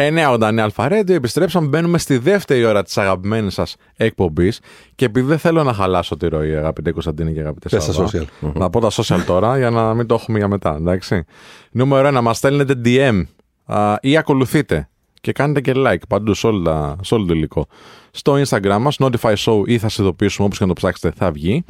989 0.00 0.58
Αλφαρέντιο, 0.58 1.14
επιστρέψαμε, 1.14 1.68
μπαίνουμε 1.68 1.98
στη 1.98 2.18
δεύτερη 2.18 2.64
ώρα 2.64 2.82
της 2.82 2.98
αγαπημένης 2.98 3.54
σας 3.54 3.76
εκπομπής. 3.96 4.60
Και 4.94 5.04
επειδή 5.04 5.26
δεν 5.26 5.38
θέλω 5.38 5.62
να 5.62 5.72
χαλάσω 5.72 6.16
τη 6.16 6.28
ροή, 6.28 6.56
αγαπητέ 6.56 6.90
Κωνσταντίνη 6.90 7.32
και 7.32 7.40
αγαπητέ 7.40 7.68
Πες 7.68 7.86
τα 7.86 7.92
Σάβα, 7.92 8.10
social. 8.12 8.52
Να 8.54 8.70
πω 8.70 8.80
τα 8.80 8.90
social 8.90 9.22
τώρα 9.26 9.58
για 9.58 9.70
να 9.70 9.94
μην 9.94 10.06
το 10.06 10.14
έχουμε 10.14 10.38
για 10.38 10.48
μετά. 10.48 10.74
Εντάξει. 10.74 11.24
Νούμερο 11.70 12.18
1, 12.18 12.22
μας 12.22 12.36
στέλνετε 12.36 12.80
DM 12.84 13.22
α, 13.64 13.94
ή 14.00 14.16
ακολουθείτε 14.16 14.88
και 15.20 15.32
κάνετε 15.32 15.60
και 15.60 15.72
like 15.76 16.06
παντού 16.08 16.34
σε, 16.34 16.46
όλα, 16.46 16.96
σε 17.02 17.14
όλο 17.14 17.24
το 17.24 17.34
υλικό. 17.34 17.66
Στο 18.10 18.42
Instagram 18.42 18.78
μας, 18.80 18.96
Notify 18.98 19.34
Show 19.34 19.62
ή 19.64 19.78
θα 19.78 19.88
σε 19.88 20.02
ειδοποιήσουμε 20.02 20.46
όπως 20.46 20.58
και 20.58 20.64
να 20.64 20.74
το 20.74 20.80
ψάξετε 20.80 21.14
θα 21.16 21.30
βγει. 21.30 21.64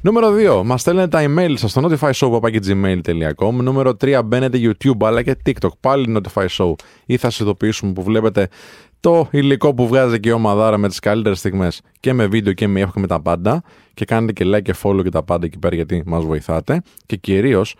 Νούμερο 0.00 0.32
2, 0.60 0.62
μας 0.64 0.80
στέλνετε 0.80 1.08
τα 1.08 1.24
email 1.28 1.52
σας 1.54 1.70
στο 1.70 1.88
notifyshow.gmail.com 1.88 3.52
Νούμερο 3.52 3.90
3, 4.00 4.20
μπαίνετε 4.24 4.58
YouTube 4.60 5.06
αλλά 5.06 5.22
και 5.22 5.36
TikTok, 5.46 5.68
πάλι 5.80 6.16
Notify 6.18 6.46
Show 6.46 6.74
ή 7.06 7.16
θα 7.16 7.30
σε 7.30 7.42
ειδοποιήσουμε 7.42 7.92
που 7.92 8.02
βλέπετε 8.02 8.48
το 9.04 9.28
υλικό 9.30 9.74
που 9.74 9.86
βγάζει 9.88 10.20
και 10.20 10.28
η 10.28 10.32
ομαδάρα 10.32 10.78
με 10.78 10.88
τις 10.88 10.98
καλύτερες 10.98 11.38
στιγμές 11.38 11.80
και 12.00 12.12
με 12.12 12.26
βίντεο 12.26 12.52
και 12.52 12.68
με 12.68 12.80
ήχο 12.80 12.90
και 12.94 13.00
με 13.00 13.06
τα 13.06 13.20
πάντα. 13.20 13.62
Και 13.94 14.04
κάνετε 14.04 14.32
και 14.32 14.44
like 14.54 14.62
και 14.62 14.74
follow 14.82 15.02
και 15.02 15.08
τα 15.08 15.22
πάντα 15.22 15.46
εκεί 15.46 15.58
πέρα 15.58 15.74
γιατί 15.74 16.02
μας 16.06 16.24
βοηθάτε. 16.24 16.82
Και 17.06 17.16
κυρίως 17.16 17.74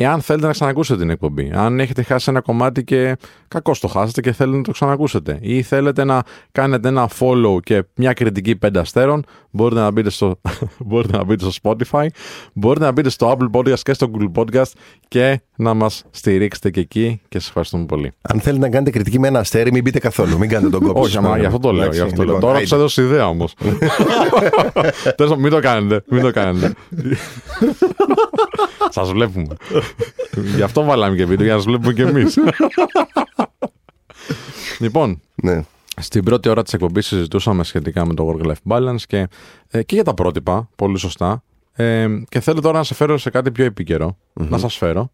Εάν 0.00 0.20
θέλετε 0.20 0.46
να 0.46 0.52
ξανακούσετε 0.52 1.00
την 1.00 1.10
εκπομπή, 1.10 1.50
αν 1.54 1.80
έχετε 1.80 2.02
χάσει 2.02 2.30
ένα 2.30 2.40
κομμάτι 2.40 2.84
και 2.84 3.16
κακώς 3.48 3.80
το 3.80 3.88
χάσετε 3.88 4.20
και 4.20 4.32
θέλετε 4.32 4.56
να 4.56 4.62
το 4.62 4.72
ξανακούσετε, 4.72 5.38
ή 5.40 5.62
θέλετε 5.62 6.04
να 6.04 6.22
κάνετε 6.52 6.88
ένα 6.88 7.08
follow 7.18 7.56
και 7.62 7.84
μια 7.94 8.12
κριτική 8.12 8.56
πέντε 8.56 8.78
αστέρων, 8.78 9.24
μπορείτε 9.50 9.80
να 9.80 9.90
μπείτε 9.90 10.10
στο, 10.10 10.40
μπορείτε 10.86 11.16
να 11.16 11.24
μπείτε 11.24 11.50
στο 11.50 11.60
Spotify, 11.62 12.06
μπορείτε 12.52 12.84
να 12.84 12.92
μπείτε 12.92 13.08
στο 13.08 13.36
Apple 13.38 13.58
Podcast 13.58 13.78
και 13.78 13.92
στο 13.92 14.10
Google 14.14 14.32
Podcast 14.42 14.70
και 15.08 15.40
να 15.56 15.74
μας 15.74 16.04
στηρίξετε 16.10 16.70
και 16.70 16.80
εκεί 16.80 17.20
και 17.28 17.38
σας 17.38 17.48
ευχαριστούμε 17.48 17.84
πολύ. 17.84 18.12
Αν 18.22 18.40
θέλετε 18.40 18.64
να 18.64 18.70
κάνετε 18.70 18.90
κριτική 18.90 19.18
με 19.18 19.28
ένα 19.28 19.38
αστέρι, 19.38 19.72
μην 19.72 19.82
μπείτε 19.82 19.98
καθόλου. 19.98 20.38
Μην 20.38 20.48
κάνετε 20.48 20.70
τον 20.70 20.80
κόπο. 20.86 21.00
Όχι, 21.00 21.20
μα 21.20 21.38
γι' 21.38 21.44
αυτό 21.46 21.58
το 21.58 21.72
λέω. 21.72 21.82
Εντάξει, 21.82 21.98
Γι 22.00 22.04
αυτό 22.04 22.16
το 22.16 22.22
λέω. 22.24 22.34
λοιπόν, 22.34 22.48
Τώρα 22.48 22.58
άιντε. 22.58 22.68
του 22.70 22.74
έδωσε 22.74 23.02
ιδέα 23.02 23.28
όμως. 23.28 23.54
μην 25.38 25.50
το 25.50 25.60
κάνετε. 25.60 26.02
Μην 26.08 26.22
το 26.22 26.30
κάνετε. 26.30 26.74
Σας 28.90 29.12
βλέπουμε. 29.12 29.56
Γι' 30.56 30.62
αυτό 30.62 30.82
βάλαμε 30.84 31.16
και 31.16 31.24
βίντεο, 31.26 31.44
για 31.44 31.54
να 31.54 31.60
σας 31.60 31.70
βλέπουμε 31.70 31.92
κι 31.92 32.02
εμείς. 32.02 32.38
λοιπόν, 34.78 35.20
Ναι. 35.42 35.64
στην 36.00 36.24
πρώτη 36.24 36.48
ώρα 36.48 36.62
της 36.62 36.72
εκπομπής 36.72 37.06
συζητούσαμε 37.06 37.64
σχετικά 37.64 38.06
με 38.06 38.14
το 38.14 38.34
work-life 38.42 38.72
balance 38.76 39.00
και, 39.06 39.28
ε, 39.68 39.82
και 39.82 39.94
για 39.94 40.04
τα 40.04 40.14
πρότυπα, 40.14 40.68
πολύ 40.76 40.98
σωστά. 40.98 41.42
Ε, 41.72 42.08
και 42.28 42.40
θέλω 42.40 42.60
τώρα 42.60 42.78
να 42.78 42.84
σε 42.84 42.94
φέρω 42.94 43.18
σε 43.18 43.30
κάτι 43.30 43.50
πιο 43.50 43.64
επικαιρο 43.64 44.16
Να 44.32 44.58
σας 44.58 44.76
φέρω. 44.76 45.10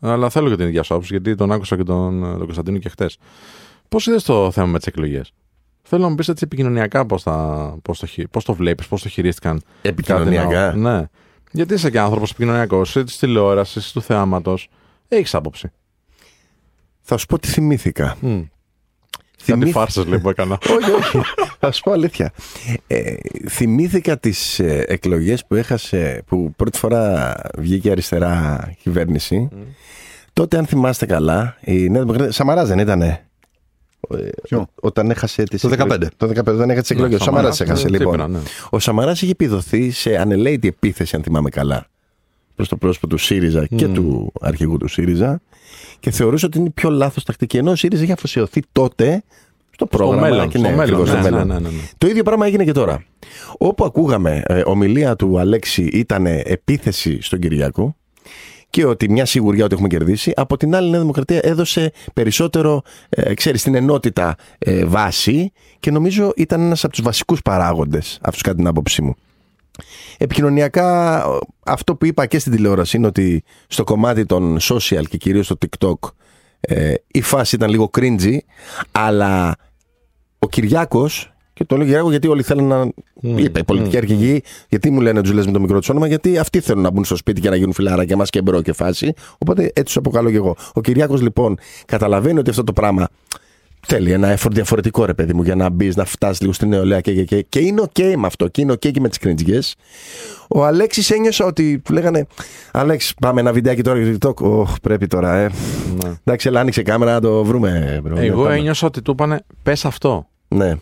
Αλλά 0.00 0.30
θέλω 0.30 0.48
και 0.48 0.56
την 0.56 0.66
ίδια 0.66 0.82
σου 0.82 0.94
άποψη, 0.94 1.12
γιατί 1.12 1.34
τον 1.34 1.52
άκουσα 1.52 1.76
και 1.76 1.82
τον, 1.82 2.20
τον 2.20 2.38
Κωνσταντίνο 2.44 2.78
και 2.78 2.88
χτε. 2.88 3.06
Πώς 3.88 4.06
είδες 4.06 4.22
το 4.22 4.50
θέμα 4.50 4.66
με 4.66 4.78
τις 4.78 4.86
εκλογές, 4.86 5.32
Θέλω 5.86 6.02
να 6.02 6.08
μου 6.08 6.14
πεις 6.14 6.28
έτσι 6.28 6.44
επικοινωνιακά 6.46 7.06
πώς 7.06 7.22
πώς 7.82 7.98
το, 7.98 8.06
χει- 8.06 8.28
πώς 8.28 8.44
το 8.44 8.54
βλέπεις, 8.54 8.86
πώς 8.88 9.02
το 9.02 9.08
χειρίστηκαν. 9.08 9.62
Επικοινωνιακά; 9.82 10.48
κατά 10.48 10.70
την 10.72 10.86
άποψη. 10.86 10.98
Ναι. 10.98 11.08
Γιατί 11.56 11.74
είσαι 11.74 11.90
και 11.90 11.98
άνθρωπος 11.98 12.30
επικοινωνιακό, 12.30 12.82
τη 12.82 13.04
τηλεόραση, 13.04 13.92
του 13.92 14.02
θεάματος. 14.02 14.68
Έχεις 15.08 15.34
άποψη. 15.34 15.70
Θα 17.00 17.16
σου 17.16 17.26
πω 17.26 17.38
τι 17.38 17.48
θυμήθηκα. 17.48 18.16
Κάτι 18.20 18.50
Θυμήθη- 19.52 19.72
φάρσες 19.72 20.06
λέει 20.06 20.18
που 20.18 20.28
έκανα. 20.28 20.58
όχι, 20.80 20.90
όχι. 20.90 21.20
Θα 21.58 21.72
σου 21.72 21.82
πω 21.82 21.92
αλήθεια. 21.92 22.32
Ε, 22.86 23.14
θυμήθηκα 23.48 24.18
τις 24.18 24.58
ε, 24.58 24.84
εκλογές 24.88 25.46
που 25.46 25.54
έχασε, 25.54 26.22
που 26.26 26.52
πρώτη 26.56 26.78
φορά 26.78 27.34
βγήκε 27.58 27.90
αριστερά 27.90 28.60
κυβέρνηση. 28.82 29.48
Τότε, 30.32 30.58
αν 30.58 30.66
θυμάστε 30.66 31.06
καλά, 31.06 31.56
η 31.60 31.88
Νέα 31.90 32.00
Δημοκρατία. 32.00 32.32
Σαμαράς 32.32 32.68
δεν 32.68 32.78
ήτανε. 32.78 33.26
Ε, 34.10 34.28
Ποιο; 34.42 34.66
Όταν 34.74 35.10
έχασε 35.10 35.42
τις 35.42 35.60
Το 35.60 35.68
15. 35.68 35.72
εκλογές. 35.72 36.08
Το 36.16 36.26
15 36.26 36.38
όταν 36.54 36.70
έχασε 36.70 36.80
τις 36.80 36.90
Ναι, 36.90 36.96
εκλογές. 36.96 37.20
ο 37.20 37.24
Σαμαράς, 37.24 37.56
Σαμαράς 37.56 37.60
έχασε 37.60 37.88
ναι, 37.88 37.98
λοιπόν. 37.98 38.12
Τσίπρα, 38.16 38.28
ναι. 38.28 38.38
Ο 38.70 38.78
Σαμαράς 38.78 39.22
είχε 39.22 39.30
επιδοθεί 39.30 39.90
σε 39.90 40.16
ανελαίτη 40.16 40.68
επίθεση, 40.68 41.16
αν 41.16 41.22
θυμάμαι 41.22 41.50
καλά, 41.50 41.86
προς 42.56 42.68
το 42.68 42.76
πρόσωπο 42.76 43.06
του 43.06 43.18
ΣΥΡΙΖΑ 43.18 43.66
και 43.66 43.88
του 43.88 44.32
αρχηγού 44.40 44.76
του 44.76 44.88
ΣΥΡΙΖΑ 44.88 45.40
και 46.00 46.10
θεωρούσε 46.10 46.46
ότι 46.46 46.58
είναι 46.58 46.66
η 46.66 46.70
πιο 46.70 46.90
λάθος 46.90 47.24
τακτική. 47.24 47.56
Ενώ 47.56 47.70
ο 47.70 47.74
ΣΥΡΙΖΑ 47.74 48.02
είχε 48.02 48.12
αφοσιωθεί 48.12 48.62
τότε 48.72 49.22
στο 49.70 49.86
πρόγραμμα. 49.86 50.28
μέλλον, 50.28 50.48
και 50.48 50.58
στο 50.58 50.68
ναι, 50.68 50.74
μέλλον, 50.76 50.82
ακριβώς, 51.00 51.08
στο 51.08 51.16
ναι, 51.16 51.22
μέλλον. 51.22 51.46
ναι, 51.46 51.54
ναι, 51.54 51.60
ναι. 51.68 51.82
Το 51.98 52.06
ίδιο 52.06 52.22
πράγμα 52.22 52.46
έγινε 52.46 52.64
και 52.64 52.72
τώρα. 52.72 53.04
Όπου 53.58 53.84
ακούγαμε 53.84 54.42
ε, 54.46 54.62
ομιλία 54.64 55.16
του 55.16 55.38
Αλέξη 55.38 55.82
ήταν 55.82 56.26
επίθεση 56.26 57.22
στον 57.22 57.38
Κυριάκο 57.38 57.96
και 58.74 58.86
ότι 58.86 59.10
μια 59.10 59.24
σιγουριά 59.24 59.64
ότι 59.64 59.74
έχουμε 59.74 59.88
κερδίσει. 59.88 60.32
Από 60.36 60.56
την 60.56 60.74
άλλη, 60.74 60.86
η 60.86 60.90
Νέα 60.90 61.00
Δημοκρατία 61.00 61.40
έδωσε 61.42 61.92
περισσότερο, 62.14 62.82
ε, 63.08 63.34
ξέρεις, 63.34 63.62
την 63.62 63.74
ενότητα 63.74 64.34
ε, 64.58 64.84
βάση 64.84 65.52
και 65.80 65.90
νομίζω 65.90 66.32
ήταν 66.36 66.60
ένας 66.60 66.84
από 66.84 66.92
τους 66.92 67.04
βασικούς 67.04 67.42
παράγοντες, 67.42 68.18
αυτούς 68.22 68.42
κατά 68.42 68.56
την 68.56 68.66
άποψή 68.66 69.02
μου. 69.02 69.14
Επικοινωνιακά, 70.18 71.18
ε, 71.18 71.38
αυτό 71.64 71.96
που 71.96 72.06
είπα 72.06 72.26
και 72.26 72.38
στην 72.38 72.52
τηλεόραση 72.52 72.96
είναι 72.96 73.06
ότι 73.06 73.44
στο 73.66 73.84
κομμάτι 73.84 74.26
των 74.26 74.58
social 74.60 75.04
και 75.08 75.16
κυρίως 75.16 75.44
στο 75.46 75.56
TikTok 75.66 76.10
ε, 76.60 76.94
η 77.06 77.20
φάση 77.20 77.54
ήταν 77.54 77.70
λίγο 77.70 77.90
cringy, 77.98 78.38
αλλά 78.92 79.56
ο 80.38 80.48
Κυριάκος. 80.48 81.33
Και 81.54 81.64
το 81.64 81.76
λέω 81.76 81.86
Κυριάκο 81.86 82.10
γιατί 82.10 82.28
όλοι 82.28 82.42
θέλουν 82.42 82.66
να. 82.66 82.90
είπε 83.20 83.58
η 83.58 83.64
πολιτική 83.64 83.96
αρχηγή, 83.96 84.42
γιατί 84.68 84.90
μου 84.90 85.00
λένε 85.00 85.22
τους 85.22 85.32
λες 85.32 85.42
με 85.44 85.52
το 85.52 85.60
μικρό 85.60 85.78
του 85.78 85.86
όνομα, 85.90 86.06
γιατί 86.06 86.38
αυτοί 86.38 86.60
θέλουν 86.60 86.82
να 86.82 86.90
μπουν 86.90 87.04
στο 87.04 87.16
σπίτι 87.16 87.40
και 87.40 87.48
να 87.50 87.56
γίνουν 87.56 87.72
φιλάρα 87.72 88.04
και 88.04 88.12
έτσι 88.12 88.24
και 88.24 88.42
bro 88.42 88.62
και 88.62 88.72
φάση. 88.72 89.12
Οπότε 89.38 89.62
έτσι 89.62 89.82
τους 89.84 89.96
αποκαλώ 89.96 90.30
και 90.30 90.36
εγώ. 90.36 90.56
Ο 90.74 90.80
Κυριάκος 90.80 91.20
λοιπόν 91.22 91.58
καταλαβαίνει 91.86 92.38
ότι 92.38 92.50
αυτό 92.50 92.64
το 92.64 92.72
πράγμα 92.72 93.08
θέλει 93.86 94.12
ένα 94.12 94.38
effort 94.38 94.50
διαφορετικό 94.50 95.04
ρε 95.04 95.14
παιδί 95.14 95.34
μου 95.34 95.42
για 95.42 95.54
να 95.54 95.68
μπεις, 95.70 95.96
να 95.96 96.04
φτάσεις 96.04 96.40
λίγο 96.40 96.52
στην 96.52 96.68
νεολαία 96.68 97.00
και, 97.00 97.12
και, 97.12 97.24
και, 97.24 97.42
και 97.48 97.58
είναι 97.58 97.82
ok 97.92 98.14
με 98.16 98.26
αυτό 98.26 98.48
και 98.48 98.60
είναι 98.60 98.72
ok 98.72 98.90
και 98.90 99.00
με 99.00 99.08
τις 99.08 99.18
cringιές. 99.18 99.58
Ο 100.48 100.64
Αλέξης 100.64 101.10
ένιωσα 101.10 101.44
ότι 101.44 101.78
του 101.78 101.92
λέγανε 101.92 102.26
Αλέξη, 102.72 103.14
πάμε 103.20 103.40
ένα 103.40 103.52
βιντεάκι 103.52 103.82
τώρα 103.82 104.00
για 104.00 104.18
το 104.18 104.28
TikTok. 104.28 104.46
Ωχ, 104.46 104.80
πρέπει 104.82 105.06
τώρα, 105.06 105.36
ε. 105.36 105.50
Εντάξει, 106.24 106.48
έλα, 106.48 106.60
άνοιξε 106.60 106.82
κάμερα 106.82 107.12
να 107.12 107.20
το 107.20 107.44
βρούμε. 107.44 108.02
Bro. 108.06 108.16
Εγώ 108.16 108.42
Πάμε. 108.42 108.56
ένιωσα 108.56 108.86
ότι 108.86 109.02
του 109.02 109.10
είπανε 109.10 109.40
πες 109.62 109.84
αυτό. 109.84 110.26
Ναι. 110.48 110.72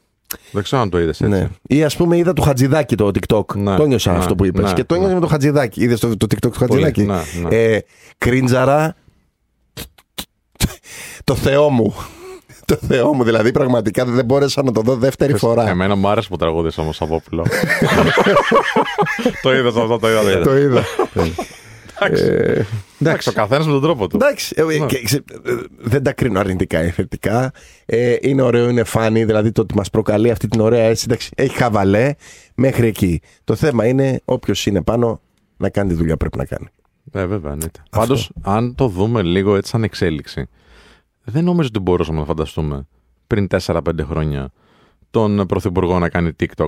Δεν 0.51 0.63
ξέρω 0.63 0.83
αν 0.83 0.91
το 0.91 1.01
είδες 1.01 1.21
έτσι. 1.21 1.33
Ναι. 1.39 1.49
Ή 1.63 1.85
ας 1.85 1.97
πούμε 1.97 2.17
είδα 2.17 2.33
του 2.33 2.43
Χατζηδάκη 2.43 2.95
το 2.97 3.07
TikTok. 3.07 3.55
Ναι, 3.57 3.77
το 3.77 3.87
νιώσα 3.87 4.13
ναι, 4.13 4.19
αυτό 4.19 4.35
που 4.35 4.45
είπες. 4.45 4.65
ναι, 4.65 4.73
και 4.73 4.85
το 4.85 4.95
νιώσα 4.95 5.09
ναι. 5.09 5.15
με 5.15 5.21
το 5.21 5.27
Χατζηδάκη. 5.27 5.83
Είδες 5.83 6.01
το, 6.01 6.17
το 6.17 6.27
TikTok 6.31 6.51
του 6.53 6.67
Πολύ, 6.67 6.83
Χατζηδάκη. 6.83 7.03
ναι, 7.03 7.49
ναι. 7.49 7.57
Ε, 7.57 7.81
κρίντζαρα. 8.19 8.97
Το 11.25 11.35
Θεό 11.35 11.71
μου. 11.71 11.95
Το 12.65 12.79
Θεό 12.87 13.15
μου, 13.15 13.25
δηλαδή 13.25 13.53
πραγματικά 13.53 14.05
δεν 14.05 14.25
μπόρεσα 14.25 14.63
να 14.63 14.73
το 14.73 14.81
δω 14.81 14.97
δεύτερη 14.97 15.37
φορά. 15.39 15.69
Εμένα 15.69 15.95
μου 15.95 16.09
άρεσε 16.09 16.29
που 16.29 16.37
τραγούδισε 16.37 16.81
όμως 16.81 17.01
από 17.01 17.23
πυλό. 17.29 17.47
το 19.43 19.55
είδες 19.55 19.77
αυτό, 19.77 19.99
το 19.99 20.09
είδα. 20.09 20.41
Το 20.43 20.57
είδα. 20.57 20.85
Εντάξει. 22.05 22.67
Εντάξει, 23.01 23.29
ο 23.29 23.33
καθένας 23.33 23.67
με 23.67 23.73
τον 23.73 23.83
τρόπο 23.83 24.07
του. 24.07 24.17
Εντάξει, 24.17 24.55
ε, 24.57 24.87
και, 24.87 25.03
ξε- 25.03 25.31
ε, 25.31 25.53
δεν 25.79 26.03
τα 26.03 26.13
κρίνω 26.13 26.39
αρνητικά 26.41 26.85
ή 26.85 26.91
θετικά. 26.91 27.53
Ε, 27.87 28.17
είναι 28.21 28.43
ωραίο, 28.43 28.69
είναι 28.69 28.85
φάνη, 28.85 29.25
δηλαδή 29.25 29.53
το 29.53 29.61
ότι 29.63 29.75
μας 29.75 29.91
προκαλεί 29.91 30.31
αυτή 30.31 30.49
την 30.49 30.61
ωραία 30.61 30.83
αίσθηση. 30.83 31.05
εντάξει, 31.09 31.31
Έχει 31.35 31.57
χαβαλέ 31.57 32.15
μέχρι 32.55 32.87
εκεί. 32.87 33.21
Το 33.45 33.55
θέμα 33.55 33.87
είναι 33.87 34.21
όποιος 34.25 34.67
είναι 34.67 34.83
πάνω 34.83 35.21
να 35.57 35.69
κάνει 35.71 35.89
τη 35.89 35.95
δουλειά 35.95 36.13
που 36.17 36.19
πρέπει 36.19 36.37
να 36.39 36.45
κάνει. 36.45 36.67
Ε, 37.13 37.27
βέβαια, 37.27 37.53
εννοείται. 37.53 37.83
Πάντως, 37.91 38.31
αν 38.43 38.75
το 38.75 38.89
δούμε 38.89 39.23
λίγο 39.23 39.57
έτσι 39.57 39.71
σαν 39.71 39.85
εξέλιξη, 39.85 40.47
δεν 41.25 41.45
νομίζω 41.45 41.69
ότι 41.69 41.79
μπορούσαμε 41.79 42.19
να 42.19 42.25
φανταστούμε 42.25 42.87
πριν 43.27 43.47
4-5 43.67 43.81
χρόνια 44.09 44.51
τον 45.11 45.47
Πρωθυπουργό 45.47 45.99
να 45.99 46.09
κάνει 46.09 46.31
TikTok 46.41 46.67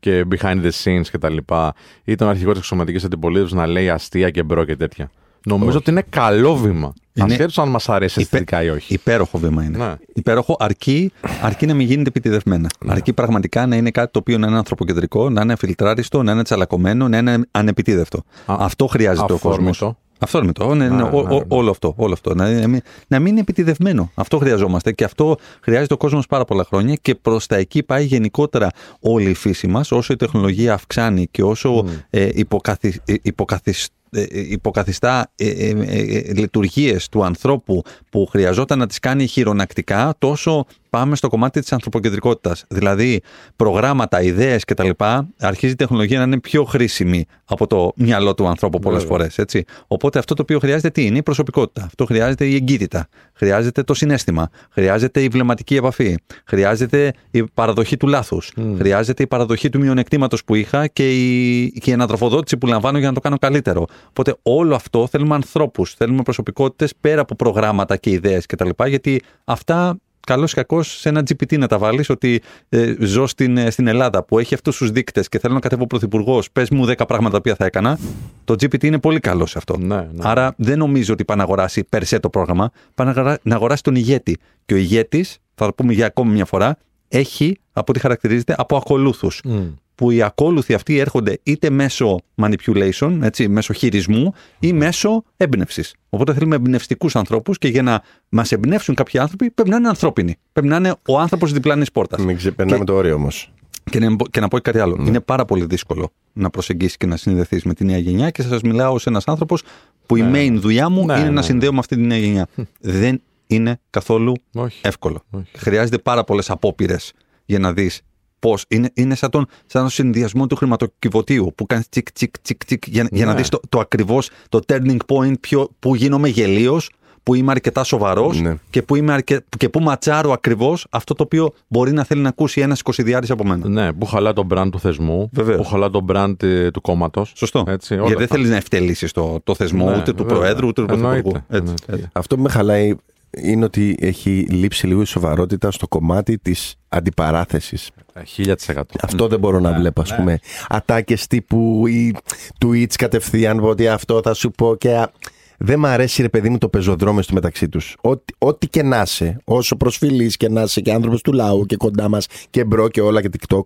και 0.00 0.24
behind 0.30 0.62
the 0.62 0.70
scenes 0.82 1.06
και 1.10 1.18
τα 1.18 1.30
λοιπά 1.30 1.74
ή 2.04 2.14
τον 2.14 2.28
αρχηγό 2.28 2.50
της 2.50 2.60
αξιωματικής 2.60 3.04
αντιπολίτευσης 3.04 3.56
να 3.56 3.66
λέει 3.66 3.90
αστεία 3.90 4.30
και 4.30 4.42
bro 4.42 4.64
και 4.64 4.76
τέτοια. 4.76 5.10
Νομίζω 5.46 5.78
ότι 5.78 5.90
είναι 5.90 6.04
καλό 6.10 6.56
βήμα. 6.56 6.92
Είναι- 7.12 7.32
Ασχέτως 7.32 7.62
αν 7.62 7.68
μας 7.68 7.88
αρέσει 7.88 8.20
Υπέ- 8.20 8.32
αισθητικά 8.32 8.62
ή 8.62 8.68
όχι. 8.68 8.94
Υπέροχο 8.94 9.38
βήμα 9.38 9.64
είναι. 9.64 9.78
Ναι. 9.78 9.94
Υπέροχο 10.14 10.56
αρκεί, 10.58 11.12
αρκεί 11.42 11.66
να 11.66 11.74
μην 11.74 11.86
γίνεται 11.86 12.08
επιτηδευμένα. 12.08 12.68
Αρκεί 12.86 13.12
πραγματικά 13.12 13.66
να 13.66 13.76
είναι 13.76 13.90
κάτι 13.90 14.12
το 14.12 14.18
οποίο 14.18 14.38
να 14.38 14.46
είναι 14.46 14.56
ανθρωποκεντρικό, 14.56 15.30
να 15.30 15.40
είναι 15.42 15.52
αφιλτράριστο, 15.52 16.22
να 16.22 16.32
είναι 16.32 16.42
τσαλακωμένο, 16.42 17.08
να 17.08 17.18
είναι 17.18 17.40
ανεπιτήδευτο. 17.50 18.18
Α, 18.46 18.56
αυτό 18.58 18.86
χρειάζεται 18.86 19.32
ο 19.32 19.38
κόσμος. 19.38 19.82
Αυθόρμητο. 20.18 20.62
Αυθόρμητο. 20.64 20.74
Ναι, 20.74 20.88
ναι, 20.88 20.96
Ναι, 20.96 21.02
ο- 21.02 21.18
ο- 21.18 21.28
ναι, 21.28 21.34
ναι. 21.34 21.44
Όλο 21.48 21.70
αυτό. 21.70 21.94
Όλο 21.96 22.12
αυτό. 22.12 22.34
Να, 22.34 22.50
να 22.60 22.68
μην, 22.68 22.80
να 23.06 23.18
μην 23.18 23.30
είναι 23.32 23.40
επιτιδευμένο. 23.40 24.10
Αυτό 24.14 24.38
χρειαζόμαστε 24.38 24.92
και 24.92 25.04
αυτό 25.04 25.36
χρειάζεται 25.60 25.94
ο 25.94 25.96
κόσμος 25.96 26.26
πάρα 26.26 26.44
πολλά 26.44 26.64
χρόνια 26.64 26.94
και 26.94 27.14
προς 27.14 27.46
τα 27.46 27.56
εκεί 27.56 27.82
πάει 27.82 28.04
γενικότερα 28.04 28.68
όλη 29.00 29.30
η 29.30 29.34
φύση 29.34 29.66
μας. 29.66 29.92
Όσο 29.92 30.12
η 30.12 30.16
τεχνολογία 30.16 30.72
αυξάνει 30.74 31.26
και 31.30 31.42
όσο 31.42 31.84
ε, 32.10 32.28
υποκαθι, 32.34 33.00
ε, 33.04 33.14
υποκαθισ- 33.22 33.92
ε, 34.10 34.22
ε, 34.22 34.26
υποκαθιστά 34.48 35.30
ε, 35.36 35.48
ε, 35.48 35.68
ε, 35.68 36.18
ε, 36.18 36.32
λειτουργίες 36.32 37.08
του 37.08 37.24
ανθρώπου 37.24 37.82
που 38.10 38.26
χρειαζόταν 38.30 38.78
να 38.78 38.86
τις 38.86 38.98
κάνει 38.98 39.26
χειρονακτικά 39.26 40.14
τόσο 40.18 40.66
πάμε 40.90 41.16
στο 41.16 41.28
κομμάτι 41.28 41.60
της 41.60 41.72
ανθρωποκεντρικότητας. 41.72 42.64
Δηλαδή, 42.68 43.20
προγράμματα, 43.56 44.22
ιδέες 44.22 44.64
κτλ. 44.64 44.90
Αρχίζει 45.38 45.72
η 45.72 45.76
τεχνολογία 45.76 46.18
να 46.18 46.24
είναι 46.24 46.40
πιο 46.40 46.64
χρήσιμη 46.64 47.26
από 47.44 47.66
το 47.66 47.92
μυαλό 47.96 48.34
του 48.34 48.46
ανθρώπου 48.46 48.78
πολλές 48.78 49.04
φορές. 49.04 49.38
Οπότε 49.86 50.18
αυτό 50.18 50.34
το 50.34 50.42
οποίο 50.42 50.58
χρειάζεται 50.58 50.90
τι 50.90 51.06
είναι 51.06 51.18
η 51.18 51.22
προσωπικότητα. 51.22 51.84
Αυτό 51.84 52.04
χρειάζεται 52.04 52.46
η 52.46 52.54
εγκύτητα. 52.54 53.08
Χρειάζεται 53.32 53.82
το 53.82 53.94
συνέστημα. 53.94 54.48
Χρειάζεται 54.70 55.22
η 55.22 55.28
βλεμματική 55.28 55.76
επαφή. 55.76 56.16
Χρειάζεται 56.44 57.12
η 57.30 57.44
παραδοχή 57.44 57.96
του 57.96 58.06
λάθους. 58.06 58.52
Χρειάζεται 58.76 59.22
η 59.22 59.26
παραδοχή 59.26 59.68
του 59.68 59.78
μειονεκτήματος 59.78 60.44
που 60.44 60.54
είχα 60.54 60.86
και 60.86 61.10
η, 61.10 61.70
και 61.70 61.90
η 61.90 61.92
ανατροφοδότηση 61.92 62.56
που 62.56 62.66
λαμβάνω 62.66 62.98
για 62.98 63.08
να 63.08 63.14
το 63.14 63.20
κάνω 63.20 63.36
καλύτερο. 63.38 63.84
Οπότε 64.08 64.36
όλο 64.42 64.74
αυτό 64.74 65.06
θέλουμε 65.06 65.34
ανθρώπους, 65.34 65.94
θέλουμε 65.94 66.22
προσωπικότητες 66.22 66.92
πέρα 67.00 67.20
από 67.20 67.34
προγράμματα 67.34 67.96
και 67.96 68.10
ιδέες 68.10 68.46
κτλ. 68.46 68.68
Γιατί 68.86 69.22
αυτά 69.44 69.96
καλός 70.28 70.52
ή 70.52 70.54
κακός 70.54 70.98
σε 70.98 71.08
ένα 71.08 71.20
GPT 71.20 71.58
να 71.58 71.66
τα 71.66 71.78
βάλεις 71.78 72.08
ότι 72.08 72.42
ε, 72.68 72.94
ζω 73.00 73.26
στην, 73.26 73.56
ε, 73.56 73.70
στην 73.70 73.86
Ελλάδα 73.86 74.22
που 74.24 74.38
έχει 74.38 74.54
αυτούς 74.54 74.76
τους 74.76 74.90
δείκτες 74.90 75.28
και 75.28 75.38
θέλω 75.38 75.54
να 75.54 75.60
κατέβω 75.60 75.86
πρωθυπουργός. 75.86 76.50
Πες 76.50 76.70
μου 76.70 76.86
10 76.86 77.06
πράγματα 77.06 77.40
που 77.40 77.54
θα 77.56 77.64
έκανα. 77.64 77.98
Το 78.44 78.54
GPT 78.54 78.84
είναι 78.84 78.98
πολύ 78.98 79.20
καλός 79.20 79.50
σε 79.50 79.58
αυτό. 79.58 79.76
Ναι, 79.76 79.96
ναι. 79.96 80.06
Άρα 80.20 80.54
δεν 80.56 80.78
νομίζω 80.78 81.12
ότι 81.12 81.24
πάει 81.24 81.36
να 81.36 81.42
αγοράσει 81.42 81.84
περσέ 81.84 82.18
το 82.18 82.30
πρόγραμμα. 82.30 82.70
Πάει 82.94 83.38
να 83.42 83.54
αγοράσει 83.54 83.82
τον 83.82 83.94
ηγέτη. 83.94 84.38
Και 84.66 84.74
ο 84.74 84.76
ηγέτης, 84.76 85.38
θα 85.54 85.66
το 85.66 85.72
πούμε 85.72 85.92
για 85.92 86.06
ακόμη 86.06 86.32
μια 86.32 86.44
φορά, 86.44 86.78
έχει 87.08 87.58
από 87.72 87.86
ό,τι 87.88 88.00
χαρακτηρίζεται 88.00 88.54
από 88.58 88.76
ακολούθους. 88.76 89.42
Mm. 89.48 89.74
Που 89.98 90.10
οι 90.10 90.22
ακόλουθοι 90.22 90.74
αυτοί 90.74 90.98
έρχονται 90.98 91.38
είτε 91.42 91.70
μέσω 91.70 92.18
manipulation, 92.42 93.18
έτσι, 93.22 93.48
μέσω 93.48 93.72
χειρισμού 93.72 94.32
ή 94.58 94.72
μέσω 94.72 95.22
έμπνευσης. 95.36 95.94
Οπότε 96.08 96.34
θέλουμε 96.34 96.54
εμπνευστικούς 96.56 97.16
ανθρώπους 97.16 97.58
και 97.58 97.68
για 97.68 97.82
να 97.82 98.02
μας 98.28 98.52
εμπνεύσουν 98.52 98.94
κάποιοι 98.94 99.20
άνθρωποι 99.20 99.50
πρέπει 99.50 99.70
να 99.70 99.76
είναι 99.76 99.88
ανθρώπινοι. 99.88 100.36
Πρέπει 100.52 100.68
να 100.68 100.76
είναι 100.76 100.94
ο 101.08 101.18
άνθρωπος 101.18 101.52
διπλανή 101.52 101.84
πόρτας. 101.92 102.24
Μην 102.24 102.36
ξεπερνάμε 102.36 102.78
Και- 102.78 102.84
το 102.84 102.94
όριο 102.94 103.14
όμως. 103.14 103.52
Και 103.90 103.98
να, 103.98 104.16
και 104.30 104.40
να 104.40 104.48
πω 104.48 104.56
και 104.58 104.62
κάτι 104.70 104.78
άλλο. 104.78 105.04
Είναι 105.06 105.20
πάρα 105.20 105.44
πολύ 105.44 105.64
δύσκολο 105.64 106.10
να 106.32 106.50
προσεγγίσεις 106.50 106.96
και 106.96 107.06
να 107.06 107.16
συνδεθείς 107.16 107.64
με 107.64 107.74
τη 107.74 107.84
νέα 107.84 107.98
γενιά 107.98 108.30
και 108.30 108.42
σας 108.42 108.60
μιλάω 108.62 108.92
ως 108.92 109.06
ένας 109.06 109.24
άνθρωπος 109.26 109.62
που 110.06 110.16
η 110.16 110.24
main 110.32 110.52
δουλειά 110.54 110.88
μου 110.88 111.04
Ναι, 111.06 111.12
είναι 111.12 111.22
ναι, 111.22 111.28
να 111.28 111.32
ναι. 111.32 111.42
συνδέω 111.42 111.72
με 111.72 111.78
αυτή 111.78 111.94
τη 111.96 112.00
νέα 112.02 112.18
γενιά. 112.18 112.46
Δεν 112.80 113.22
είναι 113.46 113.80
καθόλου 113.90 114.34
Όχι. 114.54 114.80
εύκολο. 114.84 115.22
Όχι. 115.30 115.50
Χρειάζεται 115.56 115.98
πάρα 115.98 116.24
πολλές 116.24 116.50
απόπειρες 116.50 117.12
για 117.44 117.58
να 117.58 117.72
δεις 117.72 118.00
πώς. 118.38 118.64
Είναι, 118.68 118.90
είναι 118.94 119.14
σαν, 119.14 119.30
τον, 119.30 119.46
σαν 119.66 119.80
τον 119.82 119.90
συνδυασμό 119.90 120.46
του 120.46 120.56
χρηματοκιβωτίου 120.56 121.52
που 121.54 121.66
κάνεις 121.66 121.88
τσικ, 121.88 122.12
τσικ, 122.12 122.38
τσικ, 122.42 122.64
τσικ 122.64 122.86
για, 122.86 123.08
για 123.10 123.26
να 123.26 123.32
Ναι. 123.32 123.38
δεις 123.38 123.48
το, 123.48 123.60
το 123.68 123.78
ακριβώς 123.78 124.30
το 124.48 124.60
turning 124.66 124.96
point 125.06 125.32
ποιο, 125.40 125.68
που 125.78 125.94
γίνομαι 125.94 126.28
γελίος, 126.28 126.90
που 127.22 127.34
είμαι 127.34 127.50
αρκετά 127.50 127.84
σοβαρός 127.84 128.40
Ναι. 128.40 128.54
και, 128.70 128.82
που 128.82 128.96
είμαι 128.96 129.12
αρκε... 129.12 129.44
και 129.58 129.68
που 129.68 129.80
ματσάρω 129.80 130.32
ακριβώς 130.32 130.86
αυτό 130.90 131.14
το 131.14 131.22
οποίο 131.22 131.52
μπορεί 131.68 131.92
να 131.92 132.04
θέλει 132.04 132.20
να 132.20 132.28
ακούσει 132.28 132.60
ένας 132.60 132.80
20 132.84 133.22
από 133.28 133.44
μένα. 133.44 133.68
Ναι, 133.68 133.92
που 133.92 134.06
χαλά 134.06 134.32
το 134.32 134.46
brand 134.50 134.68
του 134.72 134.80
θεσμού, 134.80 135.28
Βεβαίως. 135.32 135.56
που 135.58 135.64
χαλά 135.64 135.90
το 135.90 136.04
brand 136.08 136.42
ε, 136.42 136.70
του 136.70 136.80
κόμματος. 136.80 137.32
Σωστό. 137.36 137.64
Έτσι, 137.68 137.94
όλα 137.94 138.02
Γιατί 138.02 138.14
δεν 138.16 138.24
αυτά. 138.24 138.34
θέλεις 138.36 138.50
να 138.50 138.56
ευτελίσει 138.56 139.06
το, 139.12 139.40
το 139.44 139.54
θεσμό 139.54 139.90
Ναι, 139.90 139.96
ούτε 139.96 140.12
του 140.12 140.22
βέβαια. 140.22 140.38
Προέδρου 140.38 140.66
ούτε 140.66 140.80
του 140.80 140.86
Πρωθυπουργού. 140.86 141.16
Εννοείται, 141.18 141.38
Έτσι, 141.38 141.56
εννοείται. 141.56 141.92
έτσι. 141.92 142.08
Αυτό 142.12 142.36
που 142.36 142.42
με 142.42 142.48
χαλάει 142.48 142.94
είναι 143.36 143.64
ότι 143.64 143.96
έχει 144.00 144.46
λείψει 144.50 144.86
λίγο 144.86 145.00
η 145.00 145.04
σοβαρότητα 145.04 145.70
στο 145.70 145.88
κομμάτι 145.88 146.38
της 146.38 146.74
αντιπαράθεσης. 146.88 147.90
Ε, 148.12 148.22
1000%. 148.36 148.82
Αυτό 149.02 149.28
δεν 149.28 149.38
μπορώ 149.38 149.60
να 149.60 149.72
βλέπω, 149.72 150.00
ας 150.00 150.16
πούμε. 150.16 150.38
Ατάκες 150.68 151.26
τύπου 151.26 151.86
ή 151.86 152.16
tweets 152.64 152.94
κατευθείαν 152.94 153.64
ότι 153.64 153.88
αυτό 153.88 154.20
θα 154.22 154.34
σου 154.34 154.50
πω 154.50 154.76
και. 154.76 154.96
α, 154.96 155.10
Δεν 155.58 155.78
μ' 155.78 155.86
αρέσει, 155.86 156.22
ρε 156.22 156.28
παιδί 156.28 156.48
μου, 156.48 156.58
το 156.58 156.68
πεζοδρόμιο 156.68 157.22
στο 157.22 157.34
μεταξύ 157.34 157.68
τους. 157.68 157.96
Ό,τι, 158.00 158.34
ό,τι 158.38 158.68
και 158.68 158.82
να 158.82 159.02
είσαι, 159.02 159.36
όσο 159.44 159.76
προσφιλής 159.76 160.36
και 160.36 160.48
να 160.48 160.62
είσαι 160.62 160.80
και 160.80 160.92
άνθρωπος 160.92 161.22
του 161.22 161.32
λαού 161.32 161.66
και 161.66 161.76
κοντά 161.76 162.08
μας 162.08 162.26
και 162.50 162.64
bro 162.64 162.88
και 162.88 163.00
όλα 163.00 163.20
και 163.22 163.30
TikTok, 163.38 163.64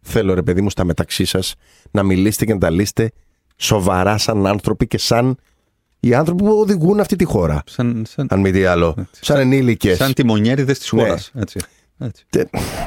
θέλω, 0.00 0.34
ρε 0.34 0.42
παιδί 0.42 0.60
μου, 0.60 0.70
στα 0.70 0.84
μεταξύ 0.84 1.24
σας 1.24 1.54
να 1.90 2.02
μιλήσετε 2.02 2.44
και 2.44 2.52
να 2.52 2.58
τα 2.58 2.70
λύσετε 2.70 3.12
σοβαρά 3.56 4.18
σαν 4.18 4.46
άνθρωποι 4.46 4.86
και 4.86 4.98
σαν 4.98 5.36
οι 6.00 6.14
άνθρωποι 6.14 6.42
που 6.44 6.58
οδηγούν 6.58 7.00
αυτή 7.00 7.16
τη 7.16 7.24
χώρα. 7.24 7.62
Σαν, 7.66 8.04
σαν, 8.08 8.26
Αν 8.30 8.40
μη 8.40 8.50
τι 8.50 8.64
άλλο. 8.64 8.94
Σαν 9.10 9.38
ενήλικες. 9.38 9.96
σαν 9.96 10.12
τιμονιέριδες 10.12 10.78
της 10.78 10.92
Ναι. 10.92 11.00
χώρας. 11.02 11.30
Έτσι. 11.34 11.60
Έτσι. 11.98 12.24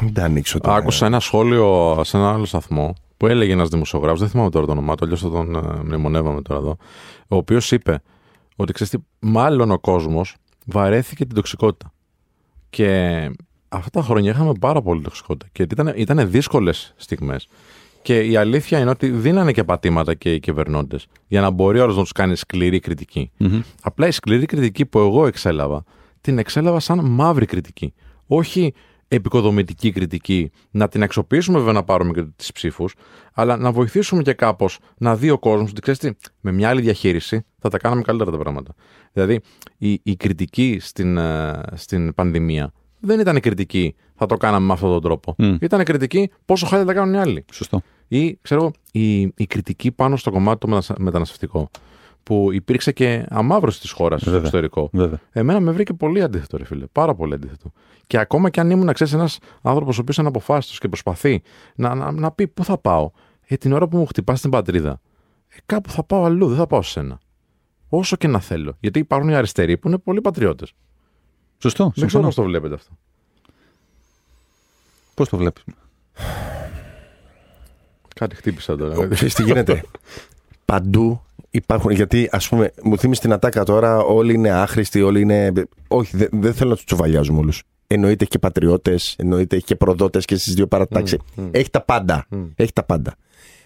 Μην 0.01 0.13
τα 0.13 0.23
ανοίξω 0.23 0.59
τώρα. 0.59 0.75
Άκουσα 0.75 1.05
ένα 1.05 1.19
σχόλιο 1.19 1.99
σε 2.03 2.17
ένα 2.17 2.33
άλλο 2.33 2.45
σταθμό 2.45 2.95
που 3.17 3.27
έλεγε 3.27 3.51
ένας 3.51 3.69
δημοσιογράφος, 3.69 4.19
δεν 4.19 4.29
θυμάμαι 4.29 4.49
τώρα 4.49 4.65
το 4.65 4.71
όνομά 4.71 4.95
του, 4.95 5.03
αλλιώς 5.05 5.21
θα 5.21 5.29
τον 5.29 5.55
ε, 5.55 5.59
μνημονεύαμε 5.83 6.41
τώρα 6.41 6.59
εδώ, 6.59 6.77
ο 7.27 7.35
οποίος 7.35 7.71
είπε 7.71 8.01
ότι 8.55 8.73
ξέρεις 8.73 8.93
τι, 8.93 8.97
μάλλον 9.19 9.71
ο 9.71 9.79
κόσμος 9.79 10.35
βαρέθηκε 10.65 11.25
την 11.25 11.35
τοξικότητα. 11.35 11.93
Και 12.69 13.29
αυτά 13.69 13.99
τα 13.99 14.01
χρόνια 14.05 14.31
είχαμε 14.31 14.51
πάρα 14.59 14.81
πολύ 14.81 15.01
τοξικότητα 15.01 15.47
και 15.51 15.63
ήταν, 15.63 15.93
ήταν 15.95 16.29
δύσκολες 16.31 16.93
στιγμές. 16.97 17.47
Και 18.01 18.19
η 18.19 18.35
αλήθεια 18.35 18.79
είναι 18.79 18.89
ότι 18.89 19.09
δίνανε 19.09 19.51
και 19.51 19.63
πατήματα 19.63 20.13
και 20.13 20.33
οι 20.33 20.39
κυβερνώντες 20.39 21.07
για 21.27 21.41
να 21.41 21.49
μπορεί 21.49 21.79
ο 21.79 21.83
άλλος 21.83 21.95
να 21.95 22.01
τους 22.01 22.11
κάνει 22.11 22.35
σκληρή 22.35 22.79
κριτική. 22.79 23.31
Απλά 23.81 24.07
η 24.07 24.11
σκληρή 24.11 24.45
κριτική 24.45 24.85
που 24.85 24.99
εγώ 24.99 25.25
εξέλαβα, 25.27 25.83
την 26.21 26.37
εξέλαβα 26.37 26.79
σαν 26.79 27.05
μαύρη 27.05 27.45
κριτική. 27.45 27.93
Όχι 28.27 28.73
επικοδομητική 29.07 29.91
κριτική, 29.91 30.51
να 30.71 30.87
την 30.87 31.03
αξιοποιήσουμε 31.03 31.57
βέβαια 31.57 31.73
να 31.73 31.83
πάρουμε 31.83 32.13
και 32.13 32.23
τις 32.35 32.51
ψήφους, 32.51 32.95
αλλά 33.33 33.57
να 33.57 33.71
βοηθήσουμε 33.71 34.21
και 34.21 34.33
κάπως 34.33 34.79
να 34.97 35.15
δει 35.15 35.29
ο 35.29 35.39
κόσμος 35.39 35.69
ότι 35.69 35.81
ξέρεις 35.81 35.99
τι, 35.99 36.09
με 36.41 36.51
μια 36.51 36.69
άλλη 36.69 36.81
διαχείριση 36.81 37.45
θα 37.59 37.69
τα 37.69 37.77
κάναμε 37.77 38.01
καλύτερα 38.01 38.31
τα 38.31 38.37
πράγματα. 38.37 38.73
Δηλαδή, 39.13 39.39
η, 39.77 39.99
η 40.03 40.15
κριτική 40.15 40.77
στην, 40.81 41.17
ε, 41.17 41.61
στην 41.73 42.13
πανδημία 42.13 42.73
δεν 43.01 43.19
ήταν 43.19 43.35
η 43.35 43.39
κριτική 43.39 43.95
θα 44.15 44.25
το 44.25 44.37
κάναμε 44.37 44.65
με 44.65 44.73
αυτόν 44.73 44.89
τον 44.89 45.01
τρόπο. 45.01 45.35
Μμ. 45.37 45.55
Ήταν 45.61 45.79
η 45.79 45.83
κριτική 45.83 46.31
πόσο 46.45 46.65
χάλια 46.65 46.85
τα 46.85 46.93
κάνουν 46.93 47.13
οι 47.13 47.17
άλλοι. 47.17 47.45
Σωστό. 47.51 47.81
Ή, 48.07 48.35
ξέρω 48.41 48.61
εγώ, 48.61 48.71
η, 48.91 49.19
η 49.21 49.45
κριτική 49.47 49.91
πάνω 49.91 50.15
στο 50.15 50.31
κομμάτι 50.31 50.59
το 50.59 50.67
μετασα- 50.67 50.99
μεταναστευτικό. 50.99 51.69
Που 52.23 52.49
υπήρξε 52.51 52.91
και 52.91 53.25
αμάβρωση 53.29 53.79
της 53.79 53.91
χώρας 53.91 54.21
στο 54.21 54.29
Βέβαια. 54.29 54.45
εξωτερικό. 54.45 54.89
Βέβαια. 54.93 55.19
Εμένα 55.31 55.59
με 55.59 55.71
βρήκε 55.71 55.93
πολύ 55.93 56.21
αντίθετο, 56.21 56.57
ρε 56.57 56.65
φίλε. 56.65 56.85
Πάρα 56.91 57.15
πολύ 57.15 57.33
αντίθετο. 57.33 57.71
Και 58.07 58.17
ακόμα 58.17 58.49
και 58.49 58.59
αν 58.59 58.69
ήμουν, 58.69 58.93
ξέρεις, 58.93 59.13
ένας 59.13 59.37
άνθρωπος 59.61 59.97
ο 59.97 60.01
οποίος 60.01 60.17
είναι 60.17 60.27
αποφάσιστος 60.27 60.79
και 60.79 60.87
προσπαθεί 60.87 61.41
να, 61.75 61.95
να, 61.95 62.11
να 62.11 62.31
πει 62.31 62.47
πού 62.47 62.63
θα 62.63 62.77
πάω, 62.77 63.11
ε, 63.47 63.55
την 63.55 63.71
ώρα 63.73 63.87
που 63.87 63.97
μου 63.97 64.05
χτυπάς 64.05 64.37
στην 64.37 64.49
πατρίδα, 64.51 65.01
ε, 65.47 65.55
κάπου 65.65 65.89
θα 65.89 66.03
πάω 66.03 66.23
αλλού, 66.23 66.47
δεν 66.47 66.57
θα 66.57 66.67
πάω 66.67 66.81
σε 66.81 66.91
σένα. 66.91 67.19
Όσο 67.89 68.15
και 68.15 68.27
να 68.27 68.39
θέλω. 68.39 68.77
Γιατί 68.79 68.99
υπάρχουν 68.99 69.29
οι 69.29 69.35
αριστεροί 69.35 69.77
που 69.77 69.87
είναι 69.87 69.97
πολύ 69.97 70.21
πατριώτες. 70.21 70.73
Σωστό. 71.61 71.91
Δεν 71.95 72.07
ξέρω 72.07 72.23
πώς 72.23 72.35
το 72.35 72.43
βλέπετε 72.43 72.73
αυτό. 72.73 72.91
Πώς 75.13 75.29
το 75.29 75.37
βλέπεις; 75.37 75.63
Κάτι 78.15 78.35
χτύπησα 78.35 78.77
τώρα. 78.77 79.07
Ξέρεις 79.07 79.33
τι 79.33 79.43
γίνεται. 79.43 79.83
Παντού 80.65 81.21
υπάρχουν. 81.51 81.91
Γιατί 81.91 82.29
ας 82.31 82.49
πούμε, 82.49 82.71
μου 82.83 82.97
θύμισε 82.97 83.21
την 83.21 83.33
ατάκα 83.33 83.63
τώρα, 83.63 83.97
όλοι 83.97 84.33
είναι 84.33 84.49
άχρηστοι, 84.49 85.01
όλοι 85.01 85.21
είναι. 85.21 85.53
Όχι, 85.87 86.17
δεν, 86.17 86.29
δεν 86.31 86.53
θέλω 86.53 86.69
να 86.69 86.75
τους 86.75 86.85
τσουβαλιάζουμε 86.85 87.39
όλους. 87.39 87.63
Εννοείται 87.87 88.23
έχει 88.23 88.31
και 88.31 88.39
πατριώτες, 88.39 89.15
εννοείται 89.17 89.55
έχει 89.55 89.65
και 89.65 89.75
προδότες 89.75 90.25
και 90.25 90.35
στις 90.35 90.53
δύο 90.53 90.67
παρατάξεις. 90.67 91.19
Έχει 91.51 91.69
τα 91.69 91.81
πάντα. 91.81 92.27
Έχει 92.55 92.73
τα 92.73 92.83
πάντα. 92.83 93.15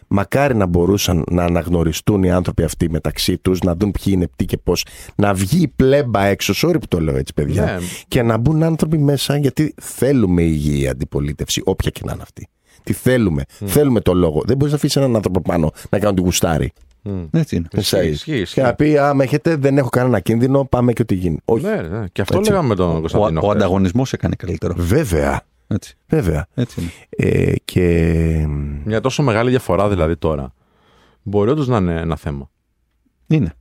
Μακάρι 0.08 0.56
να 0.56 0.66
μπορούσαν 0.66 1.24
να 1.32 1.44
αναγνωριστούν 1.44 2.24
οι 2.24 2.32
άνθρωποι 2.32 2.64
αυτοί 2.64 2.90
μεταξύ 2.90 3.38
τους, 3.38 3.60
να 3.60 3.76
δουν 3.76 3.92
ποιοι 3.92 4.14
είναι 4.16 4.28
τι 4.36 4.46
και 4.46 4.58
πώς. 4.58 4.86
Να 5.16 5.34
βγει 5.34 5.62
η 5.62 5.68
πλέμπα 5.68 6.24
έξω, 6.26 6.54
sorry 6.68 6.76
που 6.80 6.88
το 6.88 7.00
λέω 7.00 7.16
έτσι, 7.18 7.34
παιδιά. 7.34 7.64
Ναι. 7.64 7.78
Και 8.08 8.22
να 8.22 8.38
μπουν 8.38 8.64
άνθρωποι 8.64 8.98
μέσα, 8.98 9.38
γιατί 9.38 9.74
θέλουμε 9.82 10.42
υγιή 10.42 10.88
αντιπολίτευση, 10.88 11.62
όποια 11.66 11.90
και 11.90 12.02
να 12.06 12.12
είναι 12.14 12.22
αυτή. 12.22 12.48
Τι 12.84 12.94
θέλουμε. 12.94 13.44
Θέλουμε 13.66 14.00
το 14.02 14.14
λόγο. 14.14 14.42
Δεν 14.46 14.56
μπορείς 14.58 14.72
να 14.74 14.78
αφήσεις 14.78 14.96
έναν 14.96 15.16
άνθρωπο 15.16 15.42
πάνω 15.42 15.72
να 15.90 16.00
κάνει 16.00 16.16
τη 16.16 16.22
γουστάρι. 16.22 16.72
Έτσι 17.32 17.56
είναι. 17.56 17.68
Εσά 17.72 18.04
Ισχύει, 18.04 18.32
είσαι. 18.32 18.42
ισχύει. 18.42 18.54
Και 18.54 18.62
να 18.62 18.74
πει, 18.74 18.98
άμα 18.98 19.24
έχετε, 19.24 19.56
δεν 19.56 19.78
έχω 19.78 19.90
κανένα 19.90 20.20
κίνδυνο, 20.20 20.66
πάμε 20.66 20.94
και 20.94 21.02
ό,τι 21.02 21.16
γίνει. 21.16 21.38
Όχι. 21.46 21.66
Ναι, 21.66 21.76
ναι. 21.76 22.06
Και 22.12 22.22
αυτό 22.22 22.38
Έτσι. 22.38 22.50
λέγαμε 22.50 22.68
με 22.68 22.76
τον 22.76 22.90
Ο, 22.96 23.00
Κωνσταντίνο. 23.00 23.40
ο 23.40 23.44
χθες. 23.44 23.56
ανταγωνισμός 23.56 24.14
έκανε 24.14 24.36
καλύτερο. 24.38 24.74
Βέβαια. 24.78 25.42
Έτσι. 25.68 25.96
Βέβαια. 26.08 26.48
Έτσι 26.54 26.82
είναι. 26.82 26.90
Ε, 27.10 27.54
και. 27.66 28.46
Μια 28.84 29.02
τόσο 29.02 29.24
μεγάλη 29.24 29.50
διαφορά 29.50 29.90
δηλαδή 29.90 30.18
τώρα 30.18 30.54
μπορεί 31.24 31.50
όντως 31.50 31.68
να 31.68 31.78
είναι 31.78 32.00
ένα 32.00 32.16
θέμα. 32.16 32.50
Είναι. 33.28 33.54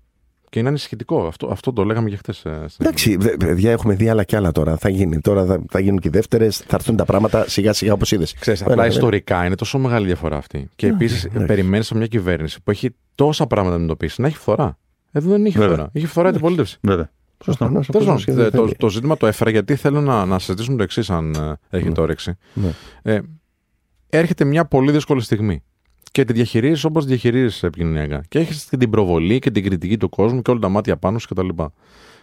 Και 0.51 0.59
είναι 0.59 0.69
ανησυχητικό. 0.69 1.27
Αυτό, 1.27 1.47
αυτό 1.51 1.73
το 1.73 1.85
λέγαμε 1.85 2.11
και 2.11 2.17
χθες. 2.17 2.45
Εντάξει, 2.79 3.17
δε- 3.17 3.37
παιδιά, 3.37 3.71
έχουμε 3.73 3.95
δει 3.95 4.09
άλλα 4.09 4.25
κι 4.25 4.37
άλλα 4.37 4.53
τώρα. 4.53 4.77
Θα 4.77 4.89
γίνει. 4.89 5.21
Τώρα 5.21 5.45
θα, 5.45 5.63
θα 5.71 5.81
γίνουν 5.81 5.99
και 5.99 6.09
οι 6.09 6.11
δεύτερες, 6.11 6.57
θα 6.59 6.75
έρθουν 6.77 6.97
τα 6.97 7.05
πράγματα 7.05 7.49
σιγά 7.49 7.73
σιγά 7.73 7.93
όπως 7.93 8.13
είδες. 8.13 8.33
Ξέρεις, 8.35 8.63
απλά 8.63 8.87
ιστορικά 8.87 9.45
είναι 9.47 9.55
τόσο 9.55 9.79
μεγάλη 9.79 10.07
διαφορά 10.07 10.37
αυτή. 10.37 10.69
Και 10.77 10.87
επίσης 10.87 11.29
περιμένεις 11.47 11.89
από 11.91 11.99
μια 11.99 12.07
κυβέρνηση 12.07 12.63
που 12.63 12.71
έχει 12.71 12.91
τόσα 13.15 13.47
πράγματα 13.47 13.71
να 13.71 13.83
αντιμετωπίσει 13.83 14.21
να 14.21 14.27
έχει 14.27 14.37
φθορά. 14.37 14.79
Εδώ 15.13 15.31
δεν 15.31 15.45
έχει 15.47 15.59
Βέβαια. 15.59 15.75
φθορά. 15.75 15.91
Έχει 15.93 16.07
φθορά 16.07 16.33
την 16.33 16.41
πολίτευση. 16.41 16.79
Βέβαια. 16.81 17.11
Σωστό. 17.45 17.67
Τέλος 17.67 17.87
πάντων, 17.87 18.25
το, 18.25 18.51
το, 18.51 18.71
το 18.77 18.89
ζήτημα 18.89 19.17
το 19.17 19.27
έφερα 19.27 19.51
γιατί 19.51 19.75
θέλω 19.75 20.01
να, 20.01 20.25
να 20.25 20.39
συζητήσουμε 20.39 20.77
το 20.77 20.83
εξής, 20.83 21.11
αν 21.11 21.35
ε, 21.35 21.77
έχετε 21.77 22.01
όρεξη. 22.01 22.37
Ναι. 22.55 22.73
Ε, 23.03 23.21
έρχεται 24.09 24.45
μια 24.45 24.65
πολύ 24.65 24.93
δύσκολη 24.93 25.21
στιγμή. 25.21 25.63
Και 26.13 26.25
τη 26.25 26.33
διαχειρίζεις 26.33 26.85
όπως 26.85 27.05
διαχειρίζεις 27.05 27.63
επικοινωνιακά. 27.63 28.25
Και 28.29 28.39
έχεις 28.39 28.65
και 28.65 28.77
την 28.77 28.91
προβολή 28.91 29.39
και 29.39 29.51
την 29.51 29.65
κριτική 29.65 29.97
του 29.97 30.09
κόσμου 30.09 30.43
και 30.43 30.51
όλα 30.51 30.61
τα 30.61 30.69
μάτια 30.69 30.97
πάνω 30.97 31.19
σου 31.19 31.29
κτλ. 31.29 31.49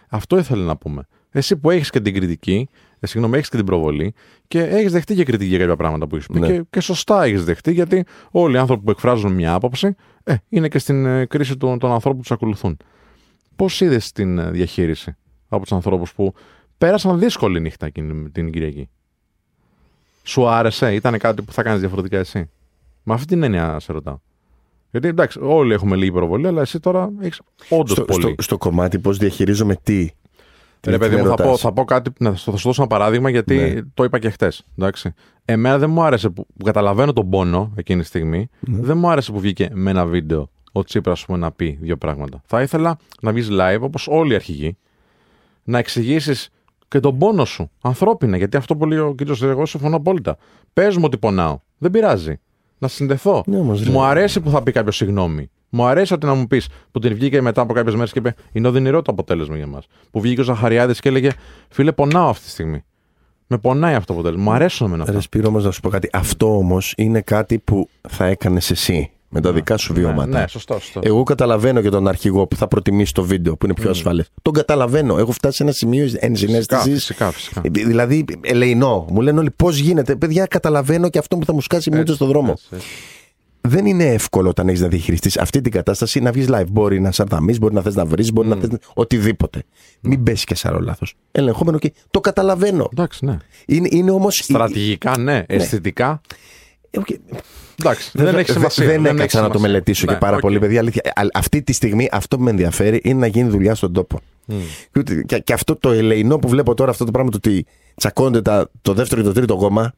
Αυτό 0.08 0.38
ήθελα 0.38 0.64
να 0.64 0.76
πούμε. 0.76 1.06
Εσύ 1.30 1.56
που 1.56 1.70
έχεις 1.70 1.90
και 1.90 2.00
την 2.00 2.14
κριτική, 2.14 2.68
ε, 3.00 3.06
συγγνώμη, 3.06 3.36
έχεις 3.36 3.48
και 3.48 3.56
την 3.56 3.66
προβολή 3.66 4.14
και 4.48 4.62
έχεις 4.62 4.92
δεχτεί 4.92 5.14
και 5.14 5.24
κριτική 5.24 5.48
για 5.48 5.58
κάποια 5.58 5.76
πράγματα 5.76 6.06
που 6.06 6.16
έχεις 6.16 6.26
πει. 6.26 6.38
Ναι. 6.38 6.46
Και, 6.46 6.64
και 6.70 6.80
σωστά 6.80 7.24
έχεις 7.24 7.44
δεχτεί, 7.44 7.72
γιατί 7.72 8.04
όλοι 8.30 8.54
οι 8.54 8.58
άνθρωποι 8.58 8.84
που 8.84 8.90
εκφράζουν 8.90 9.32
μια 9.32 9.54
άποψη 9.54 9.94
ε, 10.24 10.34
είναι 10.48 10.68
και 10.68 10.78
στην 10.78 11.06
ε, 11.06 11.26
κρίση 11.26 11.56
των, 11.56 11.78
των 11.78 11.90
ανθρώπων 11.90 12.16
που 12.16 12.22
τους 12.22 12.32
ακολουθούν. 12.32 12.76
Πώς 13.62 13.80
είδες 13.80 14.12
την 14.12 14.38
ε, 14.38 14.50
διαχείριση 14.50 15.16
από 15.48 15.62
τους 15.62 15.72
ανθρώπους 15.72 16.12
που 16.14 16.34
πέρασαν 16.78 17.18
δύσκολη 17.18 17.60
νύχτα 17.60 17.86
εκείνη 17.86 18.30
την 18.30 18.52
Κυριακή; 18.52 18.88
Σου 20.22 20.48
άρεσε, 20.48 20.94
ήταν 20.94 21.18
κάτι 21.18 21.42
που 21.42 21.52
θα 21.52 21.62
κάνεις 21.62 21.80
διαφορετικά 21.80 22.18
εσύ; 22.18 22.50
Με 23.02 23.14
αυτή 23.14 23.26
την 23.26 23.42
έννοια 23.42 23.78
σε 23.80 23.92
ρωτάω. 23.92 24.18
Γιατί 24.90 25.08
εντάξει, 25.08 25.38
όλοι 25.42 25.72
έχουμε 25.72 25.96
λίγη 25.96 26.12
προβολή, 26.12 26.46
αλλά 26.46 26.60
εσύ 26.60 26.80
τώρα 26.80 27.10
έχεις 27.20 27.40
όντως 27.68 27.90
Στο, 27.90 28.02
πολύ. 28.04 28.22
στο, 28.22 28.34
στο 28.42 28.58
κομμάτι 28.58 28.98
πώς 28.98 29.18
διαχειρίζομαι 29.18 29.74
τι. 29.82 30.10
Τι- 30.80 30.90
Ρε 30.90 30.92
τι 30.92 30.98
παιδί 30.98 31.14
με 31.14 31.22
μου, 31.22 31.28
θα 31.28 31.34
πω, 31.34 31.42
ρωτάς. 31.42 31.60
θα 31.60 31.72
πω 31.72 31.84
κάτι, 31.84 32.10
να, 32.18 32.30
θα 32.30 32.36
σου 32.36 32.50
δώσω 32.50 32.72
ένα 32.82 32.86
παράδειγμα 32.86 33.30
γιατί 33.30 33.56
Ναι. 33.56 33.82
το 33.94 34.04
είπα 34.04 34.18
και 34.18 34.30
χτε. 34.30 34.52
Εμένα 35.44 35.78
δεν 35.78 35.90
μου 35.90 36.02
άρεσε 36.02 36.28
που, 36.28 36.46
που 36.58 36.64
καταλαβαίνω 36.64 37.12
τον 37.12 37.30
πόνο 37.30 37.72
εκείνη 37.76 38.00
τη 38.00 38.06
στιγμή. 38.06 38.48
Ναι. 38.60 38.78
Δεν 38.80 38.96
μου 38.96 39.10
άρεσε 39.10 39.32
που 39.32 39.40
βγήκε 39.40 39.68
με 39.72 39.90
ένα 39.90 40.06
βίντεο 40.06 40.50
ο 40.72 40.84
Τσίπρας 40.84 41.24
πούμε, 41.24 41.38
να 41.38 41.52
πει 41.52 41.78
δύο 41.80 41.96
πράγματα. 41.96 42.42
Θα 42.46 42.62
ήθελα 42.62 42.96
να 43.20 43.32
βγεις 43.32 43.48
live 43.50 43.80
όπως 43.80 44.06
όλοι 44.10 44.32
οι 44.32 44.34
αρχηγοί, 44.34 44.76
να 45.64 45.78
εξηγήσεις 45.78 46.50
και 46.88 47.00
τον 47.00 47.18
πόνο 47.18 47.44
σου 47.44 47.70
ανθρώπινα. 47.82 48.36
Γιατί 48.36 48.56
αυτό 48.56 48.76
που 48.76 48.86
λέει 48.86 48.98
ο 48.98 49.14
κ. 49.14 49.20
Εγώ 49.42 49.66
συμφωνώ 49.66 49.96
απόλυτα. 49.96 50.36
Πες 50.72 50.96
μου 50.96 51.02
ότι 51.06 51.18
πονάω. 51.18 51.58
Δεν 51.78 51.90
πειράζει. 51.90 52.40
Να 52.78 52.88
συνδεθώ. 52.88 53.42
Ναι, 53.46 53.58
όμως, 53.58 53.82
ρε. 53.84 53.90
μου 53.90 54.02
αρέσει 54.02 54.40
που 54.40 54.50
θα 54.50 54.62
πει 54.62 54.72
κάποιος 54.72 54.96
συγγνώμη. 54.96 55.50
Μου 55.68 55.84
αρέσει 55.84 56.14
ότι 56.14 56.26
να 56.26 56.34
μου 56.34 56.46
πεις 56.46 56.68
που 56.90 56.98
την 56.98 57.14
βγήκε 57.14 57.40
μετά 57.40 57.60
από 57.60 57.72
κάποιες 57.72 57.94
μέρες 57.94 58.12
και 58.12 58.18
είπε 58.18 58.34
Είναι 58.52 58.68
οδυνηρό 58.68 59.02
το 59.02 59.12
αποτέλεσμα 59.12 59.56
για 59.56 59.66
μας. 59.66 59.86
Που 60.10 60.20
βγήκε 60.20 60.40
ο 60.40 60.44
Ζαχαριάδης 60.44 61.00
και 61.00 61.08
έλεγε 61.08 61.30
Φίλε, 61.68 61.92
πονάω 61.92 62.28
αυτή 62.28 62.44
τη 62.44 62.50
στιγμή. 62.50 62.84
Με 63.46 63.58
πονάει 63.58 63.94
αυτό 63.94 64.06
το 64.06 64.18
αποτέλεσμα. 64.18 64.50
Μου 64.50 64.52
αρέσουν 64.56 64.86
εμένα 64.86 65.02
αυτά. 65.02 65.14
Ρε 65.14 65.20
Σπύρο, 65.20 65.48
όμως, 65.48 65.64
να 65.64 65.70
σου 65.70 65.80
πω 65.80 65.88
κάτι. 65.88 66.08
Αυτό 66.12 66.56
όμως 66.56 66.94
είναι 66.96 67.20
κάτι 67.20 67.58
που 67.58 67.88
θα 68.08 68.24
έκανες 68.24 68.70
εσύ 68.70 69.10
με 69.34 69.40
τα 69.40 69.52
δικά 69.52 69.76
σου 69.76 69.94
βιώματα. 69.94 70.26
Ναι, 70.26 70.38
ναι, 70.40 70.46
σωστό, 70.48 70.78
σωστό. 70.78 71.00
Εγώ 71.02 71.22
καταλαβαίνω 71.22 71.80
και 71.80 71.88
τον 71.88 72.08
αρχηγό 72.08 72.46
που 72.46 72.56
θα 72.56 72.68
προτιμήσει 72.68 73.14
το 73.14 73.24
βίντεο 73.24 73.56
που 73.56 73.64
είναι 73.64 73.74
πιο 73.74 73.90
ασφαλές. 73.90 74.30
Τον 74.42 74.52
καταλαβαίνω. 74.52 75.18
Έχω 75.18 75.32
φτάσει 75.32 75.56
σε 75.56 75.62
ένα 75.62 75.72
σημείο 75.72 76.04
φυσικά, 76.04 76.26
ενσυναίσθηση. 76.26 76.92
φυσικά, 76.92 77.30
φυσικά. 77.30 77.60
Δηλαδή, 77.70 78.24
ελεηνό. 78.40 79.06
Μου 79.10 79.20
λένε 79.20 79.38
όλοι 79.38 79.50
πώς 79.50 79.78
γίνεται. 79.78 80.16
Παιδιά, 80.16 80.46
καταλαβαίνω 80.46 81.08
και 81.08 81.18
αυτό 81.18 81.36
που 81.36 81.44
θα 81.44 81.52
μου 81.52 81.60
σκάσει 81.60 81.90
μούτσα 81.94 82.14
στον 82.14 82.28
δρόμο. 82.28 82.50
Έτσι, 82.50 82.66
έτσι. 82.70 82.86
Δεν 83.60 83.86
είναι 83.86 84.04
εύκολο 84.04 84.48
όταν 84.48 84.68
έχεις 84.68 84.80
να 84.80 84.88
διαχειριστείς 84.88 85.38
αυτή 85.38 85.60
την 85.60 85.72
κατάσταση 85.72 86.20
να 86.20 86.32
βγεις 86.32 86.46
live. 86.50 86.66
Μπορεί 86.70 87.00
να 87.00 87.12
σαρδαμεί, 87.12 87.58
μπορεί 87.58 87.74
να 87.74 87.82
θες 87.82 87.94
να 87.94 88.04
βρεις, 88.04 88.32
μπορεί 88.32 88.48
να 88.48 88.56
θες 88.56 88.68
οτιδήποτε. 88.94 89.62
Μην 90.00 90.22
πέσει 90.22 90.44
και 90.44 90.54
σε 90.54 90.68
άλλο 90.68 90.80
λάθος. 90.80 91.14
Ελεγχόμενο 91.32 91.78
και 91.78 91.92
το 92.10 92.20
καταλαβαίνω. 92.20 92.88
Εντάξει, 92.92 93.24
ναι. 93.24 93.36
Είναι, 93.66 93.88
είναι 93.90 94.10
όμως. 94.10 94.36
Στρατηγικά, 94.36 95.18
ναι. 95.18 95.44
Αισθητικά, 95.46 96.20
Okay. 96.98 97.16
Εντάξει. 97.80 98.10
Δεν 98.14 98.36
έχει 98.38 98.50
σημασία. 98.52 98.86
Δεν 98.86 99.04
έχει 99.04 99.14
έκατσα 99.14 99.36
να 99.40 99.46
το 99.46 99.52
σημασία. 99.52 99.60
μελετήσω 99.70 100.06
και 100.06 100.12
Ναι, 100.12 100.18
πάρα 100.18 100.34
οκ. 100.34 100.40
πολύ, 100.40 100.58
παιδιά. 100.58 100.80
Αλήθεια. 100.80 101.02
Α- 101.14 101.26
Αυτή 101.34 101.62
τη 101.62 101.72
στιγμή 101.72 102.08
αυτό 102.12 102.36
που 102.36 102.42
με 102.42 102.50
ενδιαφέρει 102.50 103.00
είναι 103.04 103.18
να 103.20 103.26
γίνει 103.26 103.48
δουλειά 103.48 103.74
στον 103.74 103.92
τόπο. 103.92 104.20
Και, 104.46 104.98
ούτε- 104.98 105.22
και, 105.22 105.38
και 105.38 105.52
αυτό 105.52 105.76
το 105.76 105.90
ελεεινό 105.90 106.38
που 106.38 106.48
βλέπω 106.48 106.74
τώρα, 106.74 106.90
αυτό 106.90 107.04
το 107.04 107.10
πράγμα 107.10 107.30
το 107.30 107.36
ότι 107.36 107.66
τσακώνονται 107.94 108.42
τα, 108.42 108.70
το 108.82 108.92
δεύτερο 108.94 109.20
και 109.20 109.26
το 109.26 109.32
τρίτο 109.34 109.56
κόμμα. 109.56 109.92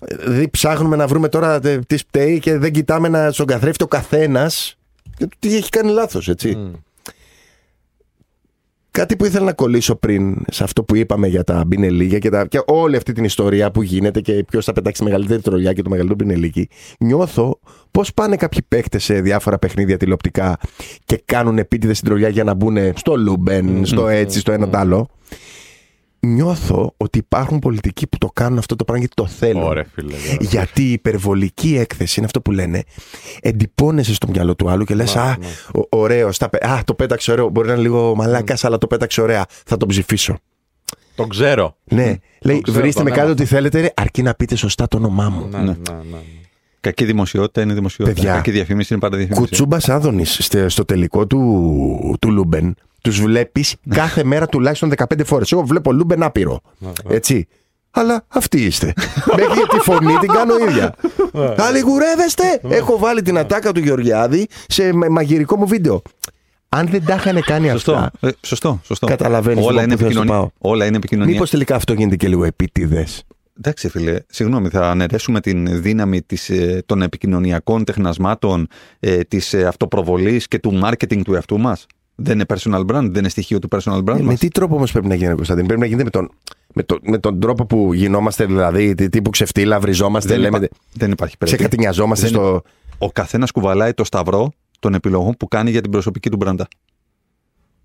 ε, 0.00 0.16
Δηλαδή 0.16 0.48
ψάχνουμε 0.48 0.96
να 0.96 1.06
βρούμε 1.06 1.28
τώρα 1.28 1.60
τε- 1.60 1.86
τι 1.86 1.96
πταίει 2.10 2.38
και 2.38 2.58
δεν 2.58 2.72
κοιτάμε 2.72 3.08
να 3.08 3.30
στον 3.32 3.46
καθρέφτη 3.46 3.84
ο 3.84 3.86
καθένας 3.86 4.76
τι 5.38 5.56
έχει 5.56 5.68
κάνει 5.68 5.90
λάθος, 5.92 6.28
έτσι. 6.28 6.54
Μμ. 6.54 6.72
Κάτι 8.96 9.16
που 9.16 9.24
ήθελα 9.24 9.44
να 9.44 9.52
κολλήσω 9.52 9.96
πριν 9.96 10.36
σε 10.50 10.64
αυτό 10.64 10.84
που 10.84 10.96
είπαμε 10.96 11.26
για 11.26 11.44
τα 11.44 11.64
μπινελίκια 11.66 12.18
και, 12.18 12.30
τα, 12.30 12.46
και 12.46 12.62
όλη 12.66 12.96
αυτή 12.96 13.12
την 13.12 13.24
ιστορία 13.24 13.70
που 13.70 13.82
γίνεται 13.82 14.20
και 14.20 14.44
ποιος 14.48 14.64
θα 14.64 14.72
πετάξει 14.72 15.00
τη 15.00 15.06
μεγαλύτερη 15.06 15.42
τρολιά 15.42 15.72
και 15.72 15.82
το 15.82 15.90
μεγαλύτερο 15.90 16.24
μπινελίκι. 16.24 16.68
Νιώθω 16.98 17.60
πώς 17.90 18.14
πάνε 18.14 18.36
κάποιοι 18.36 18.62
παίκτες 18.68 19.04
σε 19.04 19.20
διάφορα 19.20 19.58
παιχνίδια 19.58 19.96
τηλεοπτικά 19.96 20.58
και 21.04 21.22
κάνουν 21.24 21.58
επίτηδες 21.58 21.98
την 21.98 22.08
τρολιά 22.08 22.28
για 22.28 22.44
να 22.44 22.54
μπουν 22.54 22.76
στο 22.94 23.16
Λούμπεν, 23.16 23.86
στο 23.86 24.08
έτσι, 24.08 24.38
στο 24.38 24.52
ένα 24.52 24.68
το 24.68 24.78
άλλο. 24.78 25.08
Νιώθω 26.26 26.94
ότι 26.96 27.18
υπάρχουν 27.18 27.58
πολιτικοί 27.58 28.06
που 28.06 28.18
το 28.18 28.26
κάνουν 28.32 28.58
αυτό 28.58 28.76
το 28.76 28.84
πράγμα 28.84 29.04
γιατί 29.06 29.22
το 29.22 29.28
θέλουν. 29.28 29.62
Ωραία, 29.62 29.84
φίλε. 29.94 30.14
ωραία. 30.14 30.36
Γιατί 30.40 30.82
η 30.82 30.92
υπερβολική 30.92 31.76
έκθεση 31.76 32.14
είναι 32.16 32.26
αυτό 32.26 32.40
που 32.40 32.50
λένε. 32.50 32.82
Εντυπώνεσαι 33.40 34.14
στο 34.14 34.28
μυαλό 34.30 34.54
του 34.56 34.70
άλλου 34.70 34.84
και 34.84 34.94
λες: 34.94 35.14
Ναι, 35.14 35.20
Α, 35.20 35.36
ναι. 35.38 35.46
ο- 35.80 35.86
ωραίο. 35.98 36.32
στα 36.32 36.48
πε- 36.48 36.64
Α, 36.64 36.80
το 36.84 36.94
πέταξε 36.94 37.32
ωραίο. 37.32 37.48
Μπορεί 37.48 37.66
να 37.66 37.72
είναι 37.72 37.82
λίγο 37.82 38.14
μαλάκας, 38.14 38.64
αλλά 38.64 38.78
το 38.78 38.86
πέταξε 38.86 39.20
ωραία. 39.20 39.46
Θα 39.66 39.76
τον 39.76 39.88
ψηφίσω. 39.88 40.38
Το 41.14 41.26
ξέρω. 41.26 41.76
Ναι. 41.84 42.14
Λέει: 42.40 42.60
ξέρω, 42.60 42.78
Βρίστε 42.80 42.98
το 42.98 43.04
με 43.04 43.10
λέμε 43.10 43.10
κάτι 43.10 43.20
αυτό. 43.20 43.32
ό,τι 43.32 43.44
θέλετε, 43.44 43.80
ρε, 43.80 43.88
αρκεί 43.96 44.22
να 44.22 44.34
πείτε 44.34 44.56
σωστά 44.56 44.88
το 44.88 44.96
όνομά 44.96 45.28
μου. 45.28 45.48
Ναι, 45.50 45.58
ναι, 45.58 45.64
ναι. 45.64 45.72
ναι. 46.10 46.18
Κακή 46.80 47.04
δημοσιότητα 47.04 47.60
είναι 47.62 47.74
δημοσιότητα. 47.74 48.16
Παιδιά, 48.20 48.34
Κακή 48.34 48.50
διαφήμιση 48.50 48.92
είναι 48.92 49.02
πάντα 49.02 49.16
διαφήμιση. 49.16 49.40
Κουτσούμπας 49.42 49.88
Άδωνις 49.88 50.48
στο 50.66 50.84
τελικό 50.84 51.26
του, 51.26 52.16
του 52.20 52.30
Λούμπεν. 52.30 52.74
Τους 53.06 53.20
βλέπεις 53.20 53.74
κάθε 53.88 54.24
μέρα 54.30 54.46
τουλάχιστον 54.46 54.92
15 54.96 55.04
φορές. 55.24 55.52
Εγώ 55.52 55.62
βλέπω 55.62 55.92
Λούμπεν 55.92 56.22
άπειρο. 56.22 56.60
Έτσι. 57.08 57.46
Αλλά 57.90 58.24
αυτοί 58.28 58.64
είστε. 58.64 58.92
Μέχρι 59.36 59.60
τη 59.70 59.78
φωνή 59.78 60.16
την 60.20 60.28
κάνω 60.32 60.54
ίδια. 60.68 60.94
Αλληγουρεύεστε! 61.56 62.60
Έχω 62.68 62.98
βάλει 62.98 63.22
την 63.22 63.38
ατάκα 63.38 63.72
του 63.72 63.80
Γεωργιάδη 63.80 64.46
σε 64.68 64.92
μα- 64.92 65.08
μαγειρικό 65.10 65.56
μου 65.56 65.66
βίντεο. 65.66 66.02
Αν 66.68 66.86
δεν 66.88 67.04
τα 67.04 67.14
είχαν 67.14 67.40
κάνει 67.42 67.68
Σωστό. 67.68 67.92
αυτά, 67.92 68.10
Ε, 68.28 68.30
σωστό, 68.40 68.80
σωστό. 68.84 69.06
Καταλαβαίνεις 69.06 69.64
Όλα 69.64 69.70
λοιπόν 69.70 69.84
είναι, 69.84 69.92
που 69.96 69.98
θέλω 69.98 70.08
να 70.12 70.14
σου 70.14 70.20
επικοινωνία. 70.28 70.52
Όλα 70.58 70.86
είναι 70.86 70.96
επικοινωνία. 70.96 71.32
μήπως 71.32 71.50
τελικά 71.50 71.74
αυτό 71.74 71.92
γίνεται 71.92 72.16
και 72.16 72.28
λίγο 72.28 72.44
επίτηδες; 72.44 73.22
Εντάξει, 73.58 73.88
φίλε, 73.88 74.16
συγγνώμη, 74.28 74.68
θα 74.68 74.90
αναιρέσουμε 74.90 75.40
την 75.40 75.82
δύναμη 75.82 76.22
της, 76.22 76.50
ε, 76.50 76.82
των 76.86 77.02
επικοινωνιακών 77.02 77.84
τεχνασμάτων, 77.84 78.66
ε, 79.00 79.18
της 79.18 79.52
ε, 79.54 79.64
αυτοπροβολής 79.66 80.48
και 80.48 80.58
του 80.58 80.80
marketing 80.84 81.20
του 81.24 81.34
εαυτού 81.34 81.58
μας; 81.58 81.86
Δεν 82.18 82.34
είναι 82.34 82.44
personal 82.48 82.80
brand, 82.80 82.86
δεν 83.10 83.14
είναι 83.14 83.28
στοιχείο 83.28 83.58
του 83.58 83.68
personal 83.70 83.98
brand 84.04 84.08
Ε, 84.08 84.12
με 84.12 84.22
μας. 84.22 84.38
τι 84.38 84.48
τρόπο 84.48 84.74
όμως 84.74 84.92
πρέπει 84.92 85.06
να 85.06 85.14
γίνει, 85.14 85.34
Κωνσταντίνη. 85.34 85.66
Πρέπει 85.66 85.80
να 85.80 85.86
γίνεται 85.86 86.04
με 86.04 86.10
τον, 86.10 86.30
με, 86.74 86.82
το, 86.82 86.98
με 87.02 87.18
τον 87.18 87.40
τρόπο 87.40 87.66
που 87.66 87.92
γινόμαστε, 87.94 88.46
δηλαδή, 88.46 88.94
τι- 88.94 89.08
τύπου 89.08 89.30
ξεφτύλα, 89.30 89.80
βριζόμαστε, 89.80 90.28
δεν, 90.32 90.40
λέμε. 90.40 90.56
υπά- 90.56 90.70
δεν 90.92 91.10
υπάρχει 91.10 91.36
περίπτωση. 91.36 91.54
Ξεκατηνιαζόμαστε 91.56 92.26
Δεν- 92.28 92.34
στο. 92.34 92.62
Ο 92.98 93.10
καθένας 93.12 93.50
κουβαλάει 93.50 93.92
το 93.94 94.04
σταυρό 94.04 94.52
των 94.78 94.94
επιλογών 94.94 95.34
που 95.38 95.48
κάνει 95.48 95.70
για 95.70 95.80
την 95.80 95.90
προσωπική 95.90 96.30
του 96.30 96.36
μπράντα. 96.36 96.68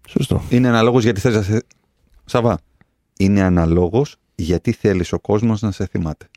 Σωστό. 0.08 0.42
Είναι 0.50 0.68
αναλόγως 0.68 1.04
γιατί 1.04 1.20
θες 1.20 1.36
να 1.36 1.42
σε... 1.42 1.64
Σαβά, 2.26 2.60
είναι 3.18 3.42
αναλόγως 3.42 4.16
γιατί 4.36 4.72
θέλεις 4.72 5.14
ο 5.14 5.20
κόσμος 5.20 5.62
να 5.62 5.72
σε 5.72 5.86
θυμάται. 5.86 6.28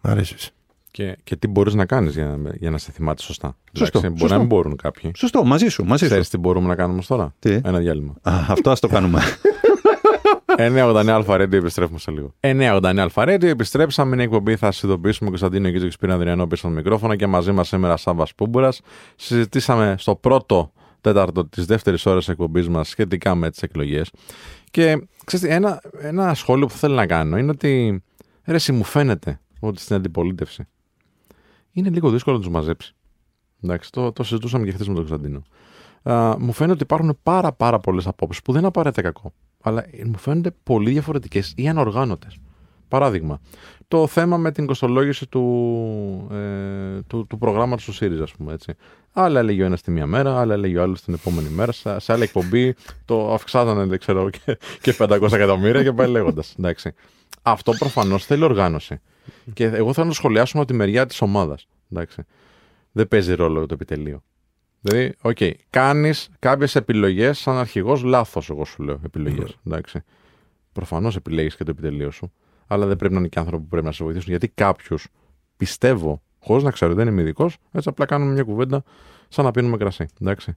Μ' 0.00 0.08
αρέσεις. 0.08 0.50
Και, 0.92 1.18
και 1.24 1.36
τι 1.36 1.48
μπορείς 1.48 1.74
να 1.74 1.86
κάνεις 1.86 2.14
για, 2.14 2.38
για 2.54 2.70
να 2.70 2.78
σε 2.78 2.92
θυμάται 2.92 3.22
σωστά. 3.22 3.56
Σωστό, 3.72 3.98
Εντάξει, 3.98 4.08
Μπορεί 4.08 4.18
σωστό. 4.20 4.34
να 4.34 4.38
μην 4.40 4.48
μπορούν 4.48 4.76
κάποιοι. 4.76 5.10
Σωστό, 5.16 5.44
μαζί 5.44 5.68
σου, 5.68 5.84
μαζί 5.84 6.04
σου. 6.04 6.10
Ξέρει 6.10 6.26
τι 6.26 6.38
μπορούμε 6.38 6.66
να 6.68 6.74
κάνουμε 6.74 7.02
τώρα; 7.06 7.34
Τι; 7.38 7.60
Ένα 7.64 7.78
διάλειμμα. 7.78 8.14
Α, 8.22 8.32
αυτό 8.48 8.70
ας 8.70 8.80
το 8.80 8.88
κάνουμε. 8.88 9.20
989 10.56 11.06
Αλφα 11.08 11.34
Radio, 11.34 11.52
επιστρέφουμε 11.52 11.98
σε 11.98 12.10
λίγο. 12.10 12.34
989 12.40 12.94
Αλφα 12.98 13.22
Radio, 13.22 13.42
επιστρέψαμε. 13.42 14.12
Είναι 14.14 14.22
η 14.22 14.24
εκπομπή. 14.24 14.56
Θα 14.56 14.70
σα 14.70 14.86
ειδοποιήσουμε 14.86 15.28
Κωνσταντίνο 15.30 15.70
Κίτζο 15.70 15.84
και 15.86 15.90
Σπύρο 15.92 16.12
Ανδριανό 16.12 16.46
πίσω 16.46 16.60
στο 16.60 16.68
μικρόφωνο 16.76 17.14
και 17.14 17.26
μαζί 17.26 17.52
μας 17.52 17.68
σήμερα 17.68 17.96
Σάβα 17.96 18.26
Πούμπουρα. 18.36 18.68
Συζητήσαμε 19.16 19.94
στο 19.98 20.16
πρώτο 20.16 20.72
τέταρτο 21.00 21.46
της 21.46 21.64
δεύτερης 21.66 22.06
ώρας 22.06 22.28
εκπομπής 22.28 22.68
μας 22.68 22.88
σχετικά 22.88 23.34
με 23.34 23.50
τις 23.50 23.62
εκλογές. 23.62 24.10
Και 24.70 25.06
ξέρετε, 25.24 25.54
ένα, 25.54 25.80
ένα 26.00 26.34
σχόλιο 26.34 26.66
που 26.66 26.74
θέλω 26.76 26.94
να 26.94 27.06
κάνω 27.06 27.36
είναι 27.38 27.50
ότι 27.50 28.02
ρε, 28.44 28.54
εσύ 28.54 28.72
μου 28.72 28.84
φαίνεται 28.84 29.40
ότι 29.60 29.80
στην 29.80 29.96
αντιπολίτευση 29.96 30.66
είναι 31.72 31.90
λίγο 31.90 32.10
δύσκολο 32.10 32.36
να 32.36 32.42
τους 32.42 32.52
μαζέψει. 32.52 32.94
Εντάξει, 33.62 33.92
το, 33.92 34.12
το 34.12 34.22
συζητούσαμε 34.22 34.64
και 34.64 34.72
χθες 34.72 34.88
με 34.88 34.94
τον 34.94 35.06
Κωνσταντίνο. 35.06 35.42
Α, 36.02 36.38
μου 36.38 36.52
φαίνεται 36.52 36.72
ότι 36.72 36.82
υπάρχουν 36.82 37.18
πάρα, 37.22 37.52
πάρα 37.52 37.78
πολλές 37.78 38.06
απόψεις 38.06 38.42
που 38.42 38.50
δεν 38.50 38.60
είναι 38.60 38.68
απαραίτητα 38.68 39.02
κακό. 39.02 39.32
Αλλά 39.62 39.84
μου 40.06 40.18
φαίνονται 40.18 40.50
πολύ 40.62 40.90
διαφορετικές 40.90 41.52
ή 41.56 41.68
ανοργάνωτες. 41.68 42.38
Παράδειγμα, 42.88 43.40
το 43.88 44.06
θέμα 44.06 44.36
με 44.36 44.52
την 44.52 44.66
κοστολόγηση 44.66 45.26
του, 45.26 46.28
ε, 46.32 47.00
του, 47.06 47.26
του 47.26 47.38
προγράμματος 47.38 47.84
του 47.84 47.92
ΣΥΡΙΖΑ, 47.92 48.22
ας 48.22 48.32
πούμε 48.32 48.52
έτσι. 48.52 48.74
Άλλα 49.12 49.40
έλεγε 49.40 49.62
ο 49.62 49.64
ένας 49.64 49.82
τη 49.82 49.90
μία 49.90 50.06
μέρα, 50.06 50.40
άλλα 50.40 50.54
έλεγε 50.54 50.78
ο 50.78 50.82
άλλος 50.82 51.00
την 51.00 51.14
επόμενη 51.14 51.48
μέρα. 51.48 51.72
Σε, 51.72 51.98
σε 51.98 52.12
άλλη 52.12 52.22
εκπομπή 52.22 52.74
το 53.04 53.34
αυξάνανε, 53.34 53.84
δεν 53.84 53.98
ξέρω, 53.98 54.30
και, 54.30 54.58
και 54.80 54.96
500 54.98 55.32
εκατομμύρια 55.32 55.82
και 55.82 55.92
πάει 55.92 56.08
λέγοντας. 56.08 56.54
Αυτό 57.42 57.72
προφανώς 57.72 58.24
θέλει 58.26 58.44
οργάνωση. 58.44 59.00
Και 59.52 59.64
εγώ 59.64 59.92
θέλω 59.92 60.06
να 60.06 60.12
το 60.12 60.18
σχολιάσουμε 60.18 60.62
από 60.62 60.70
τη 60.72 60.76
μεριά 60.78 61.06
της 61.06 61.20
ομάδας. 61.20 61.66
Δεν 62.92 63.08
παίζει 63.08 63.34
ρόλο 63.34 63.66
το 63.66 63.74
επιτελείο. 63.74 64.22
Δηλαδή, 64.80 65.14
ok, 65.20 65.36
okay, 65.40 65.52
κάνεις 65.70 66.28
κάποιες 66.38 66.74
επιλογές 66.74 67.38
σαν 67.38 67.56
αρχηγός 67.56 68.02
λάθος, 68.02 68.50
εγώ 68.50 68.64
σου 68.64 68.82
λέω 68.82 69.00
επιλογές. 69.04 69.58
Εντάξει. 69.66 70.02
Προφανώς 70.72 71.16
επιλέγεις 71.16 71.56
και 71.56 71.64
το 71.64 71.70
επιτελείο 71.70 72.10
σου, 72.10 72.32
αλλά 72.66 72.86
δεν 72.86 72.96
πρέπει 72.96 73.14
να 73.14 73.18
είναι 73.18 73.28
και 73.28 73.38
άνθρωποι 73.38 73.62
που 73.62 73.68
πρέπει 73.68 73.86
να 73.86 73.92
σε 73.92 74.04
βοηθήσουν. 74.04 74.30
Γιατί 74.30 74.48
κάποιους 74.48 75.08
πιστεύω, 75.56 76.22
χωρίς 76.38 76.62
να 76.62 76.70
ξέρω, 76.70 76.94
δεν 76.94 77.08
είμαι 77.08 77.20
ειδικός, 77.20 77.56
έτσι 77.72 77.88
απλά 77.88 78.04
κάνουμε 78.06 78.32
μια 78.32 78.42
κουβέντα 78.42 78.82
σαν 79.28 79.44
να 79.44 79.50
πίνουμε 79.50 79.76
κρασί. 79.76 80.06
Εντάξει. 80.20 80.56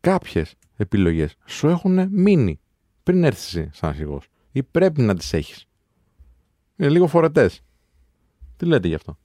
Κάποιες 0.00 0.54
επιλογές 0.76 1.36
σου 1.46 1.68
έχουν 1.68 2.08
μείνει 2.10 2.60
πριν 3.02 3.24
έρθεις 3.24 3.44
εσύ 3.54 3.70
σαν 3.72 3.88
αρχηγός. 3.90 4.28
ή 4.52 4.62
πρέπει 4.62 5.02
να 5.02 5.14
τις 5.14 5.32
έχεις. 5.32 5.66
Είναι 6.80 6.88
λίγο 6.88 7.06
φορετές. 7.06 7.60
Τι 8.56 8.66
λέτε 8.66 8.88
γι' 8.88 8.94
αυτό; 8.94 9.18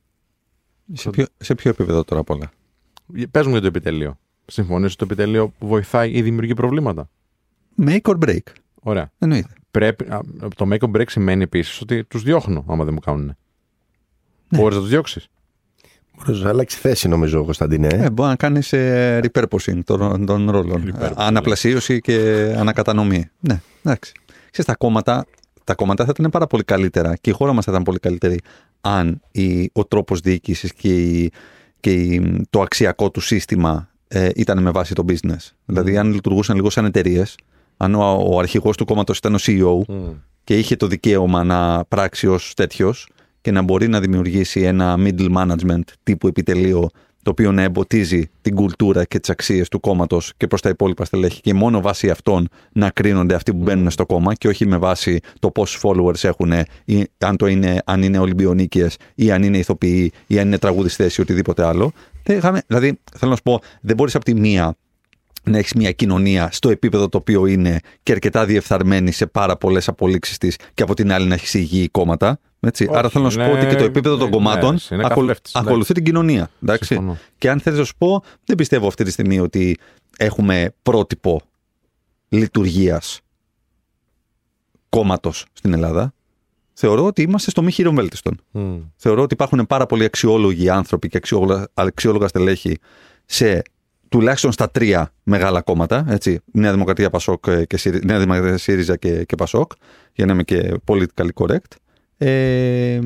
Σε 0.93 1.09
ποιο, 1.09 1.25
σε 1.38 1.55
ποιο 1.55 1.69
επίπεδο 1.69 2.03
τώρα 2.03 2.21
απ' 2.21 2.29
όλα; 2.29 2.51
Πες 3.31 3.45
μου 3.45 3.51
για 3.51 3.62
το 3.62 3.67
επιτελείο. 3.67 4.19
Συμφωνείς 4.45 4.93
ότι 4.93 4.95
το 4.95 5.13
επιτελείο 5.13 5.53
βοηθάει 5.59 6.12
ή 6.12 6.21
δημιουργεί 6.21 6.53
προβλήματα; 6.53 7.09
Make 7.81 8.01
or 8.01 8.17
break. 8.19 8.39
Ωραία. 8.81 9.12
Εννοείται. 9.19 9.53
Πρέπει, 9.71 10.05
α, 10.12 10.21
το 10.55 10.67
make 10.69 10.79
or 10.79 10.95
break 10.95 11.09
σημαίνει 11.09 11.43
επίσης 11.43 11.81
ότι 11.81 12.03
τους 12.03 12.24
διώχνω 12.24 12.65
άμα 12.67 12.83
δεν 12.83 12.93
μου 12.93 13.00
κάνουν. 13.00 13.35
Μπορείς 14.50 14.75
να 14.75 14.81
τους 14.81 14.89
διώξεις. 14.89 15.27
Μπορείς 16.17 16.41
να 16.41 16.50
αλλάξει 16.50 16.77
θέση, 16.77 17.07
νομίζω, 17.07 17.43
Κωνσταντίνε. 17.43 17.88
Ε, 17.88 18.09
μπορεί 18.09 18.29
να 18.29 18.35
κάνεις 18.35 18.74
ε, 18.74 19.19
repurposing 19.24 19.79
των, 19.83 20.25
των 20.25 20.50
ρόλων. 20.50 20.83
Repurposing. 20.88 21.01
Ε, 21.01 21.12
Αναπλασίωση 21.15 22.01
και 22.01 22.15
ανακατανομή. 22.57 23.29
Ναι, 23.39 23.62
εντάξει. 23.83 24.12
Ξέρεις, 24.51 24.65
τα 24.65 24.75
κόμματα, 24.75 25.25
τα 25.65 25.75
κόμματα 25.75 26.05
θα 26.05 26.12
ήταν 26.17 26.31
πάρα 26.31 26.48
πολύ 26.48 26.63
καλύτερα 26.63 27.15
και 27.22 27.29
η 27.29 27.34
χώρα 27.34 27.53
μας 27.53 27.65
θα 27.65 27.72
ήταν 27.72 27.84
πολύ 27.84 28.00
καλύτερη 28.00 28.39
αν 28.81 29.22
η, 29.31 29.69
ο 29.74 29.86
τρόπος 29.86 30.19
διοίκησης 30.19 30.74
και, 30.74 30.95
η- 30.95 31.31
και 31.79 31.91
η- 31.93 32.45
το 32.50 32.62
αξιακό 32.62 33.12
του 33.12 33.19
σύστημα 33.19 33.89
ε, 34.07 34.29
ήταν 34.36 34.62
με 34.62 34.72
βάση 34.72 34.93
το 34.93 35.05
business. 35.07 35.51
Δηλαδή, 35.65 35.98
αν 35.98 36.13
λειτουργούσαν 36.13 36.55
λίγο 36.55 36.69
σαν 36.69 36.86
εταιρείες, 36.86 37.36
αν 37.77 37.95
ο, 37.95 38.24
ο 38.29 38.39
αρχηγός 38.39 38.77
του 38.77 38.86
κόμματος 38.86 39.17
ήταν 39.17 39.34
ο 39.36 39.38
CEO 39.41 39.93
και 40.43 40.57
είχε 40.57 40.75
το 40.75 40.88
δικαίωμα 40.88 41.43
να 41.43 41.86
πράξει 41.86 42.27
ως 42.27 42.53
τέτοιος 42.55 43.10
και 43.41 43.51
να 43.51 43.62
μπορεί 43.62 43.88
να 43.88 44.00
δημιουργήσει 44.00 44.62
ένα 44.62 44.95
middle 45.00 45.34
management 45.36 45.79
τύπου 46.03 46.27
επιτελείο 46.27 46.89
το 47.25 47.32
οποίο 47.32 47.51
να 47.51 47.62
εμποτίζει 47.62 48.29
την 48.41 48.55
κουλτούρα 48.55 49.03
και 49.03 49.20
τις 49.20 49.29
αξίες 49.29 49.70
του 49.70 49.79
κόμματος 49.79 50.34
και 50.38 50.48
προς 50.48 50.62
τα 50.62 50.70
υπόλοιπα 50.70 51.05
στελέχη 51.05 51.41
και 51.41 51.53
μόνο 51.53 51.82
βάσει 51.82 52.10
αυτών 52.10 52.48
να 52.72 52.89
κρίνονται 52.89 53.36
αυτοί 53.36 53.51
που 53.51 53.62
μπαίνουν 53.63 53.89
στο 53.89 54.05
κόμμα 54.05 54.34
και 54.34 54.48
όχι 54.48 54.65
με 54.67 54.77
βάση 54.77 55.20
το 55.39 55.51
πόσους 55.51 55.82
followers 55.84 56.24
έχουν 56.24 56.51
ή 56.86 57.05
αν, 57.17 57.38
το 57.38 57.48
είναι, 57.48 57.82
αν 57.86 58.03
είναι 58.03 58.20
Ολυμπιονίκες 58.20 58.98
ή 59.15 59.32
αν 59.32 59.44
είναι 59.44 59.58
ηθοποιοί 59.58 60.12
ή 60.27 60.39
αν 60.39 60.48
είναι 60.48 60.58
τραγουδιστές 60.58 61.17
ή 61.17 61.22
οτιδήποτε 61.22 61.65
άλλο. 61.65 61.91
Δεν 62.24 62.38
είχαμε- 62.38 62.62
δηλαδή, 62.67 63.00
θέλω 63.17 63.32
να 63.32 63.38
σου 63.38 63.44
πω, 63.44 63.60
δεν 63.82 63.96
μπορείς 63.96 64.15
από 64.15 64.25
τη 64.25 64.34
μία 64.34 64.75
να 65.49 65.57
έχεις 65.57 65.73
μια 65.73 65.91
κοινωνία 65.91 66.49
στο 66.51 66.69
επίπεδο 66.69 67.09
το 67.09 67.17
οποίο 67.17 67.45
είναι 67.45 67.79
και 68.03 68.11
αρκετά 68.11 68.45
διεφθαρμένη 68.45 69.11
σε 69.11 69.25
πάρα 69.25 69.57
πολλές 69.57 69.87
απολύξεις 69.87 70.37
της 70.37 70.57
και 70.73 70.83
από 70.83 70.93
την 70.93 71.11
άλλη 71.11 71.27
να 71.27 71.33
έχεις 71.33 71.53
υγιή 71.53 71.87
κόμματα. 71.89 72.39
Έτσι. 72.59 72.83
Όχι, 72.87 72.97
Άρα 72.97 73.09
θέλω 73.09 73.23
να 73.23 73.29
σου 73.29 73.37
πω 73.37 73.43
είναι- 73.43 73.57
ότι 73.59 73.65
και 73.67 73.75
το 73.75 73.83
επίπεδο 73.83 74.17
των 74.17 74.25
ναι, 74.29 74.31
κομμάτων 74.35 74.69
είναι 74.69 74.79
ακολου- 74.89 75.07
καθλεύτης, 75.09 75.51
εντάξει. 75.51 75.69
ακολουθεί 75.69 75.93
την 75.93 76.03
κοινωνία. 76.03 76.49
Εντάξει. 76.63 76.85
Συμφωνώ. 76.93 77.17
Και 77.37 77.49
αν 77.49 77.59
θέλει 77.59 77.77
να 77.77 77.83
σου 77.83 77.95
πω, 77.97 78.23
δεν 78.45 78.55
πιστεύω 78.55 78.87
αυτή 78.87 79.03
τη 79.03 79.11
στιγμή 79.11 79.39
ότι 79.39 79.77
έχουμε 80.17 80.73
πρότυπο 80.83 81.41
λειτουργίας 82.29 83.19
κόμματος 84.89 85.45
στην 85.53 85.73
Ελλάδα. 85.73 86.13
Θεωρώ 86.73 87.05
ότι 87.05 87.21
είμαστε 87.21 87.49
στο 87.49 87.61
μη 87.61 87.71
χείρον 87.71 87.95
βέλτιστον. 87.95 88.39
Μμ. 88.51 88.77
Θεωρώ 88.95 89.21
ότι 89.21 89.33
υπάρχουν 89.33 89.67
πάρα 89.67 89.85
πολλοί 89.85 90.03
αξιόλογοι 90.03 90.69
άνθρωποι 90.69 91.07
και 91.07 91.17
αξιόλογα, 91.17 91.67
αξιόλογα 91.73 92.27
στελέχη 92.27 92.77
σε 93.25 93.61
τουλάχιστον 94.17 94.51
στα 94.51 94.69
τρία 94.72 95.13
μεγάλα 95.24 95.62
κόμματα. 95.62 96.05
Έτσι, 96.10 96.39
Νέα 96.51 96.72
Δημοκρατία, 96.72 97.10
Πασόκ 97.10 97.48
ε, 97.48 97.65
και 97.65 97.77
Σύρι- 97.77 98.05
Νέα 98.05 98.19
Δημοκρατία, 98.19 98.57
ΣΥΡΙΖΑ 98.57 98.95
και, 98.98 99.24
και 99.24 99.36
Πασόκ, 99.36 99.72
για 100.13 100.25
να 100.25 100.34
είμαι 100.34 100.43
και 100.43 100.74
politically 100.86 101.29
correct. 101.36 101.75
Ε, 102.17 103.00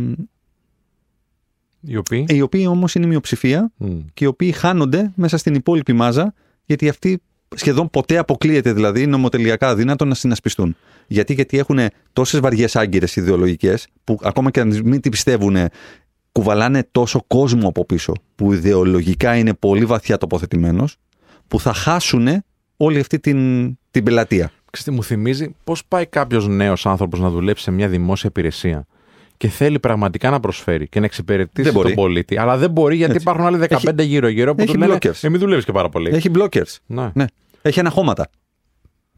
Οι 1.82 1.96
οποίοι; 1.96 2.25
οι 2.30 2.42
οποίοι 2.42 2.66
όμως 2.70 2.96
είναι 2.96 3.06
η 3.06 3.10
μειοψηφία 3.10 3.72
Μμ. 3.78 4.00
και 4.13 4.24
οι 4.24 4.28
οποίοι 4.28 4.51
χάνονται 4.51 5.12
μέσα 5.16 5.38
στην 5.38 5.54
υπόλοιπη 5.54 5.94
μάζα, 5.94 6.34
γιατί 6.66 6.89
αυτοί 6.89 7.22
σχεδόν 7.56 7.89
ποτέ 7.89 8.18
αποκλείεται 8.18 8.74
δηλαδή 8.74 9.06
νομοτελειακά 9.08 9.68
αδύνατο 9.70 10.06
να 10.06 10.13
συνασπιστούν. 10.16 10.75
Γιατί, 11.08 11.34
γιατί 11.34 11.58
έχουν 11.58 11.80
τόσες 12.13 12.39
βαριές 12.39 12.75
άγκυρες 12.75 13.16
ιδεολογικές, 13.16 13.88
που 14.04 14.20
ακόμα 14.24 14.51
και 14.51 14.60
αν 14.60 14.82
μην 14.84 15.01
την 15.01 15.12
πιστεύουν, 15.12 15.56
κουβαλάνε 16.39 16.88
τόσο 16.91 17.24
κόσμο 17.27 17.67
από 17.67 17.86
πίσω, 17.86 18.13
που 18.36 18.53
ιδεολογικά 18.53 19.36
είναι 19.36 19.53
πολύ 19.53 19.86
βαθιά 19.86 20.17
τοποθετημένος, 20.17 20.96
που 21.48 21.60
θα 21.60 21.74
χάσουν 21.74 22.27
όλη 22.77 23.00
αυτή 23.00 23.19
την, 23.19 23.67
την 23.91 24.03
πελατεία. 24.03 24.51
Ξέρετε, 24.72 24.96
μου 24.96 25.03
θυμίζει 25.03 25.55
πώς 25.63 25.86
πάει 25.88 26.05
κάποιος 26.05 26.48
νέος 26.48 26.86
άνθρωπος 26.86 27.19
να 27.19 27.29
δουλέψει 27.29 27.63
σε 27.63 27.72
μια 27.72 27.88
δημόσια 27.88 28.29
υπηρεσία 28.29 28.86
και 29.38 29.48
θέλει 29.48 29.79
πραγματικά 29.79 30.29
να 30.29 30.39
προσφέρει 30.39 30.88
και 30.88 31.00
να 31.00 31.05
εξυπηρετήσει 31.05 31.62
Δεν 31.62 31.74
μπορεί. 31.74 31.88
τον 31.88 32.03
πολίτη. 32.03 32.38
Αλλά 32.38 32.58
δεν 32.58 32.72
μπορεί 32.72 32.96
γιατί 32.96 33.12
Έτσι. 33.13 33.23
υπάρχουν 33.23 33.45
άλλοι 33.45 33.65
15 33.69 34.04
γύρω-γύρω 34.06 34.56
που 34.56 34.62
έχει 34.62 34.71
του 34.73 34.80
λένε 34.80 34.93
blockers. 35.02 35.19
Ε, 35.21 35.30
μην 35.30 35.39
δουλεύεις 35.39 35.65
και 35.65 35.71
πάρα 35.71 35.89
πολύ. 35.89 36.10
Έχει 36.10 36.32
blockers. 36.36 36.75
Ναι. 36.86 37.10
Ναι. 37.13 37.25
Έχει 37.62 37.80
αναχώματα. 37.80 38.28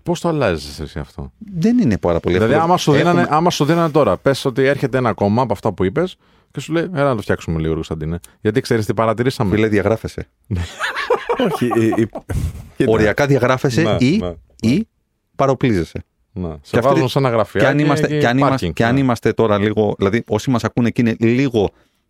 Πώς 0.03 0.19
το 0.19 0.27
αλλάζεις 0.29 0.79
εσύ 0.79 0.99
αυτό; 0.99 1.31
Δεν 1.55 1.79
είναι 1.79 1.97
πάρα 1.97 2.19
πολύ 2.19 2.36
Δηλαδή, 2.36 2.51
εύκολο. 2.51 2.69
άμα 2.71 2.77
σου, 2.81 2.93
Έχουμε- 2.93 3.12
δίνανε, 3.12 3.27
άμα 3.31 3.49
σου 3.49 3.65
δίνανε 3.65 3.89
τώρα, 3.89 4.17
πες 4.17 4.45
ότι 4.45 4.63
έρχεται 4.65 4.97
ένα 4.97 5.13
κόμμα 5.13 5.41
από 5.41 5.53
αυτά 5.53 5.73
που 5.73 5.84
είπες 5.84 6.15
και 6.51 6.59
σου 6.59 6.73
λέει, 6.73 6.83
Έλα 6.93 7.09
να 7.09 7.15
το 7.15 7.21
φτιάξουμε 7.21 7.59
λίγο, 7.59 7.73
Κωνσταντίνε. 7.73 8.19
Γιατί 8.41 8.61
ξέρεις 8.61 8.85
τι 8.85 8.93
παρατηρήσαμε; 8.93 9.55
Φίλε, 9.55 9.67
διαγράφεσαι. 9.67 10.27
Όχι. 11.51 11.65
η- 11.65 11.93
η- 12.01 12.09
Κοίτα, 12.77 12.91
Οριακά 12.91 13.25
διαγράφεσαι 13.25 13.81
Ναι, 13.81 13.95
ή, 13.99 14.17
ναι, 14.17 14.33
ή 14.71 14.87
παροπλίζεσαι. 15.35 16.03
Ναι. 16.33 16.47
Και 16.49 16.57
Σε 16.61 16.77
αυτή- 16.77 16.91
βάζουν 16.91 17.07
σε 17.09 17.19
ένα 17.19 17.29
γραφείο. 17.29 17.59
Και 17.61 17.67
αν, 17.67 17.79
είμαστε, 17.79 18.07
και, 18.17 18.27
αν, 18.27 18.37
είμαστε, 18.37 18.67
και 18.67 18.85
αν 18.85 18.93
ναι. 18.93 18.99
είμαστε 18.99 19.33
τώρα 19.33 19.57
λίγο, 19.57 19.95
δηλαδή 19.97 20.23
όσοι 20.27 20.49
μας 20.49 20.63
ακούνε 20.63 20.89
και 20.89 21.01
είναι 21.01 21.15
λίγο 21.19 21.69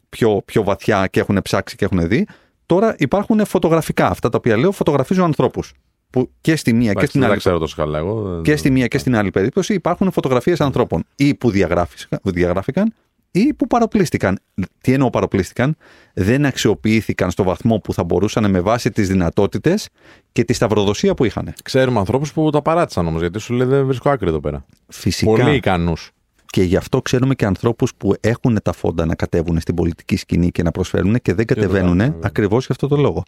πιο, 0.09 0.41
πιο 0.45 0.63
βαθιά 0.63 1.07
και 1.07 1.19
έχουν 1.19 1.39
ψάξει 1.43 1.75
και 1.75 1.85
έχουν 1.85 2.07
δει, 2.07 2.27
τώρα 2.65 2.95
υπάρχουν 2.97 3.45
φωτογραφικά. 3.45 4.07
Αυτά 4.09 4.29
τα 4.29 4.37
οποία 4.37 4.57
λέω 4.57 4.71
φωτογραφίζουν 4.71 5.23
ανθρώπους. 5.23 5.73
Που 6.09 6.29
και 6.41 6.55
στη 6.55 6.73
μία 6.73 6.93
και 6.93 7.05
στην 7.05 7.11
Δεν 7.11 7.21
τα 7.21 7.27
άλλη 7.27 7.37
ξέρω 7.37 7.57
τόσο 7.57 7.75
καλά 7.75 7.97
εγώ. 7.97 8.41
και 8.43 8.55
στη 8.55 8.71
μία 8.71 8.87
και 8.87 8.97
στην 8.97 9.15
άλλη 9.15 9.31
περίπτωση 9.31 9.73
υπάρχουν 9.73 10.11
φωτογραφίες 10.11 10.61
ανθρώπων 10.61 11.03
ή 11.15 11.35
που 11.35 11.49
διαγράφηκαν, 11.51 12.19
που 12.23 12.31
διαγράφηκαν 12.31 12.93
ή 13.31 13.53
που 13.53 13.67
παροπλίστηκαν. 13.67 14.39
Τι 14.81 14.93
εννοώ 14.93 15.09
παροπλίστηκαν, 15.09 15.75
δεν 16.13 16.45
αξιοποιήθηκαν 16.45 17.31
στο 17.31 17.43
βαθμό 17.43 17.77
που 17.77 17.93
θα 17.93 18.03
μπορούσαν 18.03 18.49
με 18.49 18.59
βάση 18.59 18.91
τις 18.91 19.07
δυνατότητες 19.07 19.89
και 20.31 20.43
τη 20.43 20.53
σταυροδοσία 20.53 21.13
που 21.13 21.25
είχαν. 21.25 21.53
Ξέρουμε 21.63 21.99
ανθρώπους 21.99 22.33
που 22.33 22.49
τα 22.49 22.61
παράτησαν 22.61 23.07
όμως, 23.07 23.21
γιατί 23.21 23.39
σου 23.39 23.53
λέει 23.53 23.67
δεν 23.67 23.85
βρίσκω 23.85 24.09
άκρη 24.09 24.27
εδώ 24.27 24.39
πέρα. 24.39 24.65
Φυσικά. 24.87 25.31
Πολύ 25.31 25.55
ικανούς. 25.55 26.11
Και 26.45 26.63
γι' 26.63 26.75
αυτό 26.75 27.01
ξέρουμε 27.01 27.35
και 27.35 27.45
ανθρώπους 27.45 27.95
που 27.95 28.13
έχουν 28.19 28.59
τα 28.63 28.73
φόντα 28.73 29.05
να 29.05 29.15
κατέβουν 29.15 29.59
στην 29.59 29.75
πολιτική 29.75 30.15
σκηνή 30.15 30.51
και 30.51 30.63
να 30.63 30.71
προσφέρουν 30.71 31.19
και 31.21 31.33
δεν 31.33 31.45
το 31.45 31.53
κατεβαίνουν 31.53 31.97
κάνουν, 31.97 31.97
βέβαια. 31.97 32.19
ακριβώς 32.23 32.65
για 32.65 32.75
αυτό 32.75 32.87
το 32.87 32.95
λόγο. 33.01 33.23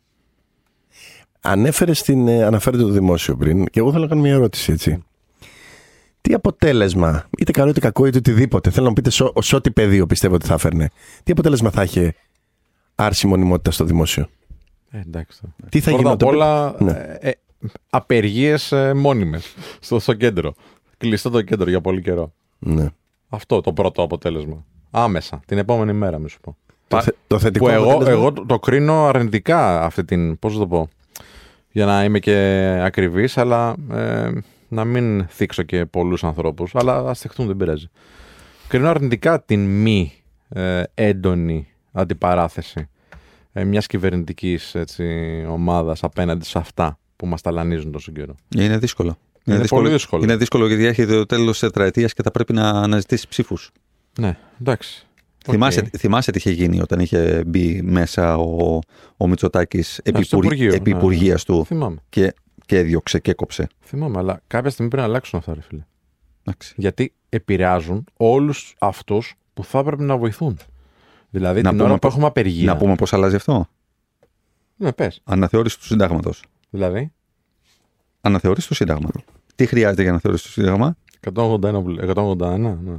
Ανέφερες 1.42 2.00
στην, 2.00 2.28
ε, 2.28 2.44
αναφέρεται 2.44 2.84
το 2.84 2.90
δημόσιο 2.90 3.36
πριν 3.36 3.66
και 3.66 3.80
εγώ 3.80 3.92
θέλω 3.92 4.04
να 4.04 4.10
κάνω 4.10 4.22
μια 4.22 4.34
ερώτηση 4.34 4.72
έτσι. 4.72 5.04
Τι 6.28 6.34
αποτέλεσμα, 6.34 7.26
είτε 7.38 7.52
καλό 7.52 7.70
είτε 7.70 7.80
κακό 7.80 8.06
είτε 8.06 8.18
οτιδήποτε, 8.18 8.70
θέλω 8.70 8.82
να 8.84 8.88
μου 8.90 8.96
πείτε 8.96 9.10
σε, 9.10 9.24
ό- 9.24 9.42
σε 9.42 9.56
ό,τι 9.56 9.72
πεδίο 9.72 10.06
πιστεύω 10.06 10.36
ότι 10.36 10.46
θα 10.46 10.54
έφερνε. 10.54 10.90
Τι 11.24 11.32
αποτέλεσμα 11.32 11.70
θα 11.70 11.84
είχε 11.84 12.16
άρση 12.96 13.28
μονιμότητας 13.28 13.74
στο 13.76 13.84
δημόσιο; 13.86 14.30
Ε, 14.92 15.00
εντάξει. 15.00 15.42
Τι 15.70 15.80
θα 15.80 15.92
Πρώτα 15.92 16.12
απ' 16.12 16.22
γινόταν. 16.22 16.28
όλα 16.40 16.76
Ναι. 16.80 16.92
ε, 17.20 17.30
ε, 17.30 17.32
απεργίες 17.90 18.72
ε, 18.72 18.94
μόνιμες 18.94 19.54
στο, 19.80 20.00
στο 20.00 20.14
κέντρο. 20.14 20.54
Κλειστό 20.98 21.30
το 21.30 21.42
κέντρο 21.42 21.70
για 21.70 21.82
πολύ 21.82 22.02
καιρό. 22.02 22.34
Ναι. 22.60 22.88
Αυτό 23.30 23.62
το 23.62 23.74
πρώτο 23.74 24.02
αποτέλεσμα. 24.02 24.66
Άμεσα, 24.92 25.40
την 25.46 25.58
επόμενη 25.58 25.94
μέρα, 25.94 26.20
μη 26.20 26.30
σου 26.30 26.40
πω. 26.40 26.58
Το, 26.88 27.02
θε- 27.02 27.16
το 27.28 27.40
θετικό 27.40 27.66
Που 27.66 27.72
εγώ, 27.72 27.84
αποτέλεσμα- 27.92 28.12
εγώ 28.22 28.34
το, 28.34 28.46
το 28.46 28.60
κρίνω 28.60 29.06
αρνητικά 29.06 29.84
αυτή 29.84 30.04
την. 30.06 30.40
Πώς 30.40 30.54
θα 30.54 30.60
το 30.60 30.68
πω. 30.68 30.90
Για 31.72 31.86
να 31.86 32.04
είμαι 32.04 32.20
και 32.20 32.36
ακριβής, 32.84 33.38
αλλά 33.38 33.76
ε, 33.92 34.30
να 34.74 34.86
μην 34.86 35.28
θίξω 35.28 35.64
και 35.64 35.86
πολλούς 35.86 36.24
ανθρώπους. 36.24 36.76
Αλλά 36.76 37.10
ας 37.10 37.20
θυχτούν, 37.20 37.48
δεν 37.48 37.58
πειράζει. 37.58 37.88
Κρίνω 38.68 38.90
αρνητικά 38.90 39.44
την 39.44 39.66
μη 39.66 40.14
ε, 40.50 40.84
έντονη 40.94 41.68
αντιπαράθεση 41.92 42.90
ε, 43.54 43.64
μιας 43.64 43.88
κυβερνητικής 43.88 44.76
ομάδας 45.50 46.04
απέναντι 46.04 46.46
σε 46.46 46.58
αυτά 46.58 47.00
που 47.16 47.26
μας 47.28 47.42
ταλανίζουν 47.42 47.92
τόσο 47.92 48.12
καιρό. 48.12 48.36
Είναι 48.56 48.78
δύσκολο. 48.78 49.18
Είναι 49.46 49.68
πολύ 49.68 49.90
δύσκολο. 49.90 50.24
Είναι 50.24 50.36
δύσκολο 50.36 50.68
γιατί 50.68 50.86
έρχεται 50.86 51.14
το 51.14 51.26
τέλος 51.26 51.52
της 51.52 51.60
τετραετίας 51.60 52.14
και 52.14 52.24
θα 52.24 52.32
πρέπει 52.32 52.54
να 52.54 52.70
αναζητήσεις 52.70 53.28
ψήφους. 53.28 53.72
Ναι, 54.20 54.38
εντάξει. 54.62 55.08
Θυμάσαι, 55.46 55.80
Οκ. 55.80 55.88
θυμάσαι 55.98 56.32
τι 56.32 56.38
είχε 56.38 56.52
γίνει 56.52 56.82
όταν 56.82 57.00
είχε 57.00 57.44
μπει 57.48 57.82
μέσα 57.82 58.38
ο, 58.38 58.80
ο 59.18 59.28
Μητσοτάκης 59.28 59.98
επί, 60.04 60.24
στο 60.24 60.38
Υπουργείο, 60.38 60.74
επί 60.74 60.92
ναι. 60.92 60.98
υπουργείας 60.98 61.44
του 61.44 61.66
Θυμάμαι. 61.66 61.98
και, 62.10 62.34
και 62.66 62.78
έδιωξε 62.78 63.20
και 63.20 63.32
έκοψε. 63.32 63.68
Θυμάμαι, 63.82 64.18
αλλά 64.18 64.42
κάποια 64.48 64.70
στιγμή 64.70 64.92
πρέπει 64.92 65.08
να 65.08 65.14
αλλάξουν 65.14 65.40
αυτά, 65.40 65.54
ρε 65.54 65.62
φίλε. 65.62 65.82
Εντάξει. 66.46 66.74
γιατί 66.78 67.14
επηρεάζουν 67.30 68.06
όλους 68.18 68.76
αυτούς 68.80 69.36
που 69.54 69.64
θα 69.64 69.80
έπρεπε 69.80 70.04
να 70.04 70.18
βοηθούν. 70.18 70.58
Δηλαδή 71.30 71.62
Να 71.62 71.70
την 71.70 71.78
πούμε 71.78 71.84
ώρα 71.84 71.94
που 71.94 72.00
πώς- 72.00 72.12
έχουμε 72.12 72.26
απεργία. 72.28 72.66
Να 72.74 72.78
πούμε 72.78 72.96
πώς 72.96 73.14
αλλάζει 73.14 73.36
αυτό; 73.36 73.68
Ναι, 74.76 74.92
πες. 74.92 75.22
Αναθεώρηση 75.24 75.78
του 75.80 75.86
συντάγματος. 75.86 76.44
Δηλαδή; 76.70 77.12
Αναθεώρηση 78.22 78.68
του 78.68 78.74
Συντάγμα. 78.74 79.10
Τι 79.56 79.66
χρειάζεται 79.66 80.02
για 80.02 80.12
αναθεώρηση 80.12 80.44
του 80.44 80.52
Σύνταγμα; 80.52 80.96
181, 81.20 81.82
που 81.82 81.90
λέ- 81.90 82.04
181 82.10 82.78
ναι. 82.84 82.96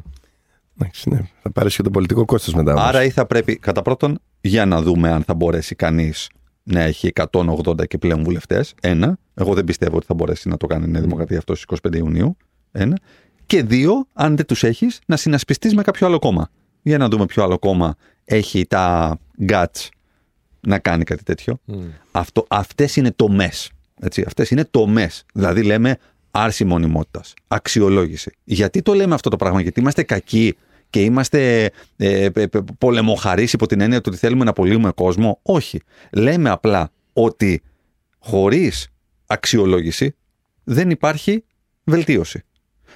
Εντάξει, 0.78 1.08
ναι. 1.08 1.28
Θα 1.42 1.50
πάρεις 1.50 1.76
και 1.76 1.82
το 1.82 1.90
πολιτικό 1.90 2.24
κόστος 2.24 2.54
μετά. 2.54 2.72
όμως. 2.72 2.84
Άρα 2.84 3.04
ή 3.04 3.10
θα 3.10 3.26
πρέπει, 3.26 3.56
κατά 3.56 3.82
πρώτον, 3.82 4.18
για 4.40 4.66
να 4.66 4.82
δούμε 4.82 5.10
αν 5.10 5.22
θα 5.22 5.34
μπορέσει 5.34 5.74
κανείς 5.74 6.30
να 6.62 6.80
έχει 6.80 7.06
180 7.32 7.86
και 7.86 7.98
πλέον 7.98 8.22
βουλευτές. 8.24 8.74
Ένα. 8.80 9.18
Εγώ 9.34 9.54
δεν 9.54 9.64
πιστεύω 9.64 9.96
ότι 9.96 10.06
θα 10.06 10.14
μπορέσει 10.14 10.48
να 10.48 10.56
το 10.56 10.66
κάνει 10.66 10.84
η 10.84 10.90
Νέα 10.90 11.00
Δημοκρατία 11.00 11.38
αυτός 11.38 11.60
στις 11.60 11.78
25 11.88 11.96
Ιουνίου. 11.96 12.36
Ένα. 12.72 12.98
Και 13.46 13.62
δύο, 13.62 14.06
αν 14.12 14.36
δεν 14.36 14.46
τους 14.46 14.64
έχεις, 14.64 15.00
να 15.06 15.16
συνασπιστείς 15.16 15.74
με 15.74 15.82
κάποιο 15.82 16.06
άλλο 16.06 16.18
κόμμα. 16.18 16.50
Για 16.82 16.98
να 16.98 17.08
δούμε 17.08 17.26
ποιο 17.26 17.42
άλλο 17.42 17.58
κόμμα 17.58 17.94
έχει 18.24 18.66
τα 18.66 19.18
guts 19.48 19.88
να 20.60 20.78
κάνει 20.78 21.04
κάτι 21.04 21.22
τέτοιο. 21.22 21.58
Αυτό, 22.10 22.46
αυτές 22.48 22.96
είναι 22.96 23.10
τομές. 23.10 23.70
Έτσι, 24.00 24.24
αυτές 24.26 24.50
είναι 24.50 24.64
τομές. 24.64 25.24
Δηλαδή 25.34 25.62
λέμε 25.62 25.98
άρση 26.30 26.64
μονιμότητας, 26.64 27.34
αξιολόγηση. 27.48 28.32
Γιατί 28.44 28.82
το 28.82 28.92
λέμε 28.92 29.14
αυτό 29.14 29.30
το 29.30 29.36
πράγμα, 29.36 29.60
γιατί 29.60 29.80
είμαστε 29.80 30.02
κακοί 30.02 30.56
και 30.90 31.02
είμαστε 31.02 31.70
ε, 31.96 32.24
ε, 32.24 32.30
ε, 32.34 32.46
πολεμοχαρείς 32.78 33.52
υπό 33.52 33.66
την 33.66 33.80
έννοια 33.80 33.98
ότι 33.98 34.16
θέλουμε 34.16 34.44
να 34.44 34.50
απολύουμε 34.50 34.90
κόσμο. 34.90 35.38
Όχι. 35.42 35.80
Λέμε 36.12 36.50
απλά 36.50 36.90
ότι 37.12 37.62
χωρίς 38.18 38.88
αξιολόγηση 39.26 40.14
δεν 40.64 40.90
υπάρχει 40.90 41.44
βελτίωση. 41.84 42.44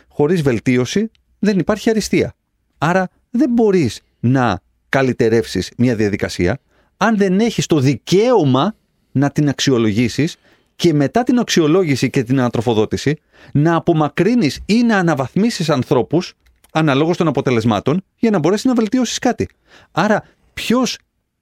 Χωρίς 0.09 0.43
βελτίωση 0.43 1.11
δεν 1.39 1.59
υπάρχει 1.59 1.91
αριστεία. 1.91 2.35
Άρα 2.79 3.09
δεν 3.31 3.51
μπορείς 3.51 4.01
να 4.21 4.61
καλυτερεύσεις 4.89 5.73
μια 5.77 5.97
διαδικασία 5.97 6.61
αν 6.97 7.17
δεν 7.17 7.41
έχεις 7.41 7.67
το 7.67 7.81
δικαίωμα 7.81 8.75
να 9.13 9.31
την 9.31 9.49
αξιολογήσεις 9.49 10.37
και 10.77 10.95
μετά 10.95 11.23
την 11.23 11.39
αξιολόγηση 11.39 12.11
και 12.11 12.23
την 12.23 12.39
ανατροφοδότηση 12.39 13.17
να 13.53 13.75
απομακρύνεις 13.75 14.61
ή 14.67 14.83
να 14.83 14.99
αναβαθμίσεις 14.99 15.71
ανθρώπους 15.71 16.35
αναλόγως 16.73 17.17
των 17.17 17.29
αποτελεσμάτων 17.29 18.05
για 18.17 18.31
να 18.31 18.39
μπορέσεις 18.39 18.65
να 18.65 18.75
βελτιώσεις 18.75 19.19
κάτι. 19.19 19.49
Άρα 19.91 20.25
ποιος, 20.55 20.99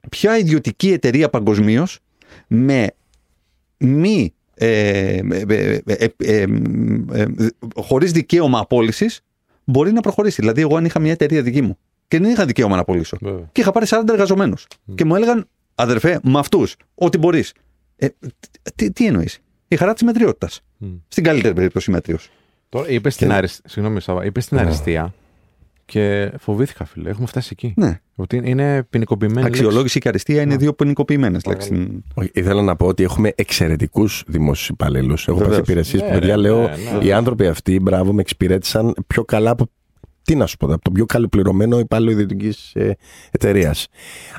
ποια 0.09 0.37
ιδιωτική 0.37 0.91
εταιρεία 0.91 1.29
παγκοσμίως 1.29 1.99
με 2.47 2.87
μη 3.77 4.33
ε, 4.59 5.19
ε, 5.47 5.79
ε, 6.17 6.45
ε, 7.11 7.25
χωρίς 7.75 8.11
δικαίωμα 8.11 8.59
απόλυσης 8.59 9.21
μπορεί 9.63 9.91
να 9.91 10.01
προχωρήσει. 10.01 10.41
Δηλαδή 10.41 10.61
εγώ 10.61 10.77
αν 10.77 10.85
είχα 10.85 10.99
μια 10.99 11.11
εταιρεία 11.11 11.41
δική 11.41 11.61
μου 11.61 11.77
και 12.07 12.19
δεν 12.19 12.31
είχα 12.31 12.45
δικαίωμα 12.45 12.75
να 12.75 12.81
απολύσω 12.81 13.17
και 13.51 13.61
είχα 13.61 13.71
πάρει 13.71 13.85
40 13.89 14.03
εργαζομένους 14.09 14.67
και 14.95 15.05
μου 15.05 15.15
έλεγαν 15.15 15.47
αδερφέ 15.75 16.19
με 16.23 16.39
αυτούς 16.39 16.75
ό,τι 16.95 17.17
μπορείς. 17.17 17.53
Ε, 17.95 18.07
τι, 18.75 18.91
τι 18.91 19.05
εννοείς; 19.05 19.39
Η 19.67 19.75
χαρά 19.75 19.93
της 19.93 20.03
μετριότητας. 20.03 20.61
Στην 21.07 21.23
καλύτερη 21.23 21.53
περίπτωση 21.53 21.91
μέτριος. 21.91 22.29
Τώρα 22.69 22.89
είπες 22.89 23.13
στην, 23.13 23.31
αρισ... 23.31 23.61
Συγγνώμη, 23.65 24.01
Σάβα, 24.01 24.25
είπες 24.25 24.43
στην 24.43 24.59
αριστεία 24.59 25.13
και 25.87 26.31
φοβήθηκα, 26.39 26.85
φίλε. 26.85 27.09
Έχουμε 27.09 27.27
φτάσει 27.27 27.49
εκεί. 27.51 27.73
Ναι. 27.75 27.99
Ότι 28.15 28.41
είναι 28.43 28.83
ποινικοποιημένη. 28.89 29.47
Αξιολόγηση 29.47 29.99
και 29.99 30.07
αριστεία 30.07 30.41
είναι 30.41 30.55
δύο 30.55 30.73
ποινικοποιημένες 30.73 31.45
λέξεις. 31.45 31.71
Όχι, 32.13 32.29
ήθελα 32.33 32.61
να 32.61 32.75
πω 32.75 32.85
ότι 32.85 33.03
έχουμε 33.03 33.31
εξαιρετικούς 33.35 34.23
δημόσιους 34.27 34.69
υπαλλήλους. 34.69 35.27
Έχω 35.27 35.37
Βεβαίως. 35.37 35.57
πάθει 35.57 35.71
υπηρεσίε 35.71 35.99
που 35.99 36.05
Ναι, 36.05 36.11
παιδιά 36.11 36.35
ρε, 36.35 36.41
λέω 36.41 36.61
ναι, 36.61 36.75
ναι. 36.97 37.05
οι 37.05 37.11
άνθρωποι 37.11 37.47
αυτοί, 37.47 37.79
μπράβο, 37.79 38.13
με 38.13 38.21
εξυπηρέτησαν 38.21 38.93
πιο 39.07 39.23
καλά 39.25 39.49
από. 39.49 39.69
Τι 40.23 40.35
να 40.35 40.45
σου 40.45 40.57
πω, 40.57 40.65
από 40.65 40.81
τον 40.81 40.93
πιο 40.93 41.05
καλοπληρωμένο 41.05 41.79
υπάλληλο 41.79 42.11
ιδιωτικής 42.11 42.75
εταιρείας. 43.31 43.87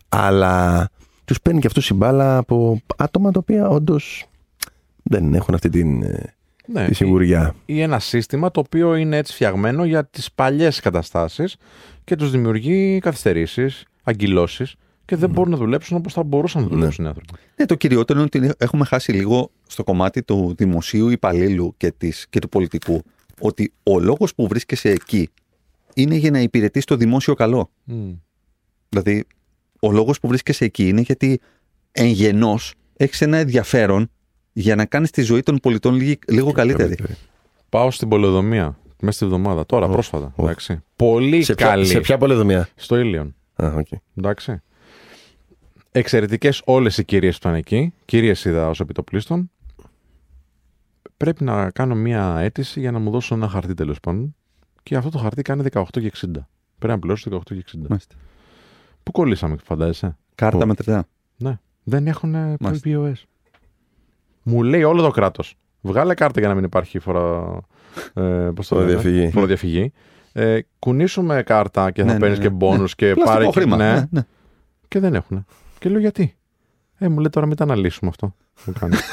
Αλλά 0.08 0.88
τους 1.24 1.40
παίρνει 1.42 1.60
και 1.60 1.66
αυτός 1.66 1.90
η 1.90 1.94
μπάλα 1.94 2.36
από 2.36 2.80
άτομα 2.96 3.30
τα 3.30 3.38
οποία 3.38 3.68
όντως 3.68 4.26
δεν 5.02 5.34
έχουν 5.34 5.54
αυτή 5.54 5.68
την, 5.68 6.02
ε, 6.02 6.34
Ναι, 6.72 6.86
τη 6.86 6.94
σιγουριά. 6.94 7.54
ή, 7.66 7.74
ή 7.74 7.80
ένα 7.80 7.98
σύστημα 7.98 8.50
το 8.50 8.60
οποίο 8.60 8.94
είναι 8.94 9.16
έτσι 9.16 9.32
φτιαγμένο 9.32 9.84
για 9.84 10.04
τις 10.04 10.32
παλιές 10.32 10.80
καταστάσεις 10.80 11.56
και 12.04 12.16
τους 12.16 12.30
δημιουργεί 12.30 12.98
καθυστερήσεις, 12.98 13.84
αγκυλώσεις 14.02 14.74
και 15.04 15.16
δεν 15.16 15.30
μπορούν 15.30 15.50
να 15.50 15.56
δουλέψουν 15.56 15.96
όπως 15.96 16.12
θα 16.12 16.22
μπορούσαν 16.22 16.62
να 16.62 16.68
δουλέψουν 16.68 17.04
οι 17.04 17.08
άνθρωποι. 17.08 17.32
Ναι, 17.56 17.66
το 17.66 17.74
κυριότερο 17.74 18.20
είναι 18.20 18.28
ότι 18.34 18.52
έχουμε 18.58 18.84
χάσει 18.84 19.12
λίγο 19.12 19.50
στο 19.66 19.84
κομμάτι 19.84 20.22
του 20.22 20.54
δημοσίου 20.56 21.08
υπαλλήλου 21.08 21.74
και, 21.76 21.90
της, 21.90 22.26
και 22.30 22.38
του 22.38 22.48
πολιτικού 22.48 23.02
ότι 23.40 23.72
ο 23.82 24.00
λόγος 24.00 24.34
που 24.34 24.48
βρίσκεσαι 24.48 24.90
εκεί 24.90 25.28
είναι 25.94 26.14
για 26.14 26.30
να 26.30 26.40
υπηρετείς 26.40 26.84
το 26.84 26.96
δημόσιο 26.96 27.34
καλό. 27.34 27.70
Μμ. 27.84 28.10
Δηλαδή, 28.88 29.24
ο 29.80 29.92
λόγος 29.92 30.20
που 30.20 30.28
βρίσκεσαι 30.28 30.64
εκεί 30.64 30.88
είναι 30.88 31.00
γιατί 31.00 31.40
εγγενώς 31.92 32.74
έχεις 32.96 33.20
ένα 33.20 33.36
ενδιαφέρον 33.36 34.10
για 34.60 34.74
να 34.74 34.84
κάνεις 34.84 35.10
τη 35.10 35.22
ζωή 35.22 35.42
των 35.42 35.56
πολιτών 35.58 35.94
λίγη- 35.94 36.30
λίγο 36.30 36.52
καλύτερη. 36.52 36.96
Πάω 37.68 37.90
στην 37.90 38.08
πολεοδομία 38.08 38.78
μέσα 39.00 39.16
στη 39.16 39.26
βδομάδα, 39.26 39.66
τώρα 39.66 39.88
πρόσφατα. 39.88 40.32
ω. 40.36 40.42
Εντάξει. 40.42 40.82
Πολύ 40.96 41.42
Σε 41.42 41.54
ποια, 41.54 41.66
καλή. 41.66 41.84
σε 41.86 42.00
ποια 42.00 42.18
πολεοδομία; 42.18 42.68
Στο 42.74 42.98
Ήλιον. 42.98 43.34
Α, 43.56 43.72
οκ. 43.76 43.86
Εντάξει. 44.16 44.62
Εξαιρετικές 45.92 46.62
όλες 46.64 46.98
οι 46.98 47.04
κυρίες 47.04 47.32
που 47.38 47.48
ήταν 47.48 47.54
εκεί. 47.58 47.92
Κυρίες 48.04 48.44
είδα 48.44 48.68
ως 48.68 48.80
επί 48.80 48.95
το 48.95 49.05
πλείστον. 49.05 49.50
Πρέπει 51.16 51.44
να 51.44 51.70
κάνω 51.70 51.94
μία 51.94 52.38
αίτηση 52.38 52.80
για 52.80 52.90
να 52.90 52.98
μου 52.98 53.10
δώσουν 53.10 53.36
ένα 53.36 53.48
χαρτί 53.48 53.74
τέλος 53.74 54.00
πάντων. 54.00 54.34
Και 54.82 54.96
αυτό 54.96 55.10
το 55.10 55.18
χαρτί 55.18 55.42
κάνει 55.42 55.62
18 55.72 55.82
και 56.00 56.06
60. 56.06 56.48
Πρέπει 56.78 56.92
να 56.92 56.98
πληρώσω 56.98 57.30
18 57.30 57.54
και 57.54 57.64
60. 57.72 57.86
Μάλιστα. 57.88 58.14
Πού 59.02 59.10
κολλήσαμε, 59.12 59.56
φαντάζεσαι; 59.64 60.16
Κάρτα 60.34 60.58
Πού; 60.58 60.66
μετρητά. 60.66 61.06
Ναι. 61.36 61.58
Δεν 61.84 62.06
έχουν 62.06 62.30
Μάλιστα. 62.60 62.88
POS. 62.90 63.12
Μου 64.48 64.62
λέει 64.62 64.82
όλο 64.82 65.02
το 65.02 65.10
κράτος. 65.10 65.54
Βγάλε 65.80 66.14
κάρτα 66.14 66.40
για 66.40 66.48
να 66.48 66.54
μην 66.54 66.64
υπάρχει 66.64 66.98
φορά. 66.98 67.58
Ε, 68.14 68.22
πώς 68.54 68.68
το 68.68 68.74
λένε; 68.76 68.86
Φοροδιαφυγή. 68.90 69.30
Φοροδιαφυγή. 69.30 69.92
Ε, 70.32 70.58
κουνήσουμε 70.78 71.42
κάρτα 71.42 71.90
και 71.90 72.00
θα 72.00 72.06
Ναι, 72.06 72.12
ναι, 72.12 72.18
παίρνεις 72.18 72.38
ναι. 72.38 72.44
και 72.44 72.50
μπόνου 72.50 72.84
και 72.84 73.12
Πλαστικό 73.14 73.24
πάρει. 73.32 73.44
και- 73.44 73.60
χρήμα. 73.60 73.76
Ναι, 73.76 73.92
Ναι, 73.92 74.04
ναι. 74.10 74.26
και 74.88 74.98
δεν 75.00 75.14
έχουν. 75.14 75.44
Και 75.78 75.88
λέω 75.88 76.00
γιατί; 76.00 76.36
Ε, 76.98 77.08
μου 77.08 77.16
λέει 77.18 77.30
τώρα 77.30 77.46
μην 77.46 77.56
τα 77.56 77.64
αναλύσουμε 77.64 78.10
αυτό. 78.10 78.34
Μου 78.64 78.72
κάνει. 78.80 78.96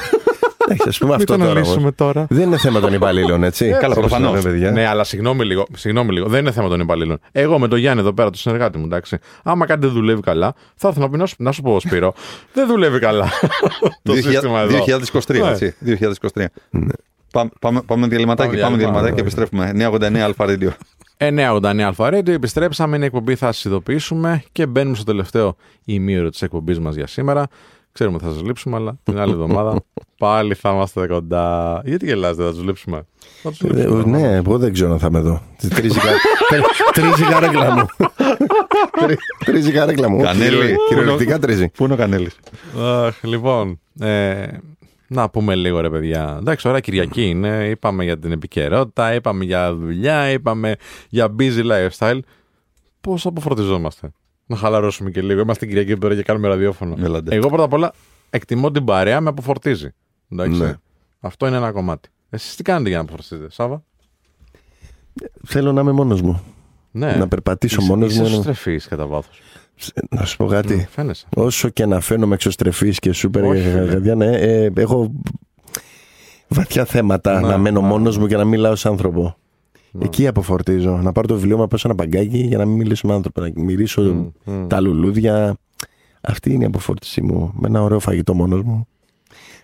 Εντάξει, 0.68 0.88
ας 0.88 0.98
πούμε 0.98 1.10
μην 1.10 1.20
αυτό 1.20 1.32
το 1.32 1.38
τώρα. 1.38 1.50
όμως. 1.52 1.62
αναλύσουμε 1.62 1.92
τώρα. 1.92 2.26
Δεν 2.30 2.46
είναι 2.46 2.56
θέμα 2.58 2.80
των 2.80 2.92
υπαλλήλων, 2.92 3.44
έτσι. 3.44 3.68
Καλά, 3.80 3.94
Όπως 3.96 3.98
προφανώς. 3.98 4.30
λέμε, 4.30 4.42
παιδιά. 4.42 4.70
Ναι, 4.70 4.86
αλλά 4.86 5.04
συγγνώμη 5.04 5.44
λίγο, 5.44 5.66
συγγνώμη 5.76 6.12
λίγο. 6.12 6.28
Δεν 6.28 6.40
είναι 6.40 6.50
θέμα 6.52 6.68
των 6.68 6.80
υπαλλήλων. 6.80 7.18
Εγώ 7.32 7.58
με 7.58 7.68
τον 7.68 7.78
Γιάννη 7.78 8.00
εδώ 8.00 8.12
πέρα, 8.12 8.30
το 8.30 8.38
συνεργάτη 8.38 8.78
μου, 8.78 8.84
εντάξει. 8.84 9.18
Άμα 9.42 9.66
κάτι 9.66 9.80
δεν 9.80 9.90
δουλεύει 9.90 10.20
καλά, 10.20 10.54
θα 10.76 10.88
ήθελα 10.88 11.04
να 11.04 11.10
πει 11.10 11.18
να 11.18 11.26
σου, 11.26 11.34
να 11.38 11.52
σου 11.52 11.62
πω, 11.62 11.80
Σπύρο, 11.80 12.14
δεν 12.54 12.66
δουλεύει 12.66 12.98
καλά 12.98 13.28
το 14.02 14.12
2000 14.12 14.16
σύστημα 14.22 14.60
εδώ. 14.60 14.84
2023, 15.26 15.40
Ναι. 15.40 15.48
έτσι. 15.50 15.74
2023. 16.34 16.44
Πάμε, 17.32 17.50
πάμε, 17.60 17.80
πάμε 17.86 18.06
διαλυματάκι, 18.06 18.48
Πάμε 18.56 18.62
πάμε 18.62 18.76
διάλειμμα, 18.76 18.76
διαλυματάκι 18.76 19.14
και 19.14 19.22
ναι. 19.22 19.28
επιστρέφουμε. 19.28 20.18
989 20.18 20.24
Αλφα 20.24 20.44
Radio. 20.48 20.68
989 21.18 21.80
Αλφα 21.80 22.08
Radio, 22.08 22.28
επιστρέψαμε, 22.28 22.96
είναι 22.96 23.04
η 23.04 23.06
εκπομπή, 23.08 23.34
θα 23.34 23.46
σας 23.52 23.64
ειδοποιήσουμε 23.64 24.42
και 24.52 24.66
μπαίνουμε 24.66 24.96
στο 24.96 25.04
τελευταίο 25.04 25.56
ημίωρο 25.84 26.30
της 26.30 26.42
εκπομπής 26.42 26.80
μας 26.80 26.94
για 26.94 27.06
σήμερα. 27.06 27.46
Ξέρουμε 27.96 28.16
ότι 28.16 28.24
θα 28.24 28.32
σας 28.32 28.42
λείψουμε, 28.42 28.76
αλλά 28.76 28.98
την 29.02 29.18
άλλη 29.18 29.32
εβδομάδα 29.32 29.82
πάλι 30.18 30.54
θα 30.54 30.70
είμαστε 30.70 31.06
κοντά. 31.06 31.80
Γιατί 31.84 32.06
γελάτε, 32.06 32.42
θα 32.42 32.50
τους 32.50 32.62
λείψουμε; 32.64 33.06
Θα 33.42 33.50
τους 33.50 33.60
Ε, 33.60 33.66
λείψουμε. 33.72 34.18
ναι, 34.18 34.32
εγώ 34.34 34.58
δεν 34.58 34.72
ξέρω 34.72 34.92
αν 34.92 34.98
θα 34.98 35.06
είμαι 35.06 35.18
εδώ. 35.18 35.42
Τρίζει 35.68 35.98
κα- 35.98 36.06
τρι- 36.48 36.64
Τρίζει 36.92 37.22
η 37.22 37.26
καρέκλα 37.26 37.70
μου. 37.74 37.86
Τρι- 39.00 39.18
Τρίζει 39.44 39.68
η 39.68 39.72
καρέκλα 39.72 40.08
μου. 40.10 40.22
Κανέλη. 40.22 40.56
Κυριο- 40.58 40.76
Κυριολεκτικά 40.88 41.38
τρίζει. 41.38 41.68
Πού 41.68 41.84
είναι 41.84 41.92
ο 41.92 41.96
Κανέλης; 41.96 42.36
Αχ, 42.80 43.22
λοιπόν, 43.22 43.80
ε, 44.00 44.46
να 45.08 45.28
πούμε 45.30 45.54
λίγο 45.54 45.80
ρε 45.80 45.90
παιδιά. 45.90 46.36
Εντάξει, 46.40 46.68
ωραία 46.68 46.80
Κυριακή 46.80 47.28
είναι. 47.28 47.68
Είπαμε 47.68 48.04
για 48.04 48.18
την 48.18 48.32
επικαιρότητα, 48.32 49.14
είπαμε 49.14 49.44
για 49.44 49.74
δουλειά, 49.74 50.30
είπαμε 50.30 50.76
για 51.08 51.34
busy 51.38 51.62
lifestyle. 51.70 52.18
Πώς 53.00 53.26
αποφορτιζόμαστε. 53.26 54.10
Να 54.46 54.56
χαλαρώσουμε 54.56 55.10
και 55.10 55.22
λίγο. 55.22 55.40
Είμαστε 55.40 55.66
Κυριακή 55.66 55.90
εδώ 55.90 56.00
πέρα 56.00 56.14
και 56.14 56.22
κάνουμε 56.22 56.48
ραδιόφωνο. 56.48 56.96
Έλαντε. 57.02 57.34
Εγώ 57.34 57.48
πρώτα 57.48 57.62
απ' 57.64 57.72
όλα 57.72 57.92
εκτιμώ 58.30 58.70
την 58.70 58.84
παρέα, 58.84 59.20
με 59.20 59.28
αποφορτίζει. 59.28 59.88
Εντάξει. 60.28 60.60
Ναι. 60.60 60.74
Αυτό 61.20 61.46
είναι 61.46 61.56
ένα 61.56 61.72
κομμάτι. 61.72 62.08
Εσείς 62.30 62.56
τι 62.56 62.62
κάνετε 62.62 62.88
για 62.88 62.96
να 62.98 63.02
αποφορτίζετε, 63.04 63.46
Σάβα; 63.50 63.82
Θέλω 65.46 65.72
να 65.72 65.80
είμαι 65.80 65.92
μόνος 65.92 66.22
μου. 66.22 66.42
Ναι. 66.90 67.14
Να 67.16 67.28
περπατήσω 67.28 67.80
Είσαι- 67.80 67.90
μόνος 67.90 68.10
είσαι 68.10 68.20
μου. 68.20 68.26
εξωστρεφής 68.26 68.86
κατά 68.88 69.06
βάθος. 69.06 69.40
Να 70.10 70.24
σου 70.24 70.36
πω 70.36 70.46
κάτι. 70.46 70.86
Φαίνεσαι. 70.90 71.26
Όσο 71.36 71.68
και 71.68 71.86
να 71.86 72.00
φαίνομαι 72.00 72.34
εξωστρεφής 72.34 72.98
και 72.98 73.12
σούπερ 73.12 73.44
Όχι, 73.44 73.60
φίλε. 73.62 73.84
γαδιά, 73.84 74.14
ναι, 74.14 74.26
ε, 74.36 74.70
έχω 74.76 75.12
βαθιά 76.48 76.84
θέματα 76.84 77.40
Ναι, 77.40 77.46
να 77.48 77.58
μένω 77.58 77.80
ναι. 77.80 77.86
μόνος 77.86 78.18
μου 78.18 78.26
και 78.26 78.36
να 78.36 78.44
μιλάω 78.44 78.76
σε 78.76 78.88
άνθρωπο. 78.88 79.36
Εκεί 80.02 80.26
αποφορτίζω. 80.26 80.96
Να 81.02 81.12
πάρω 81.12 81.26
το 81.26 81.34
βιβλίο 81.34 81.56
μου, 81.56 81.62
να 81.62 81.68
πάω 81.68 81.78
σε 81.78 81.86
ένα 81.86 81.96
παγκάκι 81.96 82.38
για 82.38 82.58
να 82.58 82.64
μην 82.64 82.76
μιλήσω 82.76 83.06
με 83.06 83.14
άνθρωπο. 83.14 83.40
Να 83.40 83.50
μυρίσω 83.54 84.02
Μμ, 84.02 84.52
μμ. 84.52 84.66
τα 84.66 84.80
λουλούδια. 84.80 85.56
Αυτή 86.20 86.52
είναι 86.52 86.62
η 86.64 86.66
αποφόρτισή 86.66 87.22
μου. 87.22 87.52
Με 87.54 87.68
ένα 87.68 87.82
ωραίο 87.82 88.00
φαγητό 88.00 88.34
μόνος 88.34 88.62
μου. 88.62 88.86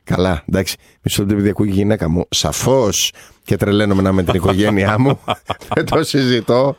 Καλά, 0.04 0.42
εντάξει. 0.48 0.76
Μισό 1.02 1.20
λεπτό 1.20 1.34
επειδή 1.34 1.50
ακούει 1.50 1.68
η 1.68 1.72
γυναίκα 1.72 2.08
μου. 2.08 2.24
Σαφώς 2.28 3.12
και 3.44 3.56
τρελαίνομαι 3.56 4.02
να 4.02 4.08
είμαι 4.08 4.22
με 4.22 4.22
την 4.24 4.34
οικογένειά 4.40 4.98
μου. 4.98 5.18
Δεν 5.74 5.84
το 5.84 6.04
συζητώ. 6.04 6.74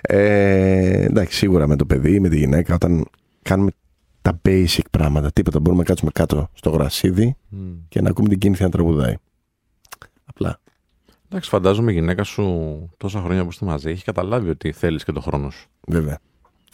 Ε, 0.00 1.04
εντάξει, 1.04 1.36
σίγουρα 1.36 1.66
με 1.66 1.76
το 1.76 1.84
παιδί, 1.84 2.20
με 2.20 2.28
τη 2.28 2.36
γυναίκα, 2.38 2.74
όταν 2.74 3.04
κάνουμε 3.42 3.70
τα 4.22 4.40
basic 4.48 4.80
πράγματα, 4.90 5.30
τίποτα. 5.32 5.60
Μπορούμε 5.60 5.82
να 5.82 5.88
κάτσουμε 5.88 6.10
κάτω 6.14 6.48
στο 6.52 6.70
γρασίδι 6.70 7.36
Μμ. 7.48 7.58
και 7.88 8.00
να 8.00 8.08
ακούμε 8.08 8.28
την 8.28 8.38
κίνηση 8.38 8.62
να 8.62 8.68
τραγουδάει. 8.70 9.14
Απλά. 11.26 11.38
Εντάξει, 11.38 11.48
φαντάζομαι 11.48 11.90
η 11.90 11.94
γυναίκα 11.94 12.22
σου 12.24 12.44
τόσα 12.96 13.20
χρόνια 13.20 13.42
που 13.42 13.48
είστε 13.50 13.64
μαζί 13.64 13.90
έχει 13.90 14.04
καταλάβει 14.04 14.48
ότι 14.50 14.72
θέλεις 14.72 15.04
και 15.04 15.12
το 15.12 15.20
χρόνο 15.20 15.50
σου. 15.50 15.68
Βέβαια. 15.86 16.18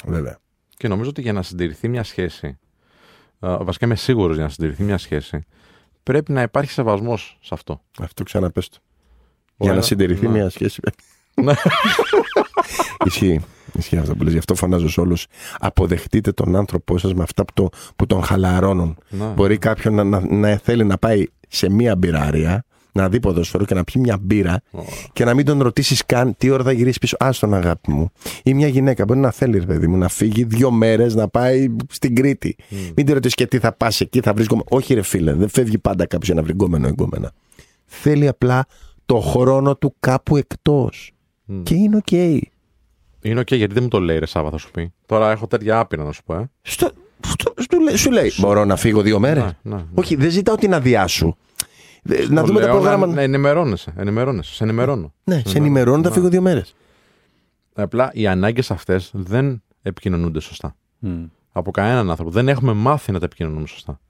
Βέβαια. 0.07 0.39
Και 0.77 0.89
νομίζω 0.89 1.09
ότι 1.09 1.21
για 1.21 1.33
να 1.33 1.43
συντηρηθεί 1.43 1.89
μια 1.89 2.03
σχέση, 2.03 2.59
α, 3.41 3.57
βασικά 3.65 3.87
είμαι 3.87 3.95
σίγουρος 3.97 4.35
για 4.35 4.45
να 4.45 4.51
συντηρηθεί 4.51 4.83
μια 4.83 4.99
σχέση, 4.99 5.45
πρέπει 6.03 6.33
να 6.33 6.43
υπάρχει 6.43 6.71
σεβασμός 6.71 7.39
σε 7.43 7.55
αυτό. 7.55 7.81
Αυτό 8.01 8.23
ξαναπες 8.23 8.69
το. 8.69 8.79
Ο 8.81 9.55
Για 9.57 9.67
να 9.69 9.73
ένα- 9.73 9.83
συντηρηθεί 9.83 10.27
ναι. 10.27 10.33
μια 10.33 10.51
σχέση. 10.51 10.81
Ισχύει. 13.07 13.41
Ισχύει 13.73 13.97
αυτό 13.97 14.15
που 14.17 14.23
λες. 14.23 14.33
Γι' 14.33 14.39
αυτό 14.39 14.55
φωνάζω 14.55 14.89
σε 14.89 15.01
όλους. 15.01 15.27
Αποδεχτείτε 15.59 16.33
τον 16.33 16.57
άνθρωπό 16.57 16.99
σας 16.99 17.15
με 17.15 17.23
αυτά 17.23 17.45
που, 17.45 17.53
το, 17.55 17.69
που 17.97 18.07
τον 18.07 18.23
χαλαρώνουν. 18.23 18.99
Να. 19.09 19.33
Μπορεί 19.33 19.59
κάποιον 19.59 19.95
να, 19.95 20.05
να, 20.05 20.21
να 20.21 20.57
θέλει 20.57 20.85
να 20.85 20.99
πάει 20.99 21.25
σε 21.49 21.71
μία 21.71 21.97
μπιραρία, 21.97 22.65
να 22.93 23.09
δει 23.09 23.21
ποδοσφαίρο 23.21 23.65
και 23.65 23.75
να 23.75 23.85
πιει 23.85 24.03
μια 24.05 24.19
μπύρα 24.21 24.63
και 25.13 25.25
να 25.25 25.35
μην 25.35 25.45
τον 25.45 25.63
ρωτήσεις 25.63 26.07
καν 26.07 26.35
τι 26.37 26.51
ώρα 26.51 26.65
θα 26.65 26.73
γυρίσει 26.73 26.99
πίσω. 26.99 27.17
Άσ' 27.21 27.31
τον 27.41 27.55
αγάπη 27.55 27.91
μου. 27.91 28.11
Ή 28.43 28.55
μια 28.55 28.69
γυναίκα 28.69 29.05
μπορεί 29.05 29.21
να 29.21 29.31
θέλει, 29.31 29.59
ρε 29.59 29.67
παιδί 29.67 29.87
μου, 29.87 29.97
να 29.97 30.09
φύγει 30.09 30.45
δύο 30.45 30.71
μέρες 30.71 31.15
να 31.15 31.29
πάει 31.29 31.77
στην 31.89 32.15
Κρήτη. 32.15 32.57
Μην 32.97 33.07
τη 33.07 33.13
ρωτήσεις 33.13 33.35
και 33.35 33.47
τι 33.47 33.59
θα 33.59 33.73
πας 33.73 34.01
εκεί, 34.01 34.21
θα 34.21 34.33
βρει 34.33 34.43
γκόμενο. 34.43 34.67
Όχι, 34.71 34.95
ρε 34.95 35.03
φίλε, 35.03 35.33
δεν 35.33 35.49
φεύγει 35.49 35.79
πάντα 35.79 36.07
κάποιος 36.07 36.27
για 36.27 36.35
να 36.35 36.43
βρει 36.43 36.53
γκόμενο 36.53 36.89
ή 36.89 36.91
γκόμενα. 36.91 37.33
Θέλει 37.87 38.29
απλά 38.29 38.67
το 39.07 39.21
χρόνο 39.21 39.77
του 39.77 39.95
κάπου 40.01 40.37
εκτός. 40.37 41.13
Και 41.63 41.75
είναι 41.75 41.97
οκ. 41.97 42.11
Είναι 43.23 43.41
οκ, 43.41 43.55
γιατί 43.55 43.75
δεν 43.75 43.83
μου 43.83 43.89
το 43.89 44.01
λέει 44.01 44.19
ρε 44.19 44.27
Σάββα, 44.27 44.51
θα 44.51 44.57
σου 44.59 44.71
πει. 44.71 44.93
Τώρα 45.07 45.31
έχω 45.31 45.47
τέτοια 45.47 45.79
άπειρα 45.79 46.05
να 46.05 46.13
σου 46.13 46.23
πω, 46.25 46.35
ε. 46.35 46.51
Στο, 46.63 46.91
στο, 47.27 47.55
σου, 47.71 47.81
λέει, 47.81 47.97
σου 47.97 48.11
λέει, 48.11 48.33
Μπορώ 48.39 48.65
να 48.65 48.77
φύγω 48.77 49.03
δύο 49.03 49.19
μέρες. 49.19 49.43
Ναι, 49.43 49.51
ναι, 49.63 49.77
ναι. 49.77 49.85
Όχι, 49.95 50.15
δεν 50.17 50.31
ζητάω 50.31 50.57
την 50.57 50.75
άδειά 50.75 51.07
σου. 51.07 51.37
Ε, 52.09 52.27
Να 52.29 52.41
Το 52.41 52.47
δούμε 52.47 52.61
το 52.61 52.67
λέω 52.67 52.75
πρόγραμμα. 52.75 53.07
Να 53.07 53.21
ενημερώνεσαι. 53.21 53.93
ενημερώνεσαι. 53.97 54.55
Σε 54.55 54.65
ενημερώνω. 54.65 55.13
Ναι, 55.25 55.43
σε 55.47 55.59
ενημερώνω, 55.59 56.03
θα 56.03 56.11
φύγω 56.11 56.29
δύο 56.29 56.41
μέρες. 56.41 56.75
Απλά 57.75 58.11
οι 58.13 58.27
ανάγκες 58.27 58.71
αυτές 58.71 59.11
δεν 59.15 59.63
επικοινωνούνται 59.83 60.41
σωστά. 60.41 60.77
Από 61.53 61.71
κανέναν 61.71 62.11
άνθρωπο. 62.11 62.31
Δεν 62.31 62.49
έχουμε 62.49 62.73
μάθει 62.73 63.13
να 63.13 63.19
τα 63.19 63.25
επικοινωνούμε 63.25 63.67
σωστά. 63.67 64.01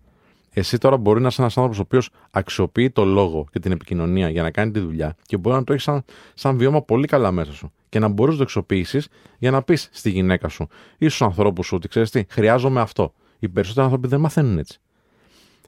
Εσύ 0.54 0.78
τώρα 0.78 0.96
μπορεί 0.96 1.20
να 1.20 1.26
είσαι 1.28 1.40
ένας 1.40 1.56
άνθρωπος 1.56 1.78
ο 1.78 1.82
οποίος 1.82 2.10
αξιοποιεί 2.30 2.90
το 2.90 3.04
λόγο 3.04 3.46
και 3.52 3.58
την 3.58 3.72
επικοινωνία 3.72 4.28
για 4.28 4.42
να 4.42 4.50
κάνει 4.50 4.70
τη 4.70 4.80
δουλειά 4.80 5.16
και 5.26 5.36
μπορεί 5.36 5.56
να 5.56 5.64
το 5.64 5.72
έχεις 5.72 5.84
σαν, 5.84 6.04
σαν 6.34 6.56
βιώμα 6.56 6.82
πολύ 6.82 7.06
καλά 7.06 7.30
μέσα 7.30 7.52
σου. 7.52 7.72
Και 7.88 7.98
να 7.98 8.08
μπορείς 8.08 8.32
να 8.32 8.38
το 8.38 8.42
αξιοποιήσεις 8.42 9.08
για 9.38 9.50
να 9.50 9.62
πεις 9.62 9.88
στη 9.92 10.10
γυναίκα 10.10 10.48
σου 10.48 10.68
ή 10.98 11.08
στους 11.08 11.22
ανθρώπους 11.22 11.66
σου 11.66 11.76
ότι 11.76 11.88
ξέρεις 11.88 12.10
τι, 12.10 12.24
χρειάζομαι 12.28 12.80
αυτό. 12.80 13.12
Οι 13.38 13.48
περισσότεροι 13.48 13.84
άνθρωποι 13.84 14.08
δεν 14.08 14.20
μαθαίνουν 14.20 14.58
έτσι. 14.58 14.78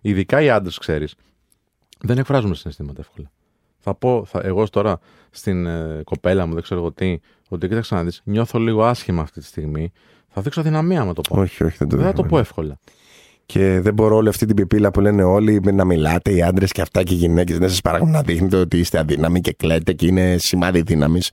Ειδικά 0.01 0.43
οι 0.43 0.51
άντρες, 0.51 0.79
ξέρεις, 0.79 1.15
δεν 2.05 2.19
εκφράζουμε 2.19 2.55
συναισθήματα 2.55 3.01
εύκολα. 3.01 3.31
Θα 3.79 3.95
πω, 3.95 4.25
θα, 4.25 4.41
εγώ 4.45 4.69
τώρα 4.69 4.99
στην 5.31 5.67
ε, 5.67 6.01
κοπέλα 6.05 6.47
μου, 6.47 6.55
δεν 6.55 6.63
ξέρω 6.63 6.81
εγώ 6.81 6.93
τι, 6.93 7.19
ότι 7.49 7.69
κοίταξε 7.69 7.95
να 7.95 8.05
δεις, 8.05 8.21
νιώθω 8.25 8.59
λίγο 8.59 8.85
άσχημα 8.85 9.23
αυτή 9.23 9.41
τη 9.41 9.47
στιγμή. 9.47 9.93
Θα 10.29 10.43
δείξω 10.43 10.61
αδυναμία 10.61 11.05
με 11.05 11.13
το 11.15 11.21
πω. 11.21 11.41
Όχι, 11.41 11.65
όχι, 11.65 11.77
δεν 11.79 11.89
το 11.89 11.97
δεν 11.97 12.05
θα 12.05 12.11
το 12.13 12.17
δέχομαι. 12.17 12.29
πω 12.29 12.39
εύκολα. 12.39 12.79
Και 13.47 13.81
δεν 13.81 13.95
μπορώ 13.95 14.17
όλη 14.17 14.29
αυτή 14.29 14.47
την 14.47 14.57
πιπίλα 14.57 14.91
που 14.91 15.01
λένε 15.01 15.23
όλοι 15.23 15.61
με 15.63 15.71
να 15.71 15.85
μιλάτε, 15.85 16.33
οι 16.33 16.43
άντρες 16.43 16.73
και 16.73 16.81
αυτά 16.81 17.03
και 17.03 17.15
οι 17.15 17.17
γυναίκες, 17.17 17.59
δεν 17.59 17.69
σας 17.69 17.81
παράγουν 17.81 18.11
να 18.11 18.23
δείχνετε 18.23 18.57
ότι 18.57 18.79
είστε 18.79 18.99
αδύναμοι 18.99 19.41
και 19.41 19.53
κλαίτε 19.53 19.93
και 19.93 20.07
είναι 20.07 20.37
σημάδι 20.39 20.83
δύναμης. 20.83 21.31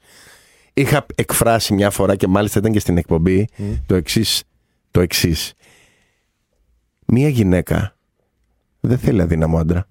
Είχα 0.73 1.05
εκφράσει 1.15 1.73
μια 1.73 1.89
φορά 1.89 2.15
και 2.15 2.27
μάλιστα 2.27 2.59
ήταν 2.59 2.71
και 2.71 2.79
στην 2.79 2.97
εκπομπή 2.97 3.47
το 3.85 3.95
εξής. 3.95 4.43
Το 4.91 5.01
εξής. 5.01 5.53
Μία 7.05 7.29
γυναίκα 7.29 7.95
δεν 8.79 8.97
θέλει 8.97 9.21
αδύναμο 9.21 9.57
άντρα. 9.57 9.87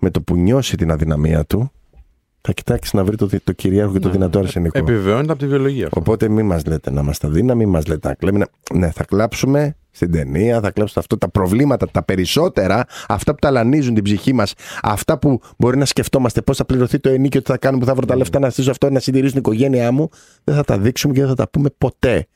Με 0.00 0.10
το 0.10 0.22
που 0.22 0.36
νιώσει 0.36 0.76
την 0.76 0.90
αδυναμία 0.90 1.44
του, 1.44 1.70
θα 2.40 2.52
κοιτάξεις 2.52 2.92
να 2.92 3.04
βρει 3.04 3.16
το, 3.16 3.26
δι- 3.26 3.44
το 3.44 3.52
κυρίαρχο 3.52 3.92
και 3.92 3.98
το 3.98 4.10
δυνατό 4.10 4.38
αρσενικό. 4.38 4.78
Επιβεβαιώνεται 4.78 5.32
από 5.32 5.40
τη 5.40 5.46
βιολογία 5.46 5.86
αυτό. 5.86 6.00
Οπότε 6.00 6.28
μην 6.28 6.46
μας 6.46 6.64
λέτε 6.64 6.90
να 6.90 7.00
είμαστε 7.00 7.26
αδύναμοι, 7.26 7.66
μας 7.66 7.86
λέτε 7.86 8.08
να 8.08 8.14
κλαίμε. 8.14 8.38
να- 8.38 8.76
Ναι, 8.78 8.90
θα 8.90 9.04
κλάψουμε 9.04 9.76
στην 9.90 10.10
ταινία, 10.12 10.60
θα 10.60 10.70
κλάψουμε 10.70 11.00
αυτό. 11.00 11.18
Τα 11.18 11.28
προβλήματα, 11.28 11.88
τα 11.90 12.02
περισσότερα, 12.02 12.84
αυτά 13.08 13.32
που 13.32 13.38
ταλανίζουν 13.40 13.94
την 13.94 14.04
ψυχή 14.04 14.32
μας, 14.32 14.54
αυτά 14.82 15.18
που 15.18 15.40
μπορεί 15.58 15.76
να 15.78 15.84
σκεφτόμαστε 15.84 16.42
πώς 16.42 16.56
θα 16.56 16.64
πληρωθεί 16.64 16.98
το 16.98 17.08
ενίκιο, 17.08 17.42
τι 17.42 17.50
θα 17.50 17.58
κάνουμε, 17.58 17.80
που 17.82 17.88
θα 17.88 17.94
βρω 17.94 18.06
τα 18.06 18.16
λεφτά 18.16 18.38
να 18.38 18.50
στήσω 18.50 18.70
αυτό, 18.70 18.90
να 18.90 18.98
συντηρήσω 19.00 19.30
την 19.32 19.40
οικογένειά 19.40 19.92
μου, 19.92 20.08
δεν 20.44 20.54
θα 20.54 20.64
τα 20.64 20.78
δείξουμε 20.78 21.12
και 21.14 21.20
δεν 21.20 21.28
θα 21.28 21.34
τα 21.34 21.48
πούμε 21.48 21.68
ποτέ. 21.78 22.26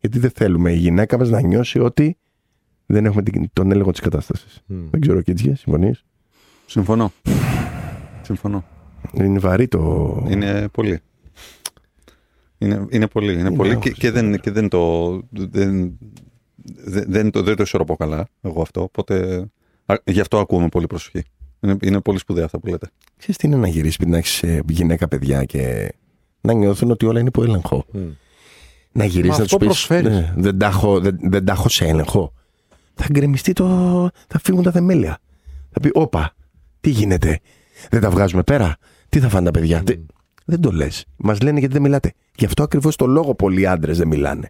Γιατί 0.00 0.18
δεν 0.18 0.30
θέλουμε 0.34 0.72
η 0.72 0.76
γυναίκα 0.76 1.18
μας 1.18 1.30
να 1.30 1.40
νιώσει 1.40 1.78
ότι 1.78 2.16
δεν 2.86 3.04
έχουμε 3.06 3.22
την- 3.22 3.50
τον 3.52 3.70
έλεγχο 3.70 3.90
της 3.90 4.00
κατάστασης. 4.00 4.60
Δεν 4.90 5.00
ξέρω, 5.00 5.20
Κίτζια, 5.20 5.56
συμφωνείς; 5.56 6.04
Συμφωνώ. 6.72 7.12
Συμφωνώ. 8.22 8.64
Είναι 9.12 9.38
βαρύ 9.38 9.68
το. 9.68 10.24
Είναι 10.28 10.68
πολύ. 10.68 11.00
Είναι, 12.58 12.86
είναι 12.90 13.06
πολύ. 13.06 13.32
Είναι 13.38 13.52
πολύ 13.52 13.70
και, 13.70 13.76
άγχος, 13.76 13.92
και, 13.92 14.10
δεν, 14.10 14.40
και 14.40 14.50
δεν 14.50 14.68
το. 14.68 15.12
Δεν, 15.30 15.98
δεν, 16.64 17.04
δεν 17.08 17.30
το, 17.30 17.42
δεν 17.42 17.56
το 17.56 17.62
ισορροπώ 17.62 17.96
καλά 17.96 18.28
εγώ 18.40 18.62
αυτό. 18.62 18.82
Οπότε 18.82 19.44
α, 19.86 19.94
γι' 20.04 20.20
αυτό 20.20 20.38
ακούμε 20.38 20.68
πολύ 20.68 20.86
προσοχή. 20.86 21.22
Είναι, 21.60 21.76
είναι 21.82 22.00
πολύ 22.00 22.18
σπουδαία 22.18 22.44
αυτά 22.44 22.58
που 22.58 22.66
λέτε. 22.66 22.90
Ξέρεις 23.16 23.36
τι 23.36 23.46
είναι 23.46 23.56
να 23.56 23.68
γυρίσεις 23.68 23.96
πριν 23.96 24.10
να 24.10 24.16
έχεις 24.16 24.44
γυναίκα, 24.68 25.08
παιδιά 25.08 25.44
και 25.44 25.92
να 26.40 26.52
νιώθουν 26.52 26.90
ότι 26.90 27.06
όλα 27.06 27.18
είναι 27.18 27.28
υπό 27.28 27.42
έλεγχο; 27.42 27.84
Να 28.92 29.04
γυρίσει 29.04 29.30
Μα 29.30 29.36
να 29.36 29.42
αυτό 29.42 29.56
τους 29.56 29.66
πεις: 29.66 29.86
προσφέρεις. 29.86 30.32
δεν, 30.36 30.58
τα 30.58 30.66
έχω, 30.66 31.00
δεν, 31.00 31.18
δεν 31.22 31.44
τα 31.44 31.52
έχω 31.52 31.68
σε 31.68 31.84
έλεγχο. 31.84 32.32
Θα 32.94 33.06
γκρεμιστεί 33.10 33.52
το. 33.52 33.66
θα 34.28 34.38
φύγουν 34.38 34.62
τα 34.62 34.70
θεμέλια. 34.70 35.18
Θα 35.70 35.80
πει: 35.80 35.90
Όπα, 35.92 36.34
τι 36.82 36.90
γίνεται; 36.90 37.40
Δεν 37.90 38.00
τα 38.00 38.10
βγάζουμε 38.10 38.42
πέρα; 38.42 38.76
Τι 39.08 39.20
θα 39.20 39.28
φάνε 39.28 39.44
τα 39.44 39.50
παιδιά; 39.50 39.82
Τι- 39.82 40.00
Δεν 40.44 40.60
το 40.60 40.70
λες. 40.72 41.04
Μας 41.16 41.40
λένε 41.40 41.58
γιατί 41.58 41.72
δεν 41.74 41.82
μιλάτε. 41.82 42.12
Γι' 42.36 42.44
αυτό 42.44 42.62
ακριβώς 42.62 42.96
το 42.96 43.06
λόγο 43.06 43.34
πολλοί 43.34 43.66
άντρες 43.66 43.98
δεν 43.98 44.08
μιλάνε. 44.08 44.48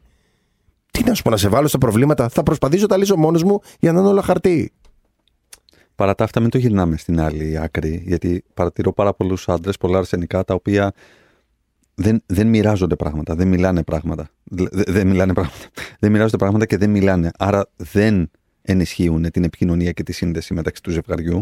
Τι 0.91 1.05
να 1.05 1.15
σου 1.15 1.23
πω, 1.23 1.31
να 1.31 1.37
σε 1.37 1.49
βάλω 1.49 1.69
στα 1.69 1.79
προβλήματα; 1.79 2.29
Θα 2.29 2.43
προσπαθήσω 2.43 2.83
να 2.83 2.89
τα 2.89 2.97
λύσω 2.97 3.17
μόνος 3.17 3.43
μου 3.43 3.61
για 3.81 3.93
να 3.93 4.01
είναι 4.01 4.09
όλα 4.09 4.23
χαρτί. 4.23 4.73
Παρά 5.95 6.15
τα 6.15 6.25
αυτά, 6.25 6.41
μην 6.41 6.51
το 6.51 6.59
γυρνάμε 6.59 6.97
στην 6.97 7.21
άλλη 7.21 7.59
άκρη, 7.59 8.03
γιατί 8.07 8.45
παρατηρώ 8.55 8.93
πάρα 8.93 9.15
πολλούς 9.15 9.49
άντρες, 9.49 9.77
πολλά 9.77 9.99
αρσενικά, 9.99 10.45
τα 10.45 10.55
οποία 10.55 10.93
δεν, 11.95 12.23
δεν 12.27 12.47
μοιράζονται 12.47 12.97
πράγματα, 12.97 13.35
δεν 13.35 13.49
μιλάνε 13.49 13.83
πράγματα. 13.83 14.29
Δε- 14.45 14.67
δεν 14.71 15.07
μιλάνε 15.07 15.33
πράγματα. 15.33 15.59
Δεν 16.01 16.11
μοιράζονται 16.11 16.37
πράγματα 16.37 16.67
και 16.67 16.77
δεν 16.77 16.91
μιλάνε. 16.91 17.31
Άρα 17.39 17.69
δεν 17.77 18.31
ενισχύουν 18.63 19.31
την 19.31 19.45
επικοινωνία 19.45 19.93
και 19.93 20.03
τη 20.03 20.13
σύνδεση 20.13 20.55
μεταξύ 20.55 20.83
του 20.83 20.91
ζευγαριού 20.91 21.41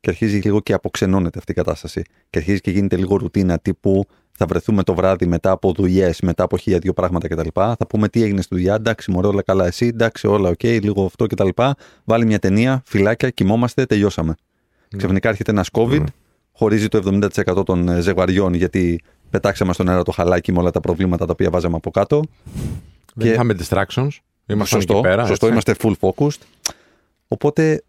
και 0.00 0.10
αρχίζει 0.10 0.38
λίγο 0.38 0.60
και 0.60 0.72
αποξενώνεται 0.72 1.38
αυτή 1.38 1.52
η 1.52 1.54
κατάσταση. 1.54 2.02
Και 2.30 2.38
αρχίζει 2.38 2.60
και 2.60 2.70
γίνεται 2.70 2.96
λίγο 2.96 3.16
ρουτίνα 3.16 3.58
τύπου 3.58 4.06
θα 4.32 4.46
βρεθούμε 4.46 4.82
το 4.82 4.94
βράδυ 4.94 5.26
μετά 5.26 5.50
από 5.50 5.72
δουλειές, 5.72 6.20
μετά 6.20 6.42
από 6.44 6.56
χίλια 6.56 6.78
δύο 6.78 6.92
πράγματα 6.92 7.28
κτλ. 7.28 7.48
Θα 7.54 7.86
πούμε 7.88 8.08
τι 8.08 8.22
έγινε 8.22 8.42
στη 8.42 8.54
δουλειά, 8.54 8.74
εντάξει, 8.74 9.10
μωρέ, 9.10 9.26
όλα 9.26 9.42
καλά, 9.42 9.66
εσύ, 9.66 9.86
εντάξει, 9.86 10.26
όλα 10.26 10.48
οκ, 10.48 10.62
λίγο 10.62 11.04
αυτό 11.04 11.26
κτλ. 11.26 11.48
Βάλει 12.04 12.24
μια 12.26 12.38
ταινία, 12.38 12.82
φυλάκια, 12.84 13.30
κοιμόμαστε, 13.30 13.86
τελειώσαμε. 13.86 14.34
Ξαφνικά 14.96 15.28
έρχεται 15.28 15.50
ένας 15.50 15.68
COVID, 15.72 16.04
χωρίζει 16.52 16.88
το 16.88 17.20
70% 17.58 17.64
των 17.66 17.88
ε, 17.88 18.00
ζευγαριών 18.00 18.54
γιατί 18.54 19.00
πετάξαμε 19.30 19.72
στον 19.72 19.88
αέρα 19.88 20.02
το 20.02 20.12
χαλάκι 20.12 20.52
με 20.52 20.58
όλα 20.58 20.70
τα 20.70 20.80
προβλήματα 20.80 21.26
τα 21.26 21.32
οποία 21.32 21.50
βάζαμε 21.50 21.76
από 21.76 21.90
κάτω. 21.90 22.22
Δεν 23.14 23.26
Και- 23.26 23.32
είχαμε 23.32 23.54
distractions. 23.58 24.08
Ήμασταν 24.46 24.80
σωστό, 24.80 24.92
εκεί 24.92 25.02
πέρα. 25.02 25.26
σωστό 25.26 25.46
έτσι. 25.46 25.72
είμαστε 25.72 25.74
full 25.82 26.08
focused. 26.08 26.40
Οπότε, 27.28 27.82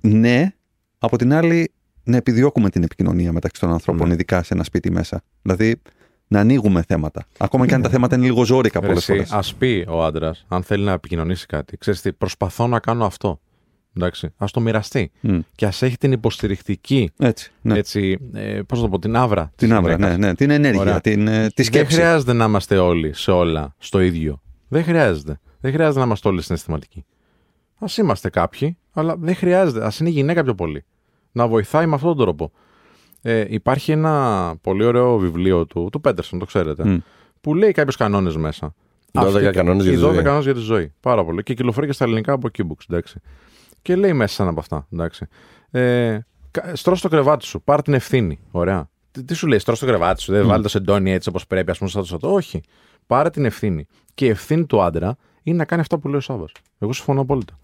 ναι, 0.00 0.52
από 1.00 1.16
την 1.18 1.32
άλλη, 1.32 1.72
να 2.04 2.16
επιδιώκουμε 2.16 2.70
την 2.70 2.82
επικοινωνία 2.82 3.32
μεταξύ 3.32 3.60
των 3.60 3.72
ανθρώπων, 3.72 4.06
Ναι. 4.08 4.14
ειδικά 4.14 4.42
σε 4.42 4.54
ένα 4.54 4.64
σπίτι 4.64 4.90
μέσα. 4.90 5.22
Δηλαδή, 5.42 5.80
να 6.28 6.40
ανοίγουμε 6.40 6.82
θέματα. 6.82 7.26
Ακόμα 7.38 7.66
και 7.66 7.74
αν 7.74 7.82
τα 7.82 7.88
θέματα 7.88 8.16
είναι 8.16 8.24
λίγο 8.24 8.44
ζώρικα 8.44 8.80
πολλές 8.80 9.04
φορές. 9.04 9.32
Α 9.32 9.42
πει 9.58 9.84
ο 9.88 10.04
άντρας, 10.04 10.44
αν 10.48 10.62
θέλει 10.62 10.84
να 10.84 10.92
επικοινωνήσει 10.92 11.46
κάτι, 11.46 11.76
ξέρεις 11.76 12.00
τι, 12.00 12.12
προσπαθώ 12.12 12.66
να 12.66 12.78
κάνω 12.80 13.04
αυτό. 13.04 13.40
Εντάξει, 13.96 14.28
ας 14.36 14.50
το 14.52 14.60
μοιραστεί. 14.60 15.10
Και 15.54 15.66
ας 15.66 15.82
έχει 15.82 15.96
την 15.98 16.12
υποστηρικτική, 16.12 17.10
Έτσι. 17.18 17.52
Ναι. 17.62 17.78
έτσι, 17.78 18.18
ε, 18.34 18.60
πώς 18.66 18.78
να 18.78 18.84
το 18.84 18.90
πω, 18.90 18.98
την 18.98 19.16
άβρα. 19.16 19.52
την 19.56 19.68
της 19.68 19.76
άβρα, 19.76 19.94
γυναίκας. 19.94 20.16
ναι, 20.18 20.26
ναι. 20.26 20.34
Την 20.34 20.50
ενέργεια, 20.50 20.80
Ωραία. 20.80 21.00
την, 21.00 21.26
ε, 21.28 21.46
τη 21.46 21.52
Δεν 21.56 21.64
σκέψη. 21.64 21.94
χρειάζεται 21.96 22.32
να 22.32 22.44
είμαστε 22.44 22.78
όλοι 22.78 23.12
σε 23.14 23.30
όλα 23.30 23.74
στο 23.78 24.00
ίδιο. 24.00 24.42
Δεν 24.68 24.84
χρειάζεται. 24.84 25.40
Δεν 25.60 25.72
χρειάζεται 25.72 25.98
να 25.98 26.04
είμαστε 26.04 26.28
όλοι 26.28 26.42
συναισθηματικοί. 26.42 27.04
Α 27.78 27.86
είμαστε 27.98 28.30
κάποιοι, 28.30 28.76
αλλά 28.92 29.16
δεν 29.18 29.34
χρειάζεται. 29.34 29.84
Α 29.84 29.92
είναι 30.00 30.08
η 30.08 30.12
γυναίκα 30.12 30.42
πιο 30.44 30.54
πολύ. 30.54 30.84
Να 31.32 31.48
βοηθάει 31.48 31.86
με 31.86 31.94
αυτόν 31.94 32.16
τον 32.16 32.24
τρόπο. 32.24 32.52
Ε, 33.22 33.44
υπάρχει 33.48 33.92
ένα 33.92 34.54
πολύ 34.62 34.84
ωραίο 34.84 35.18
βιβλίο 35.18 35.66
του, 35.66 35.88
του 35.92 36.00
Πέντερσον, 36.00 36.38
το 36.38 36.44
ξέρετε, 36.44 36.84
Μμ. 36.84 36.98
που 37.40 37.54
λέει 37.54 37.72
κάποιους 37.72 37.96
κανόνες 37.96 38.36
μέσα. 38.36 38.74
12 39.12 39.26
Αυτοί- 39.26 39.50
κανόνες 39.50 39.82
για 39.84 39.92
οι 39.92 39.96
τη 39.96 40.00
12 40.02 40.14
ζωή. 40.14 40.22
κανόνες 40.22 40.44
για 40.44 40.54
τη 40.54 40.60
ζωή. 40.60 40.92
Πάρα 41.00 41.24
πολύ. 41.24 41.42
Και 41.42 41.54
κυκλοφορεί 41.54 41.86
και 41.86 41.92
στα 41.92 42.04
ελληνικά 42.04 42.32
από 42.32 42.48
Keybooks, 42.58 42.84
εντάξει. 42.88 43.20
Και 43.82 43.96
λέει 43.96 44.12
μέσα 44.12 44.42
ένα 44.42 44.50
από 44.50 44.60
αυτά, 44.60 44.86
εντάξει. 44.92 45.26
Ε, 45.70 46.18
κα- 46.50 46.76
στρώσ' 46.76 47.00
το 47.00 47.08
κρεβάτι 47.08 47.44
σου, 47.44 47.62
πάρ 47.62 47.82
την 47.82 47.94
ευθύνη. 47.94 48.38
Ωραία. 48.50 48.90
Τι, 49.10 49.24
τι 49.24 49.34
σου 49.34 49.46
λέει, 49.46 49.58
στρώσ' 49.58 49.78
το 49.78 49.86
κρεβάτι 49.86 50.20
σου, 50.22 50.32
δεν 50.32 50.46
βάλει 50.46 50.62
το 50.62 50.68
σεντόνι 50.68 51.12
έτσι 51.12 51.28
όπως 51.28 51.46
πρέπει, 51.46 51.70
ας 51.70 51.78
πούμε, 51.78 51.90
σαν 51.90 52.00
το 52.00 52.06
σατό. 52.06 52.32
Όχι. 52.32 52.60
Πάρε 53.06 53.30
την 53.30 53.44
ευθύνη. 53.44 53.86
Και 54.14 54.24
η 54.26 54.28
ευθύνη 54.28 54.66
του 54.66 54.82
άντρα 54.82 55.16
είναι 55.42 55.56
να 55.56 55.64
κάνει 55.64 55.80
αυτά 55.80 55.98
που 55.98 56.08
λέει 56.08 56.16
ο 56.16 56.20
Σάβα. 56.20 56.44
Εγώ 56.78 56.92
συμφωνώ 56.92 57.20
απόλυτα. 57.20 57.58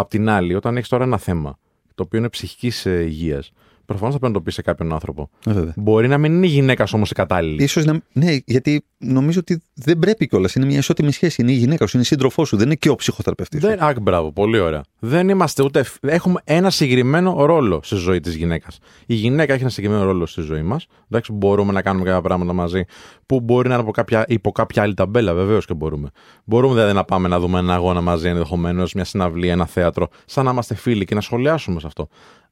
Απ' 0.00 0.08
την 0.08 0.28
άλλη, 0.28 0.54
όταν 0.54 0.76
έχεις 0.76 0.88
τώρα 0.88 1.04
ένα 1.04 1.18
θέμα 1.18 1.58
το 1.94 2.02
οποίο 2.02 2.18
είναι 2.18 2.28
ψυχικής 2.28 2.84
υγείας, 2.84 3.52
Προφανώς 3.88 4.12
θα 4.14 4.18
πρέπει 4.20 4.32
να 4.32 4.38
το 4.38 4.44
πεις 4.44 4.54
σε 4.54 4.62
κάποιον 4.62 4.92
άνθρωπο. 4.92 5.30
Ε, 5.46 5.52
βέβαια. 5.52 5.72
Μπορεί 5.76 6.08
να 6.08 6.18
μην 6.18 6.32
είναι 6.32 6.46
η 6.46 6.48
γυναίκα 6.48 6.86
όμως 6.92 7.10
η 7.10 7.14
κατάλληλη. 7.14 7.62
Ίσως 7.62 7.84
να. 7.84 8.00
Ναι, 8.12 8.36
γιατί 8.44 8.84
νομίζω 8.98 9.38
ότι 9.40 9.62
δεν 9.74 9.98
πρέπει 9.98 10.26
κιόλας. 10.28 10.54
Είναι 10.54 10.66
μια 10.66 10.78
ισότιμη 10.78 11.12
σχέση. 11.12 11.42
Είναι 11.42 11.52
η 11.52 11.54
γυναίκα 11.54 11.86
σου, 11.86 11.90
είναι 11.96 12.02
η 12.04 12.08
σύντροφό 12.08 12.44
σου. 12.44 12.56
Δεν 12.56 12.66
είναι 12.66 12.74
και 12.74 12.88
ο 12.90 12.94
ψυχοθεραπευτής. 12.94 13.60
Δεν, 13.60 13.82
άκ, 13.82 14.00
μπράβο, 14.00 14.32
πολύ 14.32 14.58
ωραία. 14.58 14.82
Δεν 14.98 15.28
είμαστε 15.28 15.62
ούτε. 15.62 15.78
ευ- 15.78 15.96
Έχουμε 16.06 16.40
ένα 16.44 16.70
συγκεκριμένο 16.70 17.44
ρόλο 17.46 17.80
στη 17.82 17.94
ζωή 17.96 18.20
της 18.20 18.34
γυναίκας. 18.34 18.78
Η 19.06 19.14
γυναίκα 19.14 19.52
έχει 19.52 19.62
ένα 19.62 19.70
συγκεκριμένο 19.70 20.04
ρόλο 20.06 20.26
στη 20.26 20.40
ζωή 20.40 20.62
μας. 20.62 20.86
Εντάξει, 21.10 21.32
μπορούμε 21.32 21.72
να 21.72 21.82
κάνουμε 21.82 22.04
κάποια 22.04 22.20
πράγματα 22.20 22.52
μαζί 22.52 22.84
που 23.26 23.40
μπορεί 23.40 23.68
να 23.68 23.74
είναι 23.74 23.82
από 23.82 23.92
κάποια, 23.92 24.24
υπό 24.28 24.52
κάποια 24.52 24.82
άλλη 24.82 24.94
ταμπέλα, 24.94 25.34
βεβαίως 25.34 25.66
και 25.66 25.74
μπορούμε. 25.74 26.08
Μπορούμε 26.44 26.74
δηλαδή 26.74 26.92
να 26.92 27.04
πάμε 27.04 27.28
να 27.28 27.40
δούμε 27.40 27.58
ένα 27.58 27.74
αγώνα 27.74 28.00
μαζί 28.00 28.28
ενδεχομένως, 28.28 28.94
μια 28.94 29.04
συναυλία, 29.04 29.52
ένα 29.52 29.66
θέατρο, 29.66 30.08
σαν 30.24 30.44
να 30.44 30.50
είμαστε 30.50 30.74
φίλοι 30.74 31.04
και 31.04 31.14
να 31.14 31.20
σχολιάσουμε 31.20 31.80
σε 31.80 31.86
αυτό. 31.86 32.08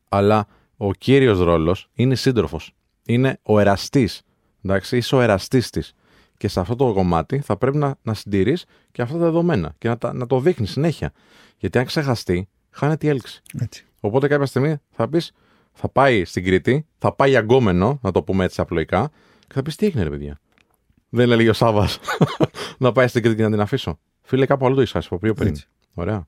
Αλλά 0.09 0.46
ο 0.76 0.92
κύριος 0.92 1.38
ρόλος 1.38 1.88
είναι 1.94 2.14
σύντροφος. 2.14 2.74
Είναι 3.06 3.38
ο 3.42 3.58
εραστής. 3.58 4.22
Εντάξει, 4.64 4.96
είσαι 4.96 5.16
ο 5.16 5.20
εραστής 5.20 5.70
της. 5.70 5.94
Και 6.36 6.48
σε 6.48 6.60
αυτό 6.60 6.76
το 6.76 6.92
κομμάτι 6.92 7.40
θα 7.40 7.56
πρέπει 7.56 7.76
να, 7.76 7.96
να 8.02 8.14
συντηρείς 8.14 8.64
και 8.92 9.02
αυτά 9.02 9.18
τα 9.18 9.24
δεδομένα 9.24 9.74
και 9.78 9.88
να, 9.88 9.98
τα, 9.98 10.12
να 10.12 10.26
το 10.26 10.40
δείχνεις 10.40 10.70
συνέχεια. 10.70 11.12
Γιατί 11.58 11.78
αν 11.78 11.84
ξεχαστεί, 11.84 12.48
χάνεται 12.70 13.06
η 13.06 13.08
έλξη. 13.08 13.42
Έτσι. 13.60 13.86
Οπότε 14.00 14.28
κάποια 14.28 14.46
στιγμή 14.46 14.76
θα 14.90 15.08
πεις, 15.08 15.32
θα 15.72 15.88
πάει 15.88 16.24
στην 16.24 16.44
Κρήτη, 16.44 16.86
θα 16.98 17.12
πάει 17.12 17.36
αγκόμενο, 17.36 17.98
να 18.02 18.10
το 18.10 18.22
πούμε 18.22 18.44
έτσι 18.44 18.60
απλοϊκά, 18.60 19.10
και 19.46 19.52
θα 19.52 19.62
πεις 19.62 19.76
τι 19.76 19.86
έγινε, 19.86 20.02
ρε 20.02 20.10
παιδιά; 20.10 20.40
Δεν 21.08 21.30
έλεγε 21.30 21.48
ο 21.48 21.52
Σάβα 21.52 21.88
να 22.78 22.92
πάει 22.92 23.06
στην 23.06 23.22
Κρήτη 23.22 23.36
και 23.36 23.42
να 23.42 23.50
την 23.50 23.60
αφήσω. 23.60 23.98
Φίλε, 24.22 24.46
κάπου 24.46 24.66
αλλού 24.66 24.74
το 24.74 24.82
είσαι 24.82 24.98
από 24.98 25.18
πριν. 25.18 25.48
Έτσι. 25.48 25.68
Ωραία. 25.94 26.26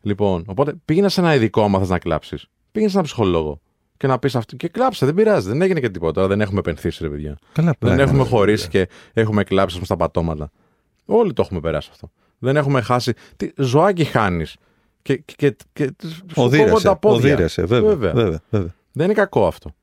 Λοιπόν, 0.00 0.44
οπότε 0.46 0.74
πήγαινε 0.84 1.08
σε 1.08 1.20
ένα 1.20 1.34
ειδικό 1.34 1.62
άμα 1.62 1.78
θες 1.78 1.88
να 1.88 1.98
κλάψεις. 1.98 2.46
Πήγαινε 2.72 2.90
σε 2.90 2.96
έναν 2.96 3.06
ψυχολόγο 3.06 3.60
και 4.00 4.06
να 4.06 4.18
πεις 4.18 4.36
αυτό. 4.36 4.56
Και 4.56 4.68
κλάψε, 4.68 5.06
δεν 5.06 5.14
πειράζει, 5.14 5.48
δεν 5.48 5.62
έγινε 5.62 5.80
και 5.80 5.90
τίποτα. 5.90 6.26
Δεν 6.26 6.40
έχουμε 6.40 6.58
επενθύσει, 6.58 7.02
ρε 7.02 7.08
παιδιά. 7.08 7.38
Καλά, 7.52 7.66
Δεν 7.66 7.78
πλάκα, 7.78 8.02
έχουμε 8.02 8.22
ναι, 8.22 8.28
χωρίσει 8.28 8.68
και 8.68 8.88
έχουμε 9.12 9.44
κλάψει 9.44 9.66
ας 9.66 9.72
πούμε, 9.72 9.84
στα 9.84 9.96
πατώματα. 9.96 10.50
Όλοι 11.04 11.32
το 11.32 11.42
έχουμε 11.42 11.60
περάσει 11.60 11.88
αυτό. 11.92 12.10
Δεν 12.38 12.56
έχουμε 12.56 12.80
χάσει. 12.80 13.12
Τι 13.36 13.50
ζωάκι 13.56 14.04
χάνεις. 14.04 14.56
Και, 15.02 15.16
και, 15.16 15.34
και, 15.36 15.56
και 15.72 15.92
σου 16.08 16.24
κόβονται 16.34 16.56
Οδύρεσαι. 16.62 16.86
τα 16.86 16.96
πόδια. 16.96 17.32
Οδύρεσαι, 17.32 17.64
βέβαια. 17.64 17.88
Βέβαια. 17.90 18.12
βέβαια, 18.12 18.40
βέβαια. 18.50 18.74
Δεν 18.92 19.04
είναι 19.04 19.14
κακό 19.14 19.46
αυτό. 19.46 19.74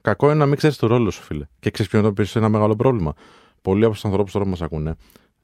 Κακό 0.00 0.26
είναι 0.26 0.38
να 0.38 0.46
μην 0.46 0.56
ξέρεις 0.56 0.76
το 0.76 0.86
ρόλο 0.86 1.10
σου, 1.10 1.22
φίλε. 1.22 1.46
Και 1.58 1.70
ξέρεις 1.70 1.90
ποιο 1.90 1.98
είναι 2.00 2.12
το 2.12 2.24
ένα 2.34 2.48
μεγάλο 2.48 2.76
πρόβλημα. 2.76 3.14
Πολλοί 3.62 3.84
από 3.84 3.92
τους 3.92 4.04
ανθρώπους 4.04 4.32
τώρα 4.32 4.44
που 4.44 4.50
μας 4.50 4.62
ακούνε 4.62 4.94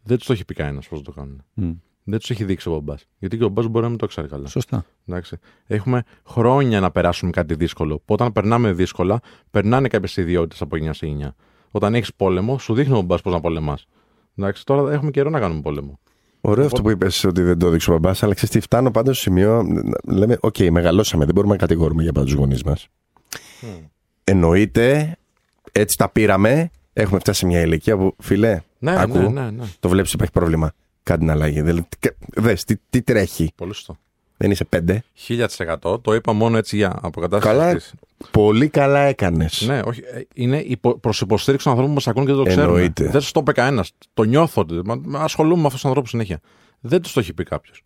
δεν 0.02 0.16
τους 0.16 0.26
το 0.26 0.32
έχει 0.32 0.44
πει 0.44 0.54
κανένας 0.54 0.88
πώς 0.88 1.02
το 1.02 1.12
κάνουν. 1.12 1.42
Μμ. 1.54 1.70
Δεν 2.04 2.18
τους 2.18 2.30
έχει 2.30 2.44
δείξει 2.44 2.68
ο 2.68 2.72
μπαμπά. 2.72 2.94
Γιατί 3.18 3.36
και 3.38 3.44
ο 3.44 3.48
μπαμπά 3.48 3.68
μπορεί 3.68 3.84
να 3.84 3.88
μην 3.90 3.98
το 3.98 4.06
ξέρει 4.06 4.28
καλά. 4.28 4.48
Σωστά. 4.48 4.84
Εντάξει. 5.06 5.38
Έχουμε 5.66 6.02
χρόνια 6.26 6.80
να 6.80 6.90
περάσουμε 6.90 7.30
κάτι 7.30 7.54
δύσκολο. 7.54 7.96
Που 8.04 8.14
όταν 8.14 8.32
περνάμε 8.32 8.72
δύσκολα, 8.72 9.20
περνάνε 9.50 9.88
κάποιες 9.88 10.16
ιδιότητες 10.16 10.60
από 10.62 10.76
9 10.76 10.92
σε 10.92 11.06
9. 11.06 11.34
Όταν 11.70 11.94
έχεις 11.94 12.14
πόλεμο, 12.14 12.58
σου 12.58 12.74
δείχνει 12.74 12.92
ο 12.96 13.00
μπαμπά 13.00 13.22
πώς 13.22 13.32
να 13.32 13.40
πολεμάς. 13.40 13.86
Εντάξει, 14.36 14.64
τώρα 14.64 14.92
έχουμε 14.92 15.10
καιρό 15.10 15.30
να 15.30 15.40
κάνουμε 15.40 15.60
πόλεμο. 15.60 15.98
Ωραίο 16.40 16.64
αυτό 16.66 16.82
που 16.82 16.90
είπες 16.90 17.24
ότι 17.24 17.42
δεν 17.42 17.58
το 17.58 17.66
έδειξε 17.66 17.90
ο 17.90 17.92
μπαμπά, 17.98 18.14
αλλά 18.20 18.34
ξέρεις 18.34 18.50
τι, 18.54 18.60
φτάνω 18.60 18.90
πάντα 18.90 19.12
στο 19.12 19.22
σημείο. 19.22 19.62
να- 19.62 20.14
Λέμε, 20.14 20.36
οκ, 20.40 20.56
μεγαλώσαμε, 20.70 21.24
δεν 21.24 21.34
μπορούμε 21.34 21.52
να 21.52 21.58
κατηγορούμε 21.58 22.02
για 22.02 22.12
πάντα 22.12 22.26
τους 22.26 22.34
γονείς 22.34 22.62
μας. 22.62 22.88
Εννοείται, 24.24 25.16
έτσι 25.72 25.96
τα 25.98 26.08
πήραμε. 26.08 26.70
Έχουμε 26.92 27.18
φτάσει 27.18 27.38
σε 27.38 27.46
μια 27.46 27.60
ηλικία 27.60 27.96
που, 27.96 28.14
φίλε, 28.18 28.60
Ναι, 28.78 29.00
άκου, 29.00 29.18
ναι, 29.18 29.28
ναι, 29.28 29.50
ναι. 29.50 29.64
το 29.80 29.88
βλέπεις 29.88 30.08
ότι 30.08 30.14
υπάρχει 30.16 30.32
πρόβλημα. 30.32 30.72
Κάν' 31.02 31.13
τη 31.13 31.18
την 31.20 31.30
αλλαγή. 31.30 31.60
Δηλαδή, 31.62 31.86
Δες 32.36 32.64
τι, 32.64 32.74
τι 32.90 33.02
τρέχει. 33.02 33.52
Πολύ 33.54 33.74
σωστό. 33.74 33.96
Δεν 34.36 34.50
είσαι 34.50 34.64
πέντε. 34.64 35.02
1000%. 35.28 36.02
Το 36.02 36.14
είπα 36.14 36.32
μόνο 36.32 36.56
έτσι 36.56 36.76
για 36.76 36.98
αποκατάσταση. 37.02 37.56
Καλά 37.56 37.74
της. 37.74 37.94
Πολύ 38.30 38.68
καλά 38.68 38.98
έκανες. 39.00 39.64
Ναι, 39.66 39.80
όχι. 39.84 40.00
ε, 40.00 40.20
Είναι 40.34 40.58
υπο, 40.58 40.98
προς 40.98 41.20
υποστήριξη 41.20 41.64
των 41.66 41.72
ανθρώπων 41.76 41.94
που 41.94 42.04
μας 42.04 42.08
ακούν 42.14 42.26
και 42.26 42.32
δεν 42.32 42.44
το 42.44 42.48
ξέρουν. 42.50 42.74
Εννοείται. 42.74 43.04
Δεν 43.08 43.20
του 43.20 43.30
το 43.32 43.40
είπε 43.40 43.52
κανένας. 43.52 43.92
Το 44.14 44.22
νιώθω. 44.22 44.60
ότι- 44.60 44.80
μα- 44.84 45.00
μα 45.04 45.20
Ασχολούμαι 45.20 45.54
με 45.60 45.62
αυτούς 45.62 45.74
τους 45.80 45.84
ανθρώπους 45.84 46.10
συνέχεια. 46.10 46.40
Δεν 46.80 47.02
τους 47.02 47.12
το 47.12 47.20
έχει 47.20 47.32
πει 47.32 47.44
κάποιος. 47.44 47.82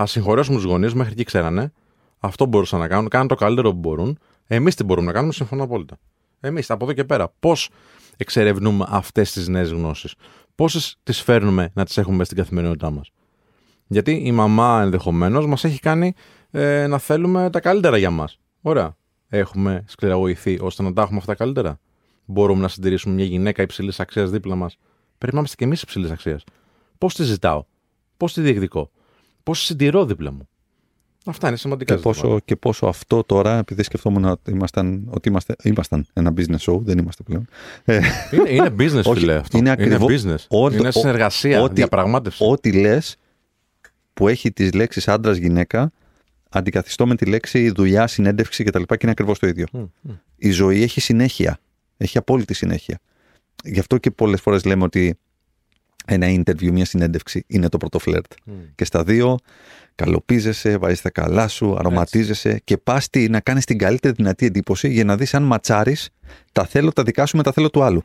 Α 0.00 0.06
συγχωρέσουμε 0.06 0.56
τους 0.56 0.64
γονείς 0.64 0.94
μέχρι 0.94 1.12
εκεί 1.12 1.24
ξέρανε. 1.24 1.72
Αυτό 2.18 2.46
μπορούσαν 2.46 2.78
να 2.80 2.88
κάνουν. 2.88 3.08
Κάνουν 3.08 3.28
το 3.28 3.34
καλύτερο 3.34 3.70
που 3.70 3.78
μπορούν. 3.78 4.18
Εμείς 4.46 4.74
τι 4.74 4.84
μπορούμε 4.84 5.06
να 5.06 5.12
κάνουμε, 5.12 5.32
συμφωνώ 5.32 5.62
απόλυτα. 5.62 5.96
Εμείς 6.40 6.70
από 6.70 6.84
εδώ 6.84 6.92
και 6.92 7.04
πέρα. 7.04 7.32
Πώς 7.40 7.68
εξερευνούμε 8.16 8.84
αυτές 8.88 9.32
τις 9.32 9.48
νέες 9.48 9.70
γνώσεις; 9.70 10.14
Πόσες 10.56 10.96
τις 11.02 11.20
φέρνουμε 11.20 11.70
να 11.74 11.84
τις 11.84 11.96
έχουμε 11.96 12.16
μέσα 12.16 12.24
στην 12.24 12.42
καθημερινότητά 12.42 12.90
μας. 12.90 13.10
Γιατί 13.86 14.12
η 14.12 14.32
μαμά 14.32 14.82
ενδεχομένως 14.82 15.46
μας 15.46 15.64
έχει 15.64 15.80
κάνει 15.80 16.14
ε, 16.50 16.86
να 16.86 16.98
θέλουμε 16.98 17.50
τα 17.50 17.60
καλύτερα 17.60 17.96
για 17.96 18.10
μας. 18.10 18.38
Ωραία. 18.60 18.96
Έχουμε 19.28 19.84
σκληραγωγηθεί 19.86 20.58
ώστε 20.60 20.82
να 20.82 20.92
τα 20.92 21.02
έχουμε 21.02 21.18
αυτά 21.18 21.34
καλύτερα. 21.34 21.80
Μπορούμε 22.24 22.60
να 22.60 22.68
συντηρήσουμε 22.68 23.14
μια 23.14 23.24
γυναίκα 23.24 23.62
υψηλής 23.62 24.00
αξίας 24.00 24.30
δίπλα 24.30 24.54
μας. 24.54 24.78
Πρέπει 25.18 25.32
να 25.32 25.38
είμαστε 25.38 25.56
κι 25.56 25.64
εμείς 25.64 25.82
υψηλής 25.82 26.10
αξίας. 26.10 26.44
Πώς 26.98 27.14
τη 27.14 27.22
ζητάω, 27.22 27.64
πώς 28.16 28.32
τη 28.32 28.40
διεκδικώ, 28.40 28.90
πώς 29.42 29.58
τη 29.58 29.64
συντηρώ 29.64 30.04
δίπλα 30.04 30.32
μου; 30.32 30.48
Αυτά 31.28 31.48
είναι 31.48 31.56
σημαντικά. 31.56 31.94
Και 31.94 31.98
ζητήματα. 31.98 32.20
πόσο, 32.28 32.40
και 32.44 32.56
πόσο 32.56 32.86
αυτό 32.86 33.22
τώρα, 33.24 33.58
επειδή 33.58 33.82
σκεφτόμουν 33.82 34.24
ότι 34.24 34.50
ήμασταν, 34.50 35.06
ότι 35.10 35.28
είμαστε, 35.28 35.56
ήμασταν 35.62 36.06
ένα 36.12 36.32
business 36.36 36.58
show, 36.72 36.78
δεν 36.80 36.98
είμαστε 36.98 37.22
πλέον. 37.22 37.46
Ε, 37.84 38.00
Είναι, 38.30 38.50
είναι 38.50 38.74
business, 38.78 39.02
Όχι, 39.10 39.18
φίλε. 39.20 39.34
Αυτό. 39.34 39.58
είναι 39.58 39.70
ακριβώς- 39.70 40.12
business. 40.12 40.46
ό,τι- 40.48 40.76
είναι 40.78 40.88
ό- 40.88 40.90
συνεργασία, 40.90 41.62
ό,τι- 41.62 41.74
διαπραγμάτευση. 41.74 42.44
ό,τι 42.46 42.72
λες 42.72 43.16
που 44.14 44.28
έχει 44.28 44.52
τις 44.52 44.72
λέξεις 44.72 45.08
άντρα-γυναίκα, 45.08 45.92
αντικαθιστώ 46.50 47.06
με 47.06 47.14
τη 47.16 47.24
λέξη 47.26 47.70
δουλειά, 47.70 48.06
συνέντευξη 48.06 48.64
κτλ. 48.64 48.82
Και, 48.82 48.96
είναι 49.02 49.10
ακριβώς 49.10 49.38
το 49.38 49.46
ίδιο. 49.46 49.66
Μμ, 49.72 49.80
μμ. 50.00 50.10
Η 50.36 50.50
ζωή 50.50 50.82
έχει 50.82 51.00
συνέχεια. 51.00 51.58
Έχει 51.96 52.18
απόλυτη 52.18 52.54
συνέχεια. 52.54 52.98
Γι' 53.64 53.78
αυτό 53.78 53.98
και 53.98 54.10
πολλές 54.10 54.40
φορές 54.40 54.64
λέμε 54.64 54.82
ότι 54.84 55.18
ένα 56.06 56.26
interview, 56.28 56.70
μια 56.70 56.84
συνέντευξη 56.84 57.44
είναι 57.46 57.68
το 57.68 57.76
πρώτο 57.76 57.98
φλερτ. 57.98 58.32
Μμ. 58.44 58.52
Και 58.74 58.84
στα 58.84 59.02
δύο 59.04 59.36
καλοπίζεσαι, 59.94 60.76
βάζεις 60.76 61.00
τα 61.02 61.10
καλά 61.10 61.48
σου, 61.48 61.76
αρωματίζεσαι 61.78 62.60
και 62.64 62.76
πας 62.76 63.08
να 63.28 63.40
κάνεις 63.40 63.64
την 63.64 63.78
καλύτερη 63.78 64.14
δυνατή 64.16 64.46
εντύπωση 64.46 64.88
για 64.88 65.04
να 65.04 65.16
δεις 65.16 65.34
αν 65.34 65.42
ματσάρεις 65.42 66.08
τα 66.52 66.66
θέλω 66.66 66.92
τα 66.92 67.02
δικά 67.02 67.26
σου 67.26 67.36
με 67.36 67.42
τα 67.42 67.52
θέλω 67.52 67.70
του 67.70 67.82
άλλου. 67.82 68.02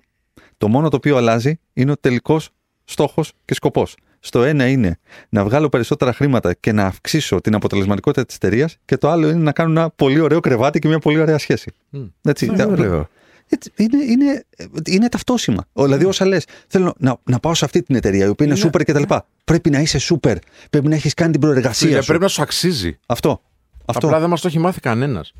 Το 0.57 0.67
μόνο 0.67 0.89
το 0.89 0.95
οποίο 0.95 1.17
αλλάζει 1.17 1.59
είναι 1.73 1.91
ο 1.91 1.97
τελικός 1.97 2.49
στόχος 2.83 3.33
και 3.45 3.53
σκοπός. 3.53 3.95
Στο 4.19 4.43
ένα 4.43 4.67
είναι 4.67 4.97
να 5.29 5.43
βγάλω 5.43 5.69
περισσότερα 5.69 6.13
χρήματα 6.13 6.53
και 6.53 6.71
να 6.71 6.85
αυξήσω 6.85 7.41
την 7.41 7.55
αποτελεσματικότητα 7.55 8.25
της 8.25 8.35
εταιρείας, 8.35 8.77
και 8.85 8.97
το 8.97 9.09
άλλο 9.09 9.29
είναι 9.29 9.39
να 9.39 9.51
κάνω 9.51 9.71
ένα 9.79 9.89
πολύ 9.89 10.19
ωραίο 10.19 10.39
κρεβάτι 10.39 10.79
και 10.79 10.87
μια 10.87 10.99
πολύ 10.99 11.19
ωραία 11.19 11.37
σχέση. 11.37 11.71
Μμ. 11.89 12.03
Έτσι, 12.21 12.45
Ναι, 12.45 12.57
τα- 12.57 12.65
ωραίο. 12.65 13.07
Έτσι, 13.51 13.71
είναι, 13.75 14.03
είναι, 14.03 14.45
είναι 14.89 15.09
ταυτόσημα. 15.09 15.65
Ο, 15.73 15.83
Δηλαδή, 15.83 16.05
όσα 16.05 16.25
λες, 16.25 16.45
θέλω 16.67 16.93
να, 16.97 17.17
να 17.23 17.39
πάω 17.39 17.53
σε 17.53 17.65
αυτή 17.65 17.83
την 17.83 17.95
εταιρεία 17.95 18.25
η 18.25 18.29
οποία 18.29 18.45
είναι 18.45 18.55
Είναι- 18.59 18.69
super 18.73 18.81
κτλ. 18.85 19.13
Πρέπει 19.43 19.69
να 19.69 19.79
είσαι 19.79 19.99
super. 20.15 20.35
Πρέπει 20.69 20.87
να 20.87 20.95
έχεις 20.95 21.13
κάνει 21.13 21.31
την 21.31 21.41
προεργασία 21.41 21.87
Φίλε, 21.87 21.99
σου. 22.01 22.07
πρέπει 22.07 22.23
να 22.23 22.27
σου 22.29 22.41
αξίζει. 22.41 22.99
Αυτό. 23.05 23.41
Αυτό. 23.85 24.07
Απλά 24.07 24.19
δεν 24.19 24.29
μας 24.29 24.41
το 24.41 24.47
έχει 24.47 24.59
μάθει 24.59 24.79
κανένας. 24.79 25.33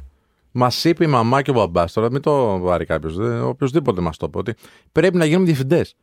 Μας 0.51 0.83
είπε 0.85 1.03
η 1.03 1.07
μαμά 1.07 1.41
και 1.41 1.49
ο 1.51 1.53
μπαμπάς, 1.53 1.93
τώρα 1.93 2.11
μην 2.11 2.21
το 2.21 2.59
βάρει 2.59 2.85
κάποιος, 2.85 3.17
οποιοδήποτε 3.43 4.01
μας 4.01 4.17
το 4.17 4.25
είπε, 4.29 4.37
ότι 4.37 4.53
πρέπει 4.91 5.17
να 5.17 5.25
γίνουμε 5.25 5.45
διευθυντές. 5.45 5.95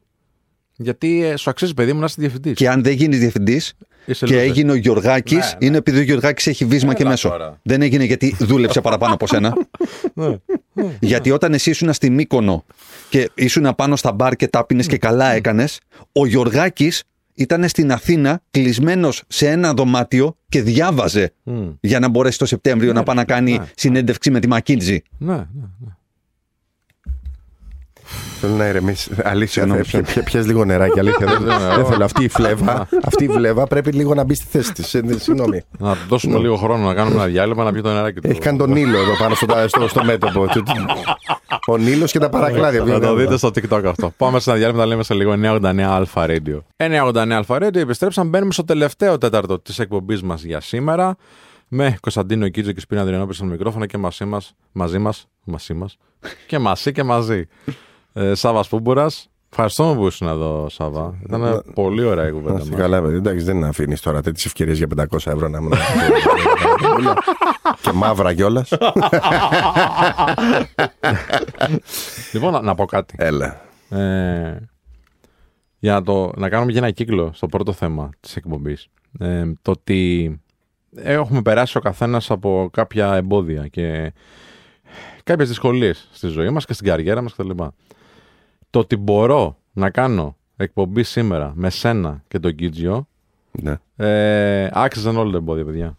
Γιατί 0.81 1.25
ε, 1.25 1.37
σου 1.37 1.51
αξίζει, 1.51 1.75
παιδί 1.75 1.93
μου, 1.93 1.99
να 1.99 2.05
είσαι 2.05 2.15
διευθυντής. 2.19 2.55
Και 2.55 2.69
αν 2.69 2.83
δεν 2.83 2.93
γίνεις 2.93 3.19
διευθυντής 3.19 3.75
Είσαι 4.07 4.27
και 4.27 4.35
loser. 4.35 4.39
έγινε 4.39 4.71
ο 4.73 4.75
Γιωργάκης, 4.75 5.37
Ναι, 5.37 5.45
ναι. 5.59 5.67
είναι 5.67 5.77
επειδή 5.77 5.99
ο 5.99 6.03
Γιωργάκης 6.03 6.47
έχει 6.47 6.65
βίσμα 6.65 6.95
και 6.95 7.01
Έλα 7.03 7.11
μέσο. 7.11 7.29
τώρα. 7.29 7.59
Δεν 7.63 7.83
έγινε 7.83 8.05
γιατί 8.05 8.37
δούλεψε 8.39 8.81
παραπάνω 8.81 9.15
από 9.15 9.27
σένα. 9.27 9.53
Ναι. 10.15 10.97
γιατί 11.01 11.31
όταν 11.31 11.55
εσύ 11.55 11.71
ήσουν 11.71 11.93
στη 11.93 12.11
Μύκονο 12.11 12.65
και 13.09 13.31
ήσουν 13.35 13.75
πάνω 13.77 13.97
στα 13.97 14.13
μπαρ 14.13 14.37
και 14.37 14.49
τάπινες 14.49 14.87
και 14.87 14.99
καλά 14.99 15.33
έκανες, 15.33 15.81
ο 16.13 16.27
Γιωργάκης 16.27 17.03
ήταν 17.35 17.69
στην 17.69 17.93
Αθήνα 17.93 18.43
κλεισμένος 18.51 19.23
σε 19.29 19.49
ένα 19.49 19.73
δωμάτιο 19.75 20.37
και 20.49 20.63
διάβαζε 20.63 21.33
Μμ. 21.43 21.69
για 21.81 21.99
να 21.99 22.09
μπορέσει 22.09 22.39
το 22.39 22.47
Σεπτέμβριο 22.47 22.93
να 22.93 23.03
πάει 23.03 23.17
να 23.17 23.25
κάνει 23.25 23.53
ναι. 23.59 23.65
συνέντευξη 23.77 24.31
με 24.31 24.41
τη 24.41 24.49
Μακίντζη. 24.49 25.03
Ναι, 25.19 25.33
ναι, 25.33 25.41
ναι. 25.79 25.89
Θέλω 28.41 28.55
να 28.55 28.67
ηρεμήσει. 28.67 29.11
Αλήθεια, 29.23 29.63
Συγγνώμη, 29.63 29.83
θε- 29.85 30.05
πια- 30.07 30.23
πιες 30.23 30.47
λίγο 30.47 30.65
νεράκι. 30.65 30.99
Αλήθεια, 30.99 31.27
δεν, 31.27 31.45
δεν 31.77 31.87
θέλω. 31.87 32.05
Αυτή 32.05 32.25
η 32.25 32.29
φλέβα, 32.29 32.89
αυτή 33.09 33.25
η 33.25 33.29
φλέβα 33.29 33.67
πρέπει 33.67 33.91
λίγο 33.93 34.15
να 34.15 34.25
μπει 34.25 34.35
στη 34.35 34.47
θέση 34.51 34.73
της. 34.73 34.87
Συγγνώμη. 35.23 35.63
Να 35.79 35.93
του 35.93 35.99
δώσουμε 36.09 36.39
λίγο 36.39 36.57
χρόνο 36.57 36.87
να 36.87 36.95
κάνουμε 36.95 37.15
ένα 37.17 37.27
διάλειμμα 37.27 37.65
να 37.65 37.73
πιει 37.73 37.81
το 37.83 37.93
νεράκι 37.93 38.21
του. 38.21 38.29
Έχει 38.31 38.41
κάνει 38.41 38.59
τον 38.59 38.71
Νίλο 38.73 38.99
εδώ 38.99 39.17
πάνω 39.19 39.35
στο, 39.35 39.47
στο, 39.67 39.89
στο 39.89 40.05
μέτωπο. 40.05 40.47
Ο 41.67 41.77
Νίλος 41.77 42.13
και 42.13 42.19
τα 42.19 42.29
παρακλάδια. 42.29 42.85
Θα 42.85 43.01
το 43.01 43.15
δείτε 43.15 43.37
στο 43.37 43.49
TikTok 43.49 43.83
αυτό. 43.85 44.13
Πάμε 44.17 44.41
σε 44.41 44.51
ένα 44.51 44.59
διάλειμμα, 44.59 44.83
τα 44.83 44.87
λέμε 44.89 45.03
σε 45.03 45.15
λίγο 45.15 45.35
989 45.43 45.81
Αλφα 45.81 46.27
Radio. 46.29 46.59
989 46.77 47.31
Αλφα 47.31 47.57
Radio, 47.61 47.77
επιστρέψαμε. 47.77 48.29
Μπαίνουμε 48.29 48.53
στο 48.53 48.65
τελευταίο 48.65 49.19
τέταρτο 49.19 49.61
της 49.61 49.79
εκπομπής 49.79 50.23
μας 50.23 50.43
για 50.43 50.61
σήμερα. 50.61 51.17
Με 51.69 51.97
Κωνσταντίνο 52.01 52.49
Κίτζο 52.49 52.73
και 52.73 52.81
Σπίνα 52.81 53.01
Αδριανόπη 53.01 53.35
στο 53.35 53.45
μικρόφωνο 53.45 53.87
και 53.87 53.99
μαζί 53.99 54.25
μας. 54.25 54.55
Μαζί 54.73 54.99
μας. 54.99 55.29
Μαζί 55.45 55.75
μας. 55.75 55.97
Και 56.47 56.59
μαζί 56.59 56.93
και 56.93 57.03
μαζί. 57.03 57.47
Ε, 58.19 58.35
Σάβα 58.35 58.65
Πούμπουρα. 58.69 59.07
Ευχαριστώ 59.51 59.95
που 59.97 60.07
ήσουν 60.07 60.29
εδώ, 60.29 60.69
Σάβα. 60.69 61.19
Ήταν 61.25 61.63
πολύ 61.75 62.05
ωραία 62.05 62.25
η 62.29 62.33
Να 62.33 62.39
κουβέντα 62.39 62.59
είστε 62.59 62.71
μας. 62.71 62.81
καλά, 62.81 63.03
παιδί. 63.03 63.17
Εντάξει, 63.17 63.45
δεν 63.45 63.65
αφήνεις 63.65 64.01
τώρα 64.01 64.23
τέτοιες 64.23 64.45
ευκαιρίες 64.45 64.79
για 64.79 64.87
500 64.97 65.05
ευρώ 65.13 65.49
να 65.49 65.61
μην. 65.61 65.73
και 67.81 67.93
μαύρα 67.93 68.35
κιόλας. 68.35 68.71
Λοιπόν, 72.33 72.53
να, 72.53 72.61
να 72.63 72.75
πω 72.75 72.85
κάτι. 72.85 73.15
Έλα. 73.19 73.61
Ε, 73.91 74.57
για 75.79 75.93
να, 75.93 76.03
το, 76.03 76.33
να 76.37 76.49
κάνουμε 76.49 76.73
και 76.73 76.79
ένα 76.79 76.91
κύκλο 76.91 77.31
στο 77.35 77.47
πρώτο 77.47 77.73
θέμα 77.73 78.11
της 78.21 78.37
εκπομπής. 78.37 78.89
Ε, 79.19 79.45
το 79.63 79.71
ότι 79.71 80.41
έχουμε 80.97 81.43
περάσει 81.43 81.77
ο 81.77 81.81
καθένας 81.81 82.31
από 82.31 82.69
κάποια 82.73 83.15
εμπόδια 83.15 83.67
και 83.69 84.13
κάποιες 85.25 85.49
δυσκολίες 85.49 86.09
στη 86.13 86.29
ζωή 86.29 86.51
μας 86.51 86.65
και 86.65 86.73
στην 86.73 86.87
καριέρα 86.87 87.23
μας 87.23 87.33
κτλ. 87.33 87.51
Το 88.71 88.79
ότι 88.79 88.97
μπορώ 88.97 89.57
να 89.73 89.91
κάνω 89.91 90.37
εκπομπή 90.57 91.03
σήμερα 91.03 91.53
με 91.55 91.71
σένα 91.71 92.23
και 92.29 92.39
τον 92.39 92.55
Κίτζιο 92.55 93.09
Ναι. 93.63 93.77
ε, 93.97 94.69
άξιζαν 94.73 95.17
όλα 95.17 95.31
τα 95.31 95.37
εμπόδια, 95.37 95.65
παιδιά. 95.65 95.97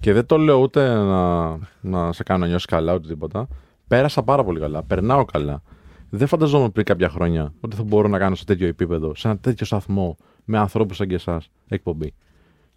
Και 0.00 0.12
δεν 0.12 0.26
το 0.26 0.36
λέω 0.38 0.56
ούτε 0.60 0.94
να, 0.94 1.48
να 1.80 2.12
σε 2.12 2.22
κάνω 2.22 2.40
να 2.40 2.46
νιώσεις 2.46 2.66
καλά 2.66 2.94
ούτε 2.94 3.08
τίποτα. 3.08 3.48
Πέρασα 3.88 4.22
πάρα 4.22 4.44
πολύ 4.44 4.60
καλά. 4.60 4.82
Περνάω 4.82 5.24
καλά. 5.24 5.62
Δεν 6.10 6.26
φανταζόμουν 6.26 6.72
πριν 6.72 6.84
κάποια 6.84 7.08
χρόνια 7.08 7.52
ότι 7.60 7.76
θα 7.76 7.82
μπορώ 7.82 8.08
να 8.08 8.18
κάνω 8.18 8.34
σε 8.34 8.44
τέτοιο 8.44 8.66
επίπεδο, 8.66 9.14
σε 9.14 9.28
ένα 9.28 9.38
τέτοιο 9.38 9.66
σταθμό, 9.66 10.16
με 10.44 10.58
ανθρώπους 10.58 10.96
σαν 10.96 11.08
και 11.08 11.14
εσάς, 11.14 11.50
εκπομπή. 11.68 12.14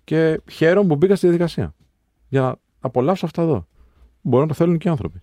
Και 0.04 0.42
χαίρομαι 0.52 0.88
που 0.88 0.96
μπήκα 0.96 1.16
στη 1.16 1.26
διαδικασία. 1.28 1.76
Για 2.28 2.42
να 2.42 2.56
απολαύσω 2.80 3.26
αυτά 3.26 3.42
εδώ. 3.42 3.68
Μπορεί 4.22 4.42
να 4.42 4.48
το 4.48 4.54
θέλουν 4.54 4.78
και 4.78 4.88
οι 4.88 4.92
άνθρωποι. 4.92 5.22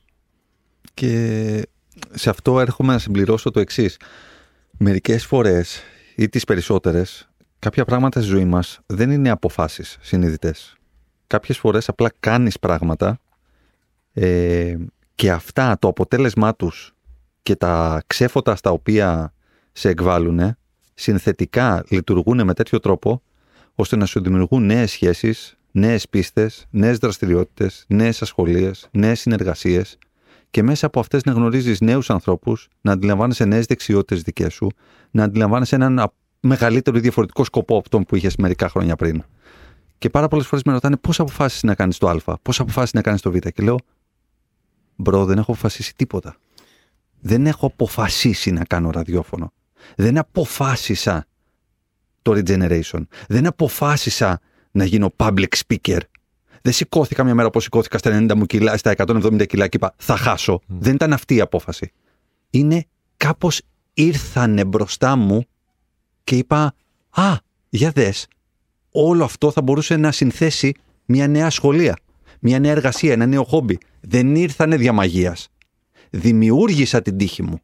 Και 0.94 1.62
σε 2.12 2.30
αυτό 2.30 2.61
έρχομαι 2.61 2.92
να 2.92 2.99
συμπληρώσω 2.99 3.51
το 3.51 3.61
εξής. 3.61 3.97
Μερικές 4.78 5.26
φορές 5.26 5.82
ή 6.16 6.28
τις 6.28 6.45
περισσότερες, 6.45 7.28
κάποια 7.59 7.84
πράγματα 7.84 8.20
στη 8.20 8.28
ζωή 8.28 8.45
μας 8.45 8.80
δεν 8.86 9.11
είναι 9.11 9.30
αποφάσεις 9.30 9.97
συνειδητές. 10.01 10.76
Κάποιες 11.26 11.59
φορές 11.59 11.88
απλά 11.88 12.12
κάνεις 12.20 12.59
πράγματα 12.59 13.20
ε, 14.12 14.76
και 15.14 15.30
αυτά 15.30 15.78
το 15.78 15.88
αποτέλεσμά 15.88 16.55
τους 16.55 16.95
και 17.42 17.57
τα 17.57 18.03
ξέφωτα 18.07 18.57
στα 18.57 18.70
οποία 18.70 19.34
σε 19.72 19.88
εκβάλλουν 19.88 20.57
συνθετικά 20.95 21.84
λειτουργούν 21.88 22.45
με 22.45 22.55
τέτοιο 22.55 22.78
τρόπο 22.78 23.22
ώστε 23.74 23.97
να 23.97 24.07
σου 24.07 24.22
δημιουργούν 24.22 24.66
νέες 24.66 24.90
σχέσεις, 24.90 25.57
νέες 25.70 26.09
πίστες, 26.09 26.66
νέες 26.70 26.99
δραστηριότητες, 26.99 27.84
νέες 27.88 28.22
ασχολίες, 28.22 28.88
νέες 28.90 29.20
συνεργασίες 29.20 29.99
και 30.55 30.62
μέσα 30.62 30.86
από 30.86 31.00
αυτές 31.00 31.24
να 31.24 31.32
γνωρίζεις 31.32 31.80
νέους 31.80 32.11
ανθρώπους, 32.11 32.68
να 32.80 32.92
αντιλαμβάνεσαι 32.92 33.44
νέες 33.44 33.66
δεξιότητες 33.66 34.22
δικές 34.22 34.55
σου, 34.55 34.68
να 35.11 35.24
αντιλαμβάνεσαι 35.24 35.74
έναν 35.74 35.98
α- 35.98 36.12
μεγαλύτερο 36.40 36.96
ή 36.96 37.00
διαφορετικό 37.00 37.44
σκοπό 37.44 37.76
από 37.76 37.88
τον 37.88 38.05
που 38.05 38.16
είχες 38.16 38.36
μερικά 38.36 38.68
χρόνια 38.68 38.96
πριν. 38.96 39.22
Και 39.98 40.11
πάρα 40.11 40.28
πολλές 40.28 40.46
φορές 40.46 40.64
με 40.64 40.72
ρωτάνε 40.72 40.96
πώς 40.96 41.20
αποφάσισες 41.20 41.62
να 41.62 41.74
κάνεις 41.74 41.98
το 41.98 42.09
Α, 42.09 42.38
πώς 42.42 42.61
αποφάσισες 42.61 42.92
να 42.92 43.00
κάνεις 43.00 43.20
το 43.20 43.30
Β. 43.30 43.36
Και 43.36 43.62
λέω, 43.62 43.76
bro, 44.97 45.24
δεν 45.24 45.38
έχω 45.38 45.52
αποφασίσει 45.52 45.94
τίποτα. 45.96 46.36
Δεν 47.20 47.46
έχω 47.46 47.66
αποφασίσει 47.66 48.50
να 48.50 48.64
κάνω 48.64 48.90
ραδιόφωνο. 48.90 49.52
Δεν 49.96 50.18
αποφάσισα 50.18 51.26
το 52.22 52.32
regeneration. 52.32 53.02
Δεν 53.28 53.46
αποφάσισα 53.46 54.40
να 54.70 54.84
γίνω 54.84 55.12
public 55.16 55.48
speaker. 55.66 56.00
Δεν 56.64 56.72
σηκώθηκα 56.72 57.24
μια 57.24 57.34
μέρα 57.34 57.48
όπως 57.48 57.62
σηκώθηκα 57.62 57.98
στα 57.98 58.18
90 58.20 58.34
μου 58.34 58.46
κιλά, 58.46 58.76
στα 58.76 58.94
170 58.96 59.46
κιλά 59.46 59.68
και 59.68 59.76
είπα 59.76 59.94
θα 59.96 60.16
χάσω. 60.16 60.60
Δεν 60.66 60.94
ήταν 60.94 61.12
αυτή 61.12 61.34
η 61.34 61.40
απόφαση. 61.40 61.92
Είναι 62.50 62.84
κάπως 63.16 63.60
ήρθανε 63.94 64.64
μπροστά 64.64 65.16
μου 65.16 65.44
και 66.24 66.36
είπα 66.36 66.74
«Α, 67.10 67.36
για 67.68 67.90
δες, 67.90 68.26
όλο 68.90 69.24
αυτό 69.24 69.50
θα 69.50 69.62
μπορούσε 69.62 69.96
να 69.96 70.12
συνθέσει 70.12 70.74
μια 71.04 71.28
νέα 71.28 71.50
σχολεία, 71.50 71.96
μια 72.40 72.58
νέα 72.58 72.70
εργασία, 72.70 73.12
ένα 73.12 73.26
νέο 73.26 73.44
χόμπι. 73.44 73.78
Δεν 74.00 74.34
ήρθανε 74.34 74.76
διαμαγείας. 74.76 75.48
Δημιούργησα 76.10 77.02
την 77.02 77.16
τύχη 77.16 77.42
μου. 77.42 77.60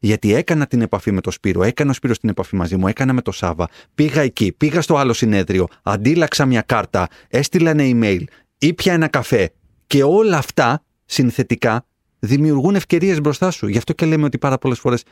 Γιατί 0.00 0.34
έκανα 0.34 0.66
την 0.66 0.80
επαφή 0.80 1.12
με 1.12 1.20
τον 1.20 1.32
Σπύρο, 1.32 1.62
έκανα 1.62 1.90
ο 1.90 1.92
Σπύρος 1.92 2.18
την 2.18 2.28
επαφή 2.28 2.56
μαζί 2.56 2.76
μου, 2.76 2.88
έκανα 2.88 3.12
με 3.12 3.22
τον 3.22 3.32
Σάβα, 3.32 3.68
πήγα 3.94 4.20
εκεί, 4.20 4.52
πήγα 4.52 4.80
στο 4.80 4.96
άλλο 4.96 5.12
συνέδριο, 5.12 5.66
αντίλαξα 5.82 6.46
μια 6.46 6.62
κάρτα, 6.62 7.08
έστειλα 7.28 7.70
ένα 7.70 7.84
email, 7.86 8.22
ήπια 8.58 8.92
ένα 8.92 9.08
καφέ 9.08 9.52
και 9.86 10.02
όλα 10.02 10.38
αυτά 10.38 10.84
συνθετικά 11.04 11.86
δημιουργούν 12.18 12.74
ευκαιρίες 12.74 13.20
μπροστά 13.20 13.50
σου. 13.50 13.66
Γι' 13.66 13.78
αυτό 13.78 13.92
και 13.92 14.06
λέμε 14.06 14.24
ότι 14.24 14.38
πάρα 14.38 14.58
πολλές 14.58 14.78
φορές 14.78 15.02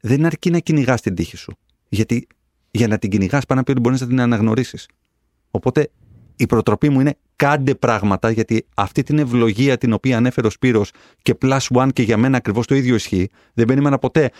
δεν 0.00 0.24
αρκεί 0.24 0.50
να 0.50 0.58
κυνηγάς 0.58 1.00
την 1.00 1.14
τύχη 1.14 1.36
σου. 1.36 1.52
Γιατί 1.88 2.26
για 2.70 2.88
να 2.88 2.98
την 2.98 3.10
κυνηγάς, 3.10 3.46
πάνω 3.46 3.60
απ' 3.60 3.68
ότι 3.68 3.80
μπορείς 3.80 4.00
να 4.00 4.06
την 4.06 4.20
αναγνωρίσεις. 4.20 4.88
Οπότε 5.50 5.90
η 6.36 6.46
προτροπή 6.46 6.88
μου 6.88 7.00
είναι 7.00 7.16
κάντε 7.36 7.74
πράγματα 7.74 8.30
γιατί 8.30 8.66
αυτή 8.74 9.02
την 9.02 9.18
ευλογία 9.18 9.78
την 9.78 9.92
οποία 9.92 10.16
ανέφερε 10.16 10.46
ο 10.46 10.50
Σπύρος 10.50 10.90
και 11.22 11.38
plus 11.42 11.58
one 11.72 11.88
και 11.92 12.02
για 12.02 12.16
μένα 12.16 12.36
ακριβώς 12.36 12.66
το 12.66 12.74
ίδιο 12.74 12.94
ισχύει. 12.94 13.30
Δεν 13.54 13.66
περίμενα 13.66 13.98
ποτέ 13.98 14.30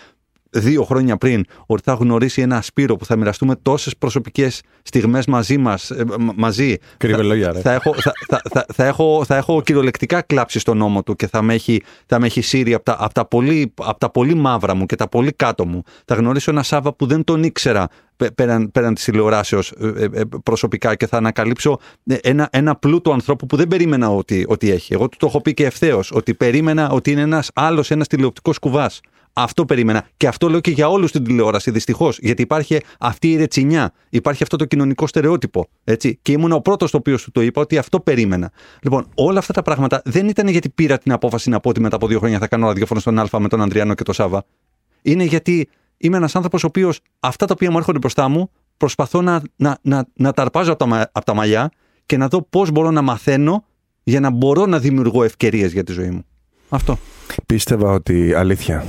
δύο 0.49 0.83
χρόνια 0.83 1.17
πριν 1.17 1.45
ότι 1.65 1.81
θα 1.85 1.91
έχω 1.91 2.03
γνωρίσει 2.03 2.41
ένα 2.41 2.61
Σπύρο 2.61 2.95
που 2.95 3.05
θα 3.05 3.15
μοιραστούμε 3.15 3.55
τόσες 3.61 3.97
προσωπικές 3.97 4.61
στιγμές 4.83 5.25
μαζί 5.25 5.57
μας, 5.57 5.91
ε, 5.91 6.03
μ- 6.19 6.31
μαζί. 6.35 6.75
Κρύβε 6.97 7.17
Θα- 7.17 7.23
λόγια, 7.23 7.51
ρε. 7.51 7.59
Θα 7.59 7.73
έχω, 7.73 7.93
θα, 7.93 8.11
θα, 8.27 8.41
θα, 8.49 8.65
θα 8.73 8.85
έχω, 8.85 9.23
θα 9.25 9.35
έχω 9.35 9.61
κυριολεκτικά 9.61 10.21
κλάψει 10.21 10.59
στον 10.59 10.77
νόμο 10.77 11.03
του 11.03 11.15
και 11.15 11.27
θα 11.27 11.41
με 11.41 11.53
έχει, 11.53 11.83
θα 12.05 12.19
με 12.19 12.25
έχει 12.25 12.41
σύρει 12.41 12.73
από 12.73 12.83
τα, 12.83 12.95
από, 12.99 13.13
τα 13.13 13.25
πολύ, 13.25 13.73
από 13.75 13.99
τα 13.99 14.09
πολύ 14.09 14.33
μαύρα 14.33 14.73
μου 14.75 14.85
και 14.85 14.95
τα 14.95 15.07
πολύ 15.07 15.31
κάτω 15.31 15.65
μου. 15.65 15.83
Θα 16.05 16.15
γνωρίσω 16.15 16.51
ένα 16.51 16.63
Σάβα 16.63 16.93
που 16.93 17.05
δεν 17.05 17.23
τον 17.23 17.43
ήξερα 17.43 17.87
πε- 18.17 18.31
πέραν, 18.31 18.71
πέραν 18.71 18.93
της 18.93 19.03
τηλεοράσεως 19.03 19.71
ε, 19.71 19.87
ε, 19.97 20.03
ε, 20.13 20.21
προσωπικά 20.43 20.95
και 20.95 21.07
θα 21.07 21.17
ανακαλύψω 21.17 21.79
ε, 22.05 22.15
ένα, 22.21 22.47
ένα 22.51 22.75
πλούτο 22.75 23.11
ανθρώπου 23.11 23.45
που 23.45 23.55
δεν 23.55 23.67
περίμενα 23.67 24.09
ότι, 24.09 24.45
ότι 24.47 24.71
έχει. 24.71 24.93
Εγώ 24.93 25.09
του 25.09 25.17
το 25.19 25.25
έχω 25.25 25.41
πει 25.41 25.53
και 25.53 25.65
ευθέως 25.65 26.11
ότι 26.13 26.33
περίμενα 26.33 26.89
ότι 26.89 27.11
είναι 27.11 27.21
ένας 27.21 27.49
άλλος, 27.53 27.91
ένας 27.91 28.07
τηλεοπτικός 28.07 28.59
κουβάς. 28.59 28.99
Αυτό 29.39 29.65
περίμενα. 29.65 30.07
Και 30.17 30.27
αυτό 30.27 30.49
λέω 30.49 30.59
και 30.59 30.71
για 30.71 30.89
όλους 30.89 31.09
στην 31.09 31.23
τηλεόραση, 31.23 31.71
δυστυχώς. 31.71 32.17
Γιατί 32.21 32.41
υπάρχει 32.41 32.79
αυτή 32.99 33.31
η 33.31 33.35
ρετσινιά. 33.35 33.91
Υπάρχει 34.09 34.43
αυτό 34.43 34.57
το 34.57 34.65
κοινωνικό 34.65 35.07
στερεότυπο. 35.07 35.67
Έτσι. 35.83 36.19
Και 36.21 36.31
ήμουν 36.31 36.51
ο 36.51 36.59
πρώτος 36.59 36.91
το 36.91 36.97
οποίος 36.97 37.21
σου 37.21 37.31
το 37.31 37.41
είπα 37.41 37.61
ότι 37.61 37.77
αυτό 37.77 37.99
περίμενα. 37.99 38.51
Λοιπόν, 38.81 39.07
όλα 39.15 39.39
αυτά 39.39 39.53
τα 39.53 39.61
πράγματα 39.61 40.01
δεν 40.05 40.27
ήταν 40.27 40.47
γιατί 40.47 40.69
πήρα 40.69 40.97
την 40.97 41.11
απόφαση 41.11 41.49
να 41.49 41.59
πω 41.59 41.69
ότι 41.69 41.79
μετά 41.79 41.95
από 41.95 42.07
δύο 42.07 42.19
χρόνια 42.19 42.39
θα 42.39 42.47
κάνω 42.47 42.67
ραδιόφωνο 42.67 42.99
στον 42.99 43.19
Α 43.19 43.39
με 43.39 43.47
τον 43.47 43.61
Ανδριάνο 43.61 43.93
και 43.93 44.03
τον 44.03 44.13
Σάβα. 44.13 44.45
Είναι 45.01 45.23
γιατί 45.23 45.69
είμαι 45.97 46.17
ένας 46.17 46.35
άνθρωπος 46.35 46.63
ο 46.63 46.67
οποίος 46.67 46.99
αυτά 47.19 47.45
τα 47.45 47.53
οποία 47.55 47.71
μου 47.71 47.77
έρχονται 47.77 47.97
μπροστά 47.97 48.27
μου 48.27 48.51
προσπαθώ 48.77 49.21
να, 49.21 49.41
να, 49.55 49.77
να, 49.81 50.05
να 50.13 50.31
τα 50.31 50.41
αρπάζω 50.41 50.71
από 50.71 50.79
τα, 50.79 50.85
μα- 50.85 51.09
από 51.11 51.25
τα 51.25 51.33
μαλλιά 51.33 51.71
και 52.05 52.17
να 52.17 52.27
δω 52.27 52.41
πώς 52.41 52.71
μπορώ 52.71 52.91
να 52.91 53.01
μαθαίνω 53.01 53.65
για 54.03 54.19
να 54.19 54.29
μπορώ 54.29 54.65
να 54.65 54.79
δημιουργώ 54.79 55.23
ευκαιρίες 55.23 55.71
για 55.71 55.83
τη 55.83 55.91
ζωή 55.91 56.09
μου. 56.09 56.25
Αυτό. 56.69 56.97
Πίστευα 57.45 57.91
ότι. 57.91 58.33
Αλήθεια. 58.33 58.85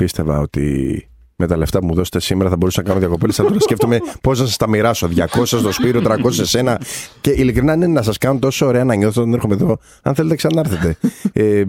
Πίστευα 0.00 0.38
ότι 0.38 1.08
με 1.36 1.46
τα 1.46 1.56
λεφτά 1.56 1.78
που 1.78 1.86
μου 1.86 1.94
δώσετε 1.94 2.20
σήμερα 2.20 2.50
θα 2.50 2.56
μπορούσα 2.56 2.82
να 2.82 2.88
κάνω 2.88 3.00
διακοπές. 3.00 3.36
Θα 3.36 3.42
τώρα 3.42 3.60
σκέφτομαι 3.60 3.98
πώς 4.20 4.40
να 4.40 4.46
σας 4.46 4.56
τα 4.56 4.68
μοιράσω. 4.68 5.08
200 5.16 5.44
στο 5.44 5.72
Σπύρο, 5.72 6.00
300 6.04 6.16
σε 6.30 6.46
σένα. 6.46 6.80
Και 7.20 7.30
ειλικρινά 7.30 7.74
είναι 7.74 7.86
να 7.86 8.02
σας 8.02 8.18
κάνω 8.18 8.38
τόσο 8.38 8.66
ωραία 8.66 8.84
να 8.84 8.94
νιώθω 8.94 9.20
όταν 9.20 9.34
έρχομαι 9.34 9.54
εδώ. 9.54 9.78
Αν 10.02 10.14
θέλετε, 10.14 10.34
ξανάρθετε. 10.34 10.96
ε, 11.32 11.64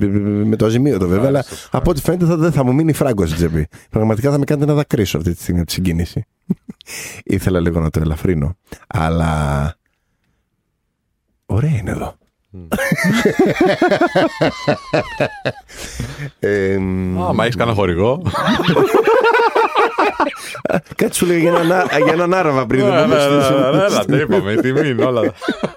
με 0.46 0.56
το 0.56 0.66
αζημίωτο 0.66 1.08
βέβαια. 1.08 1.28
Αλλά 1.28 1.46
από 1.72 1.90
ό,τι 1.90 2.02
φαίνεται 2.02 2.26
θα, 2.26 2.38
δεν 2.38 2.52
θα 2.52 2.64
μου 2.64 2.74
μείνει 2.74 2.94
φράγκο 2.94 3.26
στην 3.26 3.38
τσέπη. 3.38 3.68
Πραγματικά 3.90 4.32
θα 4.32 4.38
με 4.38 4.46
κάνετε 4.46 4.68
να 4.68 4.74
δακρύσω 4.74 5.18
αυτή 5.18 5.34
τη 5.34 5.42
στιγμή 5.42 5.60
από 5.60 5.68
τη 5.68 5.74
συγκίνηση. 5.74 6.26
Ήθελα 7.24 7.60
λίγο 7.60 7.80
να 7.80 7.90
το 7.90 8.00
ελαφρύνω. 8.00 8.56
Αλλά. 8.88 9.76
Ωραία 11.46 11.78
είναι 11.78 11.92
εδώ. 11.92 12.16
Ε, 16.40 16.76
Α, 16.76 16.80
μα 17.34 17.44
έχεις 17.44 17.56
κανένα 17.56 17.76
χορηγό. 17.78 18.22
Κάτι 20.96 21.16
σου 21.16 21.26
λέει 21.26 21.40
για 21.40 21.50
έναν, 21.50 21.72
α- 21.72 21.88
για 22.04 22.14
έναν 22.14 22.34
άραβα 22.34 22.66
πριν. 22.66 22.86
Ναι, 22.86 22.90
ναι, 22.90 23.06
ναι, 23.06 23.08
ναι, 23.08 23.88
ναι, 23.88 24.06
το 24.06 24.16
είπαμε, 24.18 24.52
η 24.52 24.56
τιμή 24.56 24.88
είναι 24.90 25.04
όλα. 25.04 25.34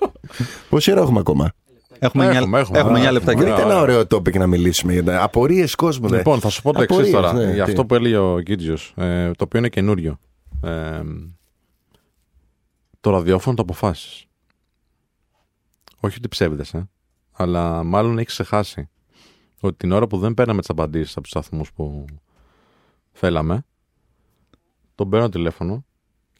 Πόση 0.70 0.92
ώρα 0.92 1.00
έχουμε 1.00 1.18
ακόμα; 1.18 1.50
Έχουμε, 1.98 2.24
Έχουμε, 2.24 2.46
μια, 2.48 2.58
έχουμε. 2.60 2.78
έχουμε 2.78 2.98
Α, 2.98 3.00
μια 3.00 3.12
λεπτά 3.12 3.32
ωραία. 3.32 3.44
και 3.44 3.50
Βρείτε 3.52 3.68
ένα 3.68 3.80
ωραίο 3.80 4.00
topic 4.00 4.38
να 4.38 4.46
μιλήσουμε 4.46 4.92
για 4.92 5.04
τα 5.04 5.22
απορίες 5.22 5.74
κόσμου. 5.74 6.08
ρε. 6.08 6.16
Λοιπόν, 6.16 6.40
θα 6.40 6.48
σου 6.48 6.62
πω 6.62 6.72
το 6.72 6.82
εξής 6.82 6.96
Απορίες, 6.96 7.14
τώρα. 7.14 7.32
ναι, 7.32 7.52
για 7.54 7.64
τι. 7.64 7.70
αυτό 7.70 7.84
που 7.86 7.94
έλεγε 7.94 8.16
ο 8.16 8.40
Κίτζιος, 8.40 8.92
ε, 8.96 9.30
το 9.30 9.44
οποίο 9.44 9.58
είναι 9.58 9.68
καινούριο. 9.68 10.18
Ε, 10.62 11.00
το 13.00 13.10
ραδιόφωνο 13.10 13.56
το 13.56 13.62
αποφάσισες. 13.62 14.26
Όχι 16.04 16.16
ότι 16.18 16.28
ψεύδεσαι, 16.28 16.90
αλλά 17.32 17.82
μάλλον 17.82 18.18
έχεις 18.18 18.32
ξεχάσει 18.32 18.88
ότι 19.60 19.76
την 19.76 19.92
ώρα 19.92 20.06
που 20.06 20.18
δεν 20.18 20.34
παίρναμε 20.34 20.60
τις 20.60 20.70
απαντήσεις 20.70 21.12
από 21.12 21.20
τους 21.20 21.30
σταθμούς 21.30 21.72
που 21.72 22.04
θέλαμε, 23.12 23.64
τον 24.94 25.10
παίρνω 25.10 25.28
τηλέφωνο 25.28 25.84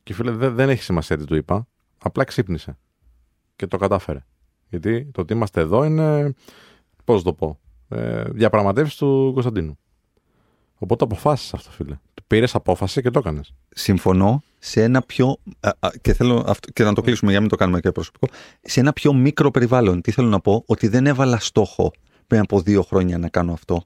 και 0.02 0.14
φίλε 0.14 0.30
δεν, 0.30 0.54
δεν 0.54 0.68
έχει 0.68 0.82
σημασία 0.82 1.16
τι 1.16 1.24
του 1.24 1.34
είπα, 1.34 1.66
απλά 1.98 2.24
ξύπνησε 2.24 2.78
και 3.56 3.66
το 3.66 3.76
κατάφερε. 3.76 4.24
Γιατί 4.68 5.04
το 5.04 5.20
ότι 5.20 5.32
είμαστε 5.32 5.60
εδώ 5.60 5.84
είναι, 5.84 6.34
πώς 7.04 7.22
το 7.22 7.32
πω, 7.32 7.60
ε, 7.88 8.24
διαπραγματεύσεις 8.24 8.96
του 8.96 9.30
Κωνσταντίνου. 9.32 9.78
Οπότε 10.78 11.04
αποφάσισε 11.04 11.56
αυτό, 11.56 11.70
φίλε. 11.70 11.98
Του 12.26 12.30
Πήρες 12.36 12.54
απόφαση 12.54 13.02
και 13.02 13.10
το 13.10 13.18
έκανες. 13.18 13.54
Συμφωνώ 13.68 14.42
σε 14.58 14.82
ένα 14.82 15.02
πιο. 15.02 15.36
α, 15.60 15.70
α, 15.80 15.90
και 16.00 16.12
θέλω 16.12 16.44
αυτό, 16.46 16.70
και 16.72 16.84
να 16.84 16.92
το 16.92 17.00
κλείσουμε 17.00 17.30
για 17.30 17.40
να 17.40 17.46
μην 17.46 17.50
το 17.50 17.56
κάνουμε 17.56 17.80
και 17.80 17.92
προσωπικό. 17.92 18.26
Σε 18.62 18.80
ένα 18.80 18.92
πιο 18.92 19.12
μικρό 19.12 19.50
περιβάλλον. 19.50 20.00
Τι 20.00 20.10
θέλω 20.10 20.28
να 20.28 20.40
πω, 20.40 20.62
ότι 20.66 20.88
δεν 20.88 21.06
έβαλα 21.06 21.38
στόχο 21.38 21.92
πριν 22.26 22.40
από 22.40 22.60
δύο 22.60 22.82
χρόνια 22.82 23.18
να 23.18 23.28
κάνω 23.28 23.52
αυτό. 23.52 23.82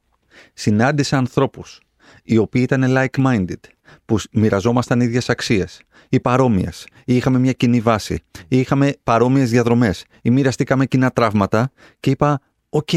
Συνάντησα 0.55 1.17
ανθρώπους 1.17 1.81
οι 2.23 2.37
οποίοι 2.37 2.63
ήταν 2.65 2.85
like-minded, 2.89 3.61
που 4.05 4.19
σ- 4.19 4.29
μοιραζόμασταν 4.33 5.01
ίδιες 5.01 5.29
αξίες 5.29 5.81
ή 6.09 6.21
παρόμοιες, 6.21 6.87
ή 7.05 7.17
είχαμε 7.17 7.39
μια 7.39 7.53
κοινή 7.53 7.81
βάση, 7.81 8.23
ή 8.49 8.59
είχαμε 8.59 8.97
παρόμοιες 9.03 9.51
διαδρομές, 9.51 10.05
ή 10.23 10.31
μοιραστήκαμε 10.31 10.87
κοινά 10.87 11.11
τραύματα 11.11 11.71
και 12.01 12.11
είπα: 12.11 12.41
Οκ, 12.69 12.89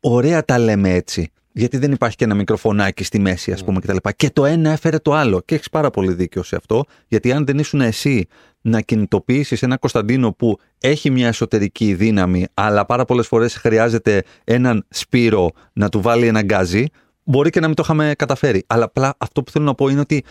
ωραία 0.00 0.44
τα 0.44 0.58
λέμε 0.58 0.94
έτσι. 0.94 1.30
Γιατί 1.52 1.78
δεν 1.78 1.92
υπάρχει 1.92 2.16
και 2.16 2.24
ένα 2.24 2.34
μικροφωνάκι 2.34 3.04
στη 3.04 3.18
μέση, 3.18 3.52
ας 3.52 3.64
πούμε, 3.64 3.80
κτλ. 3.80 3.96
Και 4.16 4.30
το 4.30 4.44
ένα 4.44 4.70
έφερε 4.70 4.98
το 4.98 5.12
άλλο. 5.14 5.42
Και 5.44 5.54
έχεις 5.54 5.68
πάρα 5.68 5.90
πολύ 5.90 6.12
δίκιο 6.12 6.42
σε 6.42 6.56
αυτό, 6.56 6.84
γιατί 7.08 7.32
αν 7.32 7.46
δεν 7.46 7.58
ήσουν 7.58 7.80
εσύ 7.80 8.26
να 8.60 8.80
κινητοποιήσεις 8.80 9.62
ένα 9.62 9.76
Κωνσταντίνο 9.76 10.32
που 10.32 10.58
έχει 10.80 11.10
μια 11.10 11.28
εσωτερική 11.28 11.94
δύναμη, 11.94 12.46
αλλά 12.54 12.86
πάρα 12.86 13.04
πολλές 13.04 13.26
φορές 13.26 13.54
χρειάζεται 13.54 14.22
έναν 14.44 14.86
Σπύρο 14.88 15.50
να 15.72 15.88
του 15.88 16.00
βάλει 16.00 16.26
ένα 16.26 16.42
γκάζι, 16.42 16.86
μπορεί 17.24 17.50
και 17.50 17.60
να 17.60 17.66
μην 17.66 17.76
το 17.76 17.82
είχαμε 17.84 18.12
καταφέρει. 18.18 18.64
Αλλά 18.66 18.84
απλά 18.84 19.14
αυτό 19.18 19.42
που 19.42 19.50
θέλω 19.50 19.64
να 19.64 19.74
πω 19.74 19.88
είναι 19.88 20.00
ότι 20.00 20.24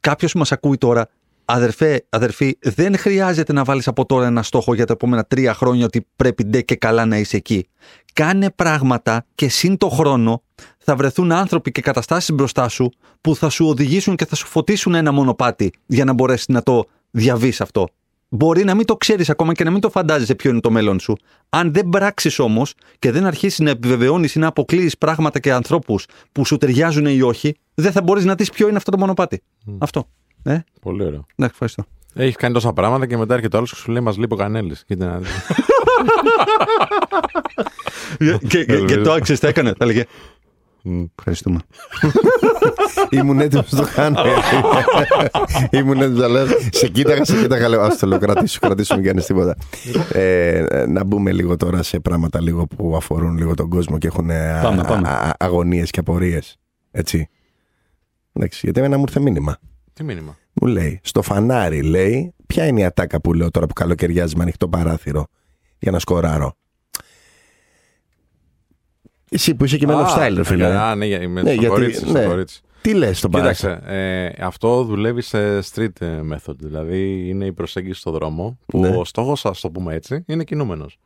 κάποιος 0.00 0.32
που 0.32 0.38
μας 0.38 0.52
ακούει 0.52 0.76
τώρα, 0.76 1.08
αδερφέ, 1.46 2.06
αδερφή, 2.08 2.58
δεν 2.62 2.98
χρειάζεται 2.98 3.52
να 3.52 3.64
βάλεις 3.64 3.88
από 3.88 4.06
τώρα 4.06 4.26
ένα 4.26 4.42
στόχο 4.42 4.74
για 4.74 4.86
τα 4.86 4.92
επόμενα 4.92 5.24
τρία 5.24 5.54
χρόνια 5.54 5.84
ότι 5.84 6.06
πρέπει 6.16 6.44
ντε 6.44 6.60
και 6.60 6.76
καλά 6.76 7.06
να 7.06 7.18
είσαι 7.18 7.36
εκεί. 7.36 7.68
Κάνε 8.12 8.50
πράγματα 8.50 9.26
και 9.34 9.48
συν 9.48 9.76
το 9.76 9.88
χρόνο 9.88 10.42
θα 10.78 10.96
βρεθούν 10.96 11.32
άνθρωποι 11.32 11.72
και 11.72 11.80
καταστάσεις 11.80 12.34
μπροστά 12.34 12.68
σου 12.68 12.90
που 13.20 13.36
θα 13.36 13.48
σου 13.48 13.66
οδηγήσουν 13.66 14.16
και 14.16 14.26
θα 14.26 14.36
σου 14.36 14.46
φωτίσουν 14.46 14.94
ένα 14.94 15.12
μονοπάτι 15.12 15.72
για 15.86 16.04
να 16.04 16.12
μπορέσεις 16.12 16.48
να 16.48 16.62
το 16.62 16.84
διαβείς 17.10 17.60
αυτό. 17.60 17.88
Μπορεί 18.28 18.64
να 18.64 18.74
μην 18.74 18.86
το 18.86 18.96
ξέρεις 18.96 19.30
ακόμα 19.30 19.52
και 19.52 19.64
να 19.64 19.70
μην 19.70 19.80
το 19.80 19.90
φαντάζεσαι 19.90 20.34
ποιο 20.34 20.50
είναι 20.50 20.60
το 20.60 20.70
μέλλον 20.70 21.00
σου. 21.00 21.16
Αν 21.48 21.72
δεν 21.72 21.88
πράξεις 21.88 22.38
όμως 22.38 22.74
και 22.98 23.10
δεν 23.10 23.26
αρχίσεις 23.26 23.58
να 23.58 23.70
επιβεβαιώνεις 23.70 24.34
ή 24.34 24.38
να 24.38 24.46
αποκλείεις 24.46 24.98
πράγματα 24.98 25.38
και 25.38 25.52
ανθρώπους 25.52 26.06
που 26.32 26.44
σου 26.44 26.56
ταιριάζουν 26.56 27.06
ή 27.06 27.22
όχι, 27.22 27.56
δεν 27.74 27.92
θα 27.92 28.02
μπορείς 28.02 28.24
να 28.24 28.34
δεις 28.34 28.50
ποιο 28.50 28.68
είναι 28.68 28.76
αυτό 28.76 28.90
το 28.90 28.98
μονοπάτι. 28.98 29.42
Αυτό. 29.78 30.08
Ε, 30.46 30.64
Πολύ 30.80 31.04
ωραίο. 31.04 31.26
ναι, 31.36 31.46
ευχαριστώ. 31.46 31.84
Έχει 32.14 32.36
κάνει 32.36 32.54
τόσα 32.54 32.72
πράγματα 32.72 33.06
και 33.06 33.16
μετά 33.16 33.34
έρχεται 33.34 33.54
ο 33.56 33.58
άλλος 33.58 33.70
και 33.72 33.76
σου 33.78 33.90
λέει: 33.92 34.02
Μας 34.02 34.16
λείπει 34.16 34.34
ο 34.34 34.36
Κανέλης. 34.36 34.84
Κοίτα 34.86 35.06
να 35.06 35.18
δεις. 35.18 35.30
και, 38.48 38.64
και, 38.64 38.84
και 38.84 38.96
το 38.96 39.12
άξιζε, 39.12 39.40
τα 39.40 39.48
έκανε. 39.48 39.68
Θα 39.70 39.76
έλεγε. 39.84 40.04
Ευχαριστούμε. 41.18 41.58
Ήμουν 43.10 43.40
έτοιμος 43.40 43.72
να 43.72 43.78
το 43.80 43.88
κάνω. 43.94 44.20
Ήμουν 45.70 46.00
έτοιμος 46.00 46.20
να 46.20 46.28
λέω. 46.28 46.46
Σε 46.70 46.88
κοίταγα, 46.88 47.24
σε 47.24 47.36
κοίταγα. 47.40 47.68
Λέω, 47.68 47.80
ας 47.82 47.98
το 47.98 48.06
λέω, 48.06 48.18
κρατήσω, 48.18 48.58
κρατήσω, 48.60 48.94
μην 48.94 49.04
κάνεις 49.04 49.26
τίποτα. 49.26 49.56
Ε, 50.12 50.84
να 50.88 51.04
μπούμε 51.04 51.32
λίγο 51.32 51.56
τώρα 51.56 51.82
σε 51.82 52.00
πράγματα 52.00 52.40
λίγο 52.40 52.66
που 52.66 52.96
αφορούν 52.96 53.36
λίγο 53.36 53.54
τον 53.54 53.68
κόσμο 53.68 53.98
και 53.98 54.06
έχουν 54.06 54.26
Πάμε, 54.62 54.82
πάμε. 54.86 55.32
αγωνίες 55.38 55.90
και 55.90 56.00
απορίες. 56.00 56.56
Έτσι. 56.90 57.28
Εντάξει, 58.32 58.60
γιατί 58.62 58.78
εμένα 58.80 58.96
μου 58.96 59.04
ήρθε 59.06 59.20
μήνυμα. 59.20 59.58
Τι 59.96 60.04
μήνυμα; 60.04 60.36
Μου 60.52 60.68
λέει, 60.68 61.00
στο 61.02 61.22
φανάρι 61.22 61.82
λέει, 61.82 62.34
ποια 62.46 62.66
είναι 62.66 62.80
η 62.80 62.84
ατάκα 62.84 63.20
που 63.20 63.32
λέω 63.34 63.50
τώρα 63.50 63.66
που 63.66 63.72
καλοκαιριάζει 63.72 64.36
με 64.36 64.42
ανοιχτό 64.42 64.68
παράθυρο 64.68 65.26
για 65.78 65.90
να 65.90 65.98
σκοράρω; 65.98 66.54
Εσύ 69.30 69.54
που 69.54 69.64
είσαι 69.64 69.76
και 69.76 69.86
με 69.86 69.94
Α, 69.94 70.06
lifestyle, 70.06 70.32
ρε 70.36 70.44
φίλε. 70.44 70.66
Α, 70.78 70.94
ναι, 70.94 71.06
για- 71.06 71.18
με 71.28 71.42
Ναι, 71.42 71.50
στο 71.50 71.50
γιατί- 71.60 71.66
κορίτσι, 71.66 72.00
στο 72.00 72.12
ναι. 72.12 72.24
κορίτσι. 72.26 72.60
Τι 72.80 72.94
λες 72.94 73.18
στον 73.18 73.30
παράθυρο; 73.30 73.72
Κοίταξε, 73.74 73.94
ε, 74.38 74.44
αυτό 74.44 74.84
δουλεύει 74.84 75.20
σε 75.22 75.58
street 75.58 76.00
ε, 76.00 76.20
method. 76.32 76.56
Δηλαδή 76.58 77.28
είναι 77.28 77.44
η 77.46 77.52
προσέγγιση 77.52 78.00
στο 78.00 78.10
δρόμο 78.10 78.58
που 78.66 78.78
Ναι. 78.80 78.88
ο 78.96 79.04
στόχος, 79.04 79.44
ας 79.46 79.60
το 79.60 79.70
πούμε 79.70 79.94
έτσι, 79.94 80.24
είναι 80.26 80.44
κινούμενος. 80.44 80.98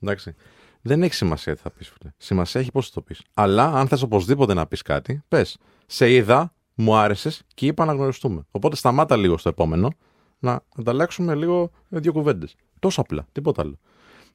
Εντάξει. 0.00 0.34
Δεν 0.82 1.02
έχει 1.02 1.14
σημασία 1.14 1.54
τι 1.54 1.60
θα 1.62 1.70
πεις, 1.70 1.88
φίλε. 1.98 2.12
Σημασία 2.16 2.60
έχει 2.60 2.70
πώς 2.72 2.86
θα 2.86 2.92
το 2.94 3.00
πεις. 3.00 3.20
Αλλά 3.34 3.64
αν 3.72 3.88
θες 3.88 4.02
οπωσδήποτε 4.02 4.54
να 4.54 4.66
πεις 4.66 4.82
κάτι, 4.82 5.22
πες. 5.28 5.56
Σε 5.86 6.12
είδα, 6.12 6.54
μου 6.78 6.96
άρεσες 6.96 7.42
και 7.54 7.66
είπα 7.66 7.84
να 7.84 7.92
γνωριστούμε. 7.92 8.46
Οπότε 8.50 8.76
σταμάτα 8.76 9.16
λίγο 9.16 9.38
στο 9.38 9.48
επόμενο 9.48 9.90
να 10.38 10.60
ανταλλάξουμε 10.78 11.34
λίγο 11.34 11.70
ε, 11.90 11.98
δύο 11.98 12.12
κουβέντες. 12.12 12.54
Τόσο 12.78 13.00
απλά, 13.00 13.26
τίποτα 13.32 13.62
άλλο. 13.62 13.78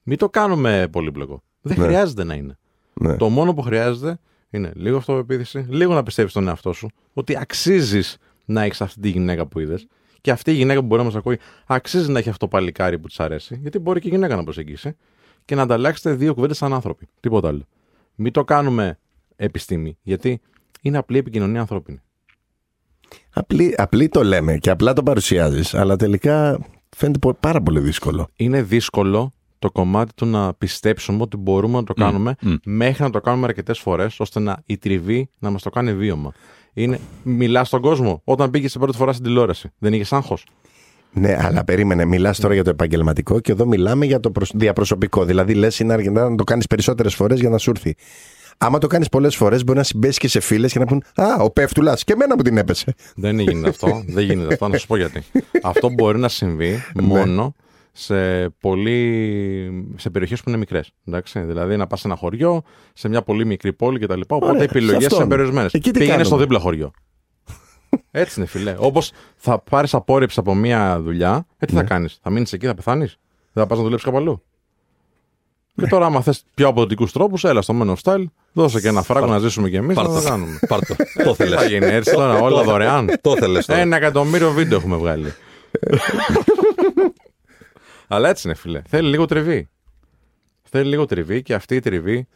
Μην 0.04 0.18
το 0.18 0.30
κάνουμε 0.30 0.88
πολύπλοκο. 0.92 1.44
Δεν 1.62 1.80
Ναι. 1.80 1.86
χρειάζεται 1.86 2.24
να 2.24 2.34
είναι. 2.34 2.58
Ναι. 2.94 3.18
Το 3.18 3.30
μόνο 3.30 3.54
που 3.54 3.62
χρειάζεται 3.62 4.20
είναι 4.50 4.72
λίγο 4.76 4.98
αυτοπεποίθηση, 4.98 5.66
λίγο 5.70 5.94
να 5.94 6.04
πιστεύεις 6.04 6.32
στον 6.32 6.48
εαυτό 6.48 6.74
σου 6.74 6.90
ότι 7.14 7.38
αξίζεις 7.38 8.18
να 8.46 8.62
έχεις 8.62 8.82
αυτή 8.82 9.00
τη 9.00 9.10
γυναίκα 9.10 9.46
που 9.46 9.60
είδες. 9.60 9.88
Και 10.22 10.32
αυτή 10.32 10.52
η 10.52 10.54
γυναίκα 10.54 10.80
που 10.80 10.86
μπορεί 10.86 11.00
να 11.02 11.08
μας 11.08 11.16
ακούει, 11.16 11.40
αξίζει 11.66 12.12
να 12.12 12.20
έχει 12.20 12.30
αυτό 12.30 12.46
το 12.46 12.58
παλικάρι 12.58 13.00
που 13.00 13.08
της 13.08 13.20
αρέσει, 13.20 13.60
γιατί 13.62 13.80
μπορεί 13.80 14.00
και 14.00 14.08
η 14.08 14.12
γυναίκα 14.12 14.36
να 14.36 14.44
προσεγγίσει 14.44 14.96
και 15.46 15.56
να 15.56 15.62
ανταλλάξετε 15.62 16.14
δύο 16.16 16.34
κουβέντες 16.34 16.58
σαν 16.58 16.74
άνθρωποι. 16.74 17.08
Τίποτα 17.20 17.48
άλλο. 17.48 17.66
Μην 18.16 18.32
το 18.32 18.44
κάνουμε 18.44 19.00
επιστήμη, 19.36 19.98
γιατί 20.02 20.42
είναι 20.82 20.98
απλή 20.98 21.18
επικοινωνία 21.18 21.60
ανθρώπινη. 21.60 22.02
Απλή, 23.34 23.74
απλή 23.78 24.10
το 24.10 24.24
λέμε 24.24 24.58
και 24.58 24.70
απλά 24.70 24.94
το 24.94 25.04
παρουσιάζεις, 25.04 25.74
αλλά 25.74 25.96
τελικά 25.96 26.60
φαίνεται 26.90 27.20
πο- 27.20 27.38
πάρα 27.40 27.62
πολύ 27.62 27.80
δύσκολο. 27.80 28.28
Είναι 28.36 28.62
δύσκολο 28.62 29.32
το 29.60 29.72
κομμάτι 29.72 30.14
του 30.16 30.26
να 30.26 30.54
πιστέψουμε 30.54 31.22
ότι 31.22 31.38
μπορούμε 31.38 31.78
να 31.78 31.84
το 31.84 31.94
κάνουμε 31.94 32.36
μμ. 32.42 32.54
μέχρι 32.64 33.04
να 33.04 33.10
το 33.10 33.22
κάνουμε 33.22 33.46
αρκετές 33.48 33.80
φορές, 33.80 34.20
ώστε 34.20 34.40
να 34.40 34.58
η 34.66 34.78
τριβή 34.78 35.30
να 35.40 35.50
μας 35.50 35.62
το 35.62 35.70
κάνει 35.70 35.94
βίωμα. 35.94 36.32
Είναι, 36.74 37.00
μιλάς 37.24 37.68
στον 37.68 37.82
κόσμο. 37.82 38.22
Όταν 38.24 38.50
πήγες 38.50 38.72
την 38.72 38.82
πρώτη 38.82 38.98
φορά 38.98 39.12
στην 39.14 39.24
τηλεόραση, 39.26 39.70
δεν 39.78 39.94
είχες 39.94 40.14
άγχος; 40.14 40.46
Ναι, 41.14 41.38
αλλά 41.42 41.64
περίμενε, 41.64 42.06
μιλάς 42.06 42.40
τώρα 42.40 42.54
για 42.54 42.64
το 42.64 42.70
επαγγελματικό 42.70 43.40
και 43.40 43.52
εδώ 43.52 43.66
μιλάμε 43.66 44.06
για 44.06 44.20
το 44.20 44.32
προσ- 44.32 44.58
διαπροσωπικό. 44.58 45.26
Δηλαδή, 45.26 45.54
λες 45.54 45.80
είναι 45.80 45.94
αρκετά 45.94 46.30
να 46.30 46.36
το 46.36 46.44
κάνεις 46.44 46.68
περισσότερες 46.68 47.16
φορές 47.16 47.40
για 47.40 47.50
να 47.50 47.58
σου 47.58 47.70
έρθει. 47.70 47.96
Άμα 48.64 48.78
το 48.78 48.88
κάνεις 48.88 49.10
πολλές 49.10 49.36
φορές, 49.36 49.64
μπορεί 49.64 49.78
να 49.78 49.84
συμπέσει 49.84 50.20
και 50.20 50.28
σε 50.28 50.40
φίλες 50.40 50.72
και 50.72 50.80
να 50.80 50.86
πούν 50.86 51.04
Α, 51.16 51.36
ο 51.44 51.50
Πεύτουλα 51.52 51.94
και 51.94 52.14
εμένα 52.14 52.36
μου 52.36 52.42
την 52.42 52.58
έπεσε. 52.58 52.94
Δεν 53.16 53.40
γίνεται 53.40 53.70
αυτό. 53.70 54.04
δεν 54.08 54.24
γίνεται 54.24 54.54
αυτό. 54.54 54.68
Να 54.68 54.78
σα 54.78 54.86
πω 54.88 54.96
γιατί. 54.96 55.24
αυτό 55.64 55.90
μπορεί 55.90 56.18
να 56.18 56.28
συμβεί 56.28 56.84
μόνο 57.02 57.56
σε, 57.92 58.50
πολύ... 58.50 59.94
σε 59.96 60.10
περιοχές 60.10 60.42
που 60.42 60.50
είναι 60.50 60.58
μικρές. 60.58 60.92
Δηλαδή 61.34 61.78
να 61.78 61.88
πας 61.88 62.00
σε 62.00 62.08
ένα 62.08 62.16
χωριό, 62.16 62.62
σε 62.94 63.10
μια 63.10 63.22
πολύ 63.22 63.46
μικρή 63.46 63.74
πόλη 63.74 64.00
κτλ. 64.00 64.22
Οπότε 64.22 64.46
Ωραία, 64.46 64.62
οι 64.62 64.64
επιλογές 64.64 65.00
σε 65.00 65.06
αυτόν. 65.06 65.20
είναι 65.20 65.30
περιορισμένες. 65.30 65.74
Εκεί 65.74 65.92
τι 65.92 66.00
Πήγαινες 66.00 66.10
κάνουμε; 66.10 66.36
στο 66.36 66.38
δίπλα 66.38 66.60
χωριό. 66.60 66.92
Έτσι 68.12 68.40
είναι, 68.40 68.48
φιλέ. 68.48 68.76
Όπως 68.78 69.12
θα 69.36 69.60
πάρεις 69.60 69.94
απόρριψη 69.94 70.40
από 70.40 70.56
μια 70.56 71.02
δουλειά, 71.02 71.46
ε, 71.58 71.66
τι 71.66 71.74
θα 71.74 71.84
κάνεις, 71.84 72.20
θα 72.22 72.30
μείνεις 72.30 72.54
εκεί, 72.54 72.66
θα 72.66 72.74
πεθάνεις. 72.74 73.18
Δεν 73.54 73.64
θα 73.64 73.70
πας 73.70 73.78
να 73.78 73.84
δουλέψεις 73.84 74.08
κάπου 74.08 74.20
αλλού. 74.22 74.44
Και 75.82 75.88
τώρα, 75.88 76.06
άμα 76.06 76.22
θες 76.22 76.44
πιο 76.54 76.68
αποδοτικούς 76.68 77.12
τρόπους, 77.12 77.44
έλα 77.44 77.62
στο 77.62 77.76
Men 77.82 77.94
of 77.94 77.96
Style, 78.04 78.24
δώσε 78.54 78.82
και 78.82 78.88
ένα 78.88 79.02
φράγκο 79.02 79.26
να 79.26 79.40
ζήσουμε 79.40 79.70
κι 79.70 79.76
εμείς. 79.76 79.96
Να 79.96 80.04
Πάρ' 80.04 80.12
το 80.14 80.20
το. 80.22 80.28
κάνουμε. 80.30 80.60
Πάρ' 80.68 80.86
το. 80.86 80.96
Το 80.96 81.04
Τι 81.04 81.24
θα 81.24 81.34
θέλεις. 81.36 81.68
γίνει 81.68 81.86
έτσι 81.86 82.14
τώρα, 82.14 82.40
όλα 82.40 82.64
δωρεάν. 82.64 83.10
Το 83.22 83.36
θέλεις 83.38 83.66
τώρα. 83.66 83.80
Ένα 83.80 83.96
εκατομμύριο 83.96 84.52
βίντεο 84.52 84.78
έχουμε 84.78 84.96
βγάλει. 84.98 85.34
Αλλά 88.08 88.30
έτσι 88.30 88.48
είναι, 88.48 88.56
φίλε. 88.56 88.82
Θέλει 88.88 89.10
λίγο 89.10 89.26
τριβή. 89.26 89.70
Θέλει 90.64 90.90
λίγο 90.90 91.06
τριβή 91.06 91.42
και 91.42 91.54
αυτή 91.54 91.76
η 91.76 91.80
τριβή 91.80 92.28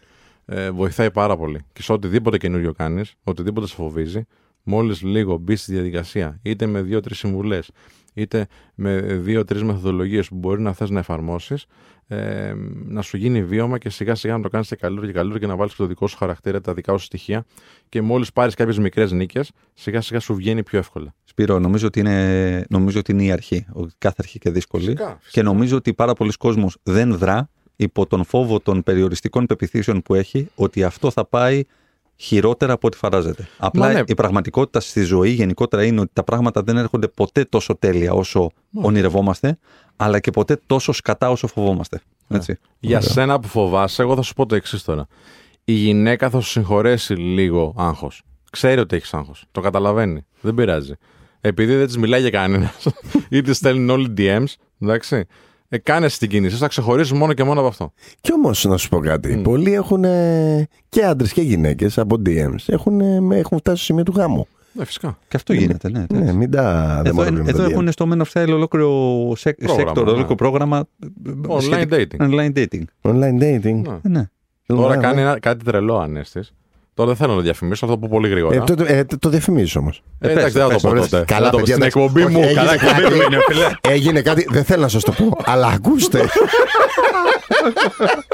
ε, 0.46 0.72
βοηθάει 0.72 1.12
πάρα 1.12 1.38
πολύ. 1.38 1.66
Και 1.74 1.82
σε 1.82 1.92
οτιδήποτε 1.94 2.38
καινούριο 2.38 2.72
κάνεις, 2.74 3.14
οτιδήποτε 3.24 3.68
σε 3.68 3.76
φοβίζει, 3.76 4.26
μόλις 4.64 5.02
λίγο 5.02 5.38
μπεις 5.38 5.62
στη 5.62 5.72
διαδικασία, 5.74 6.40
είτε 6.42 6.66
με 6.66 6.82
δύο-τρεις 6.82 7.18
συμβουλές, 7.18 7.70
είτε 8.16 8.48
με 8.76 9.02
δύο-τρει 9.02 9.64
μεθοδολογίες 9.64 10.28
που 10.28 10.36
μπορεί 10.36 10.62
να 10.62 10.74
θες 10.74 10.90
να 10.90 11.00
εφαρμόσεις, 11.00 11.66
ε, 12.08 12.54
να 12.86 13.02
σου 13.02 13.18
γίνει 13.18 13.44
βίωμα 13.44 13.78
και 13.78 13.90
σιγά 13.90 14.16
σιγά 14.16 14.38
να 14.38 14.44
το 14.44 14.50
κάνεις 14.50 14.68
και 14.68 14.76
καλύτερο 14.76 15.08
και 15.08 15.14
καλύτερο 15.14 15.40
και 15.40 15.48
να 15.48 15.56
βάλεις 15.56 15.76
το 15.76 15.86
δικό 15.86 16.08
σου 16.08 16.18
χαρακτήρα, 16.18 16.62
τα 16.62 16.74
δικά 16.74 16.98
σου 16.98 17.06
στοιχεία. 17.06 17.46
Και 17.90 18.02
μόλις 18.02 18.34
πάρεις 18.34 18.54
κάποιες 18.54 18.78
μικρές 18.78 19.12
νίκες, 19.12 19.52
σιγά 19.74 20.02
σιγά 20.02 20.20
σου 20.20 20.36
βγαίνει 20.36 20.64
πιο 20.64 20.80
εύκολα. 20.80 21.16
Σπύρο, 21.24 21.60
νομίζω 21.60 21.88
ότι, 21.88 22.00
είναι, 22.00 22.66
νομίζω 22.70 23.00
ότι 23.00 23.12
είναι 23.12 23.24
η 23.24 23.32
αρχή. 23.32 23.66
Ότι 23.72 23.94
κάθε 23.98 24.16
αρχή 24.20 24.40
και 24.40 24.50
δύσκολη. 24.50 24.84
Φυσικά, 24.84 25.06
φυσικά. 25.06 25.30
Και 25.32 25.42
νομίζω 25.42 25.78
ότι 25.78 25.94
πάρα 25.94 26.14
πολλοί 26.14 26.32
κόσμος 26.32 26.78
δεν 26.84 27.18
δρά 27.18 27.50
υπό 27.76 28.06
τον 28.06 28.24
φόβο 28.24 28.60
των 28.60 28.84
περιοριστικών 28.84 29.46
πεπιθήσεων 29.46 30.02
που 30.02 30.14
έχει 30.14 30.48
ότι 30.56 30.84
αυτό 30.84 31.12
θα 31.12 31.26
πάει 31.26 31.64
χειρότερα 32.16 32.74
από 32.74 32.88
ό,τι 32.88 32.98
φαντάζεται. 32.98 33.48
Απλά 33.58 33.94
ναι. 33.94 34.02
η 34.06 34.14
πραγματικότητα 34.14 34.80
στη 34.80 35.04
ζωή 35.04 35.30
γενικότερα 35.30 35.86
είναι 35.86 36.00
ότι 36.00 36.12
τα 36.14 36.24
πράγματα 36.24 36.62
δεν 36.64 36.78
έρχονται 36.78 37.08
ποτέ 37.08 37.44
τόσο 37.44 37.76
τέλεια 37.76 38.14
όσο 38.14 38.52
ονειρευόμαστε, 38.74 39.58
αλλά 39.96 40.20
και 40.20 40.32
ποτέ 40.32 40.60
τόσο 40.66 40.92
σκατά 40.92 41.30
όσο 41.30 41.48
φοβόμαστε. 41.48 42.02
Έτσι. 42.28 42.58
Για 42.80 42.98
Ωραία. 42.98 43.10
σένα 43.10 43.40
που 43.40 43.48
φοβάσαι, 43.48 44.02
εγώ 44.02 44.16
θα 44.16 44.22
σου 44.22 44.34
πω 44.34 44.46
το 44.46 44.56
εξής 44.56 44.84
τώρα. 44.84 45.08
Η 45.64 45.74
γυναίκα 45.74 46.30
θα 46.30 46.40
σου 46.40 46.50
συγχωρέσει 46.50 47.14
λίγο 47.14 47.74
άγχος. 47.78 48.22
Ξέρει 48.52 48.80
ότι 48.80 48.96
έχεις 48.96 49.14
άγχος. 49.14 49.46
Το 49.52 49.62
καταλαβαίνει. 49.62 50.26
Δεν 50.42 50.54
πειράζει. 50.54 50.94
Επειδή 51.42 51.76
δεν 51.76 51.86
της 51.86 51.98
μιλάει 51.98 52.22
για 52.22 52.30
κανένας 52.30 52.88
ή 53.30 53.42
της 53.42 53.58
στέλνουν 53.58 53.90
όλοι 53.90 54.14
DMs, 54.18 54.54
εντάξει. 54.82 55.26
Ε, 55.70 55.78
κάνε 55.78 56.08
την 56.10 56.30
κίνηση. 56.30 56.56
Θα 56.56 56.68
ξεχωρίσει 56.68 57.14
μόνο 57.14 57.34
και 57.34 57.44
μόνο 57.44 57.60
από 57.60 57.70
αυτό. 57.70 57.94
Κι 58.22 58.34
όμως, 58.34 58.66
να 58.66 58.78
σου 58.78 58.90
πω 58.90 59.00
κάτι. 59.00 59.38
Πολλοί 59.44 59.74
έχουν 59.74 60.04
ε, 60.04 60.68
και 60.90 61.04
άντρες 61.06 61.34
και 61.34 61.42
γυναίκες 61.42 61.98
από 61.98 62.22
DMs 62.26 62.56
έχουν, 62.66 63.02
ε, 63.02 63.20
με- 63.20 63.38
έχουν 63.38 63.58
φτάσει 63.58 63.76
στο 63.78 63.86
σημείο 63.86 64.04
του 64.04 64.14
γάμου. 64.16 64.48
Ναι, 64.74 64.86
φυσικά. 64.86 65.18
Και 65.28 65.36
αυτό 65.36 65.54
γίνεται, 65.54 65.90
ναι. 65.90 66.06
Ναι, 66.14 66.34
μην 66.34 66.52
τα 66.52 66.92
Εδώ, 66.92 67.02
δαιμονοποιούμε 67.04 67.50
εδώ 67.50 67.58
το 67.64 67.66
DM. 67.66 67.72
έχουν 67.72 67.92
στο 67.92 68.08
Men 68.14 68.22
of 68.22 68.26
Style 68.34 68.54
ολόκληρο 68.54 69.34
σεκ- 69.36 69.64
Πρόγραμμα, 69.66 69.92
sector, 69.92 69.96
ναι. 69.96 70.02
ολόκληρο 70.12 70.36
πρόγραμμα. 70.36 70.88
Online 71.48 71.62
σχετικά- 71.62 71.98
dating. 72.18 72.30
Online 72.30 72.54
dating. 72.58 72.84
Online 73.02 73.42
dating. 73.42 73.82
Ναι. 73.82 74.00
Ναι. 74.02 74.30
Τώρα 74.66 74.96
Ναι, 74.96 75.02
κάνει 75.02 75.16
ναι. 75.16 75.22
ένα, 75.22 75.40
κάτι 75.40 75.64
τρελό 75.66 75.98
ανέστη. 75.98 76.40
Τώρα 76.96 77.10
δεν 77.10 77.18
θέλω 77.18 77.30
να 77.32 77.36
το 77.38 77.44
διαφημίσω, 77.44 77.86
αυτό 77.86 77.98
που 77.98 78.08
πολύ 78.08 78.30
γρήγορα. 78.30 78.56
Ε, 78.56 78.60
το, 78.60 78.84
ε, 78.88 79.04
το, 79.04 79.18
το 79.20 79.30
διαφημίζεις 79.30 79.76
όμως. 79.76 80.04
Ε, 80.20 80.28
Ε, 80.28 80.32
εντάξει, 80.32 80.54
πες, 80.54 80.54
δεν 80.54 80.62
θα 80.62 80.68
το 80.68 80.74
πες, 80.74 80.82
πω 80.84 80.90
Ωραία, 80.90 81.02
τότε. 81.04 81.24
Καλά, 81.34 81.46
Θα 81.46 81.52
το 81.52 81.58
πω 81.58 81.64
παιδιά, 81.66 81.76
στην 81.76 81.84
εντάξει. 81.86 82.00
εκπομπή 82.00 82.24
Όχι, 82.24 82.34
μου. 82.36 82.42
έγινε 82.42 82.54
Καλά 82.62 82.78
κάτι. 82.78 83.02
εκπομπή 83.04 83.16
μου 83.16 83.22
είναι, 83.32 83.38
φίλε. 83.48 83.94
Έγινε 83.94 84.22
κάτι, 84.22 84.46
δεν 84.50 84.64
θέλω 84.64 84.82
να 84.82 84.88
σας 84.88 85.04
το 85.04 85.12
πω, 85.12 85.38
αλλά 85.46 85.68
ακούστε. 85.68 86.26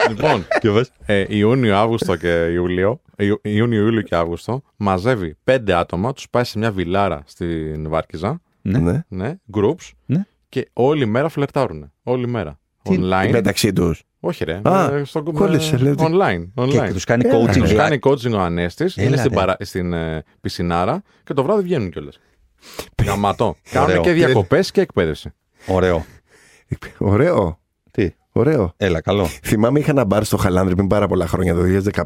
Λοιπόν, 0.09 0.45
Και 0.59 0.69
πες. 0.69 0.91
ε, 1.05 1.25
Ιούνιο, 1.27 1.77
Αύγουστο 1.77 2.15
και 2.15 2.47
Ιούλιο, 2.51 3.01
Ιου- 3.17 3.39
Ιούνιο, 3.41 3.81
Ιούλιο 3.81 4.01
και 4.01 4.15
Αύγουστο, 4.15 4.61
μαζεύει 4.77 5.35
πέντε 5.43 5.73
άτομα, 5.73 6.13
τους 6.13 6.29
πάει 6.29 6.43
σε 6.43 6.57
μια 6.57 6.71
βιλάρα 6.71 7.21
στην 7.25 7.89
Βάρκιζα, 7.89 8.41
Ναι. 8.61 8.77
ναι. 8.77 9.03
ναι, 9.07 9.33
groups, 9.57 9.89
Ναι. 10.05 10.25
και 10.49 10.69
όλη 10.73 11.05
μέρα 11.05 11.29
φλερτάρουν. 11.29 11.91
Όλη 12.03 12.27
μέρα. 12.27 12.59
Τι- 12.81 12.99
Online. 13.01 13.29
Μεταξύ 13.31 13.73
τους. 13.73 14.03
Όχι, 14.23 14.43
ρε. 14.43 14.59
Α, 14.63 14.95
ε, 14.95 15.03
στο, 15.03 15.23
κόλλησε, 15.23 15.75
με- 15.75 15.81
λέω 15.81 15.91
ότι- 15.91 16.03
online. 16.07 16.47
Και, 16.55 16.61
online. 16.79 16.85
και 16.87 16.93
τους 16.93 17.03
κάνει 17.03 17.23
Έλα, 17.27 17.39
coaching. 17.41 17.53
ρε. 17.53 17.59
Τους 17.59 17.71
live. 17.71 17.75
κάνει 17.75 17.99
coaching 18.01 18.31
ο 18.33 18.39
Ανέστης, 18.39 18.97
Έλα, 18.97 19.07
είναι 19.07 19.17
στην, 19.17 19.29
ρε. 19.29 19.35
παρα... 19.35 19.55
στην 19.59 19.93
ε, 19.93 20.23
πισινάρα 20.41 21.01
και 21.23 21.33
το 21.33 21.43
βράδυ 21.43 21.61
βγαίνουν 21.63 21.89
κιόλας. 21.91 22.19
Γαμματό. 23.05 23.55
Κάνουν 23.71 23.89
Ωραίο. 23.89 24.01
και 24.01 24.11
διακοπές 24.11 24.71
και 24.71 24.81
εκπαίδευση. 24.81 25.33
Ωραίο. 25.67 26.05
Ωραίο. 26.97 27.59
Τι; 27.91 28.09
Ωραίο. 28.31 28.73
Έλα, 28.77 29.01
καλό. 29.01 29.25
Θυμάμαι 29.25 29.79
είχα 29.79 29.91
ένα 29.91 30.05
μπαρ 30.05 30.23
στο 30.23 30.37
Χαλάνδρη 30.37 30.75
πριν 30.75 30.87
πάρα 30.87 31.07
πολλά 31.07 31.27
χρόνια, 31.27 31.53
το 31.55 31.61
2015. 31.93 32.03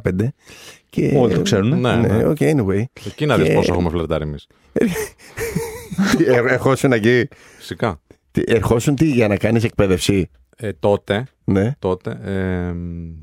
Και... 0.89 1.13
Όλοι 1.17 1.33
το 1.33 1.41
ξέρουν. 1.41 1.79
Ναι, 1.79 1.95
Ναι, 1.95 2.07
ναι. 2.07 2.23
okay, 2.25 2.55
anyway. 2.55 2.83
Εκεί 3.05 3.25
να 3.25 3.37
δεις 3.37 3.47
Και- 3.47 3.53
πόσο 3.53 3.73
έχουμε 3.73 3.89
φλερτάρει 3.89 4.23
εμείς. 4.23 4.47
Τι, 6.17 6.23
ε, 6.25 6.35
Ερχόσουν 6.35 6.91
εκεί. 6.91 7.27
Φυσικά. 7.57 8.01
Τι, 8.31 8.41
Ερχόσουν 8.45 8.95
τι 8.95 9.05
για 9.05 9.27
να 9.27 9.37
κάνεις 9.37 9.63
εκπαίδευση; 9.63 10.29
Ε, 10.55 10.73
τότε, 10.73 11.25
Ναι. 11.43 11.71
τότε 11.79 12.19
ε, 12.23 12.73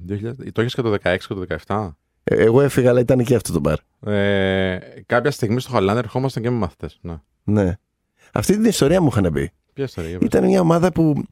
2000, 0.09 0.33
το 0.53 0.63
είχε 0.63 0.77
και 0.77 0.83
το 0.83 0.97
16 1.03 1.17
και 1.29 1.35
το 1.35 1.45
17. 1.67 1.89
Ε, 2.25 2.43
Εγώ 2.45 2.61
έφυγα, 2.61 2.91
αλλά 2.91 3.01
ήταν 3.01 3.25
και 3.25 3.35
αυτό 3.35 3.53
το 3.53 3.61
μπαρ. 3.61 3.79
Ε, 4.15 4.79
κάποια 5.07 5.31
στιγμή 5.31 5.61
στο 5.61 5.71
Χαλάνδρ 5.71 6.03
ερχόμασταν 6.03 6.43
και 6.43 6.51
με 6.51 6.57
μαθητές. 6.57 6.99
Ναι. 7.03 7.15
Ναι. 7.45 7.77
Αυτή 8.33 8.53
την 8.53 8.65
ιστορία 8.65 9.01
μου 9.01 9.09
είχαν 9.13 9.33
πει. 9.33 9.51
Ποια 9.73 9.85
ιστορία, 9.85 10.11
για 10.11 10.19
πες. 10.19 10.27
Ήταν 10.29 10.45
μια 10.45 10.61
ομάδα 10.61 10.93
που. 10.93 11.23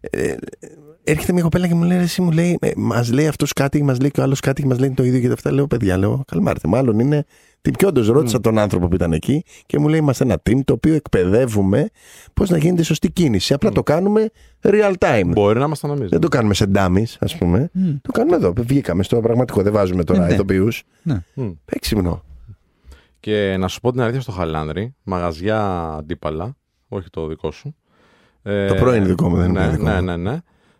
Ε, 0.00 0.34
έρχεται 1.04 1.32
μια 1.32 1.42
κοπέλα 1.42 1.66
και 1.68 1.74
μου 1.74 1.84
λέει: 1.84 1.98
Εσύ 1.98 2.22
μου 2.22 2.30
λέει, 2.32 2.58
ε, 2.60 2.70
μας 2.76 3.12
λέει 3.12 3.26
αυτός 3.26 3.52
κάτι, 3.52 3.82
μας 3.82 4.00
λέει 4.00 4.10
και 4.10 4.20
ο 4.20 4.22
άλλος 4.22 4.40
κάτι, 4.40 4.62
και 4.62 4.68
μας 4.68 4.78
λέει 4.78 4.90
το 4.90 5.04
ίδιο 5.04 5.20
και 5.20 5.26
τα 5.26 5.32
αυτά. 5.32 5.52
Λέω: 5.52 5.66
Παιδιά, 5.66 5.96
λέω, 5.96 6.22
καλμάρτε. 6.26 6.68
Μάλλον 6.68 6.98
είναι. 6.98 7.24
Τι 7.66 7.72
πιο 7.72 7.88
όντως 7.88 8.08
ρώτησα 8.08 8.40
τον 8.40 8.58
άνθρωπο 8.58 8.88
που 8.88 8.94
ήταν 8.94 9.12
εκεί 9.12 9.44
και 9.66 9.78
μου 9.78 9.88
λέει: 9.88 9.98
Είμαστε 9.98 10.24
ένα 10.24 10.42
team 10.42 10.60
το 10.64 10.72
οποίο 10.72 10.94
εκπαιδεύουμε 10.94 11.88
πώς 12.34 12.50
να 12.50 12.58
γίνεται 12.58 12.82
σωστή 12.82 13.10
κίνηση. 13.10 13.54
Απλά 13.54 13.70
το 13.72 13.82
κάνουμε 13.82 14.30
real 14.62 14.92
time. 14.98 15.22
Μπορεί 15.26 15.58
να 15.58 15.64
είμαστε 15.64 15.88
εμεί. 15.88 16.06
Δεν 16.06 16.20
το 16.20 16.28
κάνουμε 16.28 16.54
σε 16.54 16.66
ντάμι, 16.66 17.06
ας 17.18 17.36
πούμε. 17.36 17.70
Το 18.02 18.12
κάνουμε 18.12 18.36
εδώ. 18.36 18.52
Βγήκαμε 18.56 19.02
στο 19.02 19.20
πραγματικό. 19.20 19.62
Δεν 19.62 19.72
βάζουμε 19.72 20.04
τώρα 20.04 20.20
Ναι, 20.20 20.26
ναι. 20.26 20.32
ηθοποιού. 20.34 20.68
Ναι. 21.02 21.22
Έξυπνο. 21.64 22.22
Και 23.20 23.56
να 23.58 23.68
σου 23.68 23.80
πω 23.80 23.90
την 23.92 24.00
αλήθεια 24.00 24.20
στο 24.20 24.32
Χαλάνδρι, 24.32 24.94
μαγαζιά 25.02 25.60
αντίπαλα, 25.98 26.56
όχι 26.88 27.10
το 27.10 27.26
δικό 27.26 27.50
σου. 27.50 27.76
Ε, 28.42 28.66
Το 28.66 28.74
πρώην 28.74 29.06
δικό 29.06 29.28
μου, 29.28 29.36
δεν 29.36 29.48
είναι 29.48 29.60
ναι, 29.60 29.66
το 29.66 29.70
δικό 29.70 29.84
ναι, 29.84 29.94
μου. 30.00 30.04
ναι, 30.04 30.16
ναι. 30.16 30.38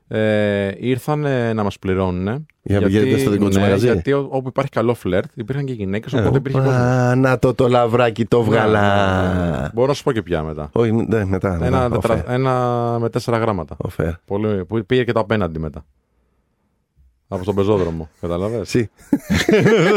Ε, 0.08 0.72
ήρθαν 0.78 1.20
να 1.54 1.62
μας 1.62 1.78
πληρώνουν. 1.78 2.46
Για 2.62 2.80
να 2.80 2.86
πηγαίνετε 2.86 3.18
στο 3.18 3.30
δικό 3.30 3.46
τους 3.46 3.54
ναι, 3.56 3.60
μαγαζί; 3.62 3.86
Γιατί 3.86 4.12
ό- 4.12 4.28
όπου 4.30 4.48
υπάρχει 4.48 4.70
καλό 4.70 4.94
φλερτ, 4.94 5.30
υπήρχαν 5.34 5.64
και 5.64 5.72
γυναίκες, 5.72 6.12
οπότε 6.12 6.36
υπήρχε 6.38 6.58
κόσμο. 6.58 6.72
Α, 6.72 7.14
να 7.14 7.38
το 7.38 7.54
το 7.54 7.68
λαβράκι, 7.68 8.24
το 8.24 8.38
Ναι, 8.38 8.44
ναι, 8.44 8.50
ναι. 8.50 8.56
βγαλά. 8.56 9.70
Μπορώ 9.74 9.86
να 9.86 9.94
σου 9.94 10.02
πω 10.02 10.12
και 10.12 10.22
πια 10.22 10.42
μετά. 10.42 10.68
Όχι, 10.72 10.92
ναι, 10.92 11.24
μετά. 11.24 11.54
Ένα, 11.62 11.88
μετά. 11.88 11.88
τετρα- 11.90 12.14
Οφέ. 12.14 12.24
ένα 12.34 12.52
με 13.00 13.10
τέσσερα 13.10 13.38
γράμματα. 13.38 13.74
Οφέ. 13.78 14.18
Πολύ, 14.24 14.64
που 14.64 14.84
πήγε 14.86 15.04
και 15.04 15.12
το 15.12 15.20
απέναντι 15.20 15.58
μετά. 15.58 15.84
Από 17.28 17.42
στον 17.42 17.54
πεζόδρομο. 17.54 18.08
Καταλαβες. 18.20 18.60
Εσύ. 18.60 18.90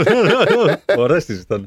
Ωραίες 0.98 1.26
τις 1.26 1.42
ήταν. 1.42 1.60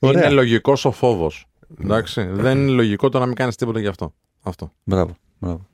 Είναι 0.00 0.16
Ωραία. 0.16 0.30
λογικός 0.30 0.84
ο 0.84 0.90
φόβος. 0.90 1.46
Εντάξει. 1.82 2.28
Δεν 2.32 2.58
είναι 2.58 2.70
λογικό 2.70 3.08
το 3.08 3.18
να 3.18 3.26
μην 3.26 3.34
κάνεις 3.34 3.56
τίποτα 3.56 3.80
γι' 3.80 3.86
αυτό. 3.86 4.14
Αυτό. 4.42 4.72
Μπράβο. 4.84 5.14
μπράβο. 5.38 5.66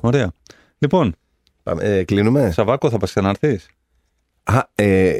Ωραία. 0.00 0.30
Λοιπόν, 0.78 1.14
Πάμε, 1.62 1.82
ε, 1.84 2.04
κλείνουμε. 2.04 2.50
Σαββάκο, 2.50 2.90
θα 2.90 2.96
πας 2.98 3.10
ξαναρθείς. 3.10 3.66
Α, 4.42 4.62
ε, 4.74 5.12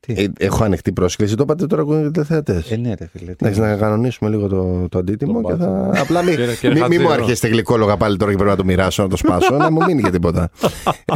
Τι; 0.00 0.12
ε, 0.22 0.26
έχω 0.38 0.64
ανοιχτή 0.64 0.92
πρόσκληση. 0.92 1.34
Το 1.36 1.42
είπατε 1.42 1.66
τώρα 1.66 1.82
ακούνε 1.82 2.10
οι 2.16 2.22
θεατέ. 2.24 2.62
Ε, 2.70 2.76
ναι, 2.76 2.94
ρε 2.94 3.06
φίλε. 3.06 3.24
τι 3.24 3.36
Εντάξει, 3.40 3.60
είναι; 3.60 3.68
να 3.70 3.76
κανονίσουμε 3.76 4.30
λίγο 4.30 4.48
το, 4.48 4.88
το 4.88 4.98
αντίτιμο 4.98 5.40
Το 5.40 5.48
και 5.48 5.54
θα. 5.54 5.66
μπάτσο. 5.66 6.02
Απλά 6.02 6.22
μην 6.22 6.34
Κύριε- 6.36 6.54
κύριε 6.54 6.68
μη, 6.68 6.74
μη 6.74 6.80
Χατζή, 6.80 6.98
μου 6.98 7.04
εδώ. 7.04 7.12
αρχίσετε 7.12 7.48
γλυκόλογα 7.48 7.96
πάλι 7.96 8.16
τώρα 8.16 8.30
και 8.30 8.36
πρέπει 8.36 8.50
να 8.50 8.56
το 8.56 8.64
μοιράσω, 8.64 9.02
να 9.02 9.08
το 9.08 9.16
σπάσω, 9.16 9.56
να 9.56 9.70
μου 9.70 9.84
μείνει 9.84 10.02
και 10.02 10.10
τίποτα. 10.10 10.50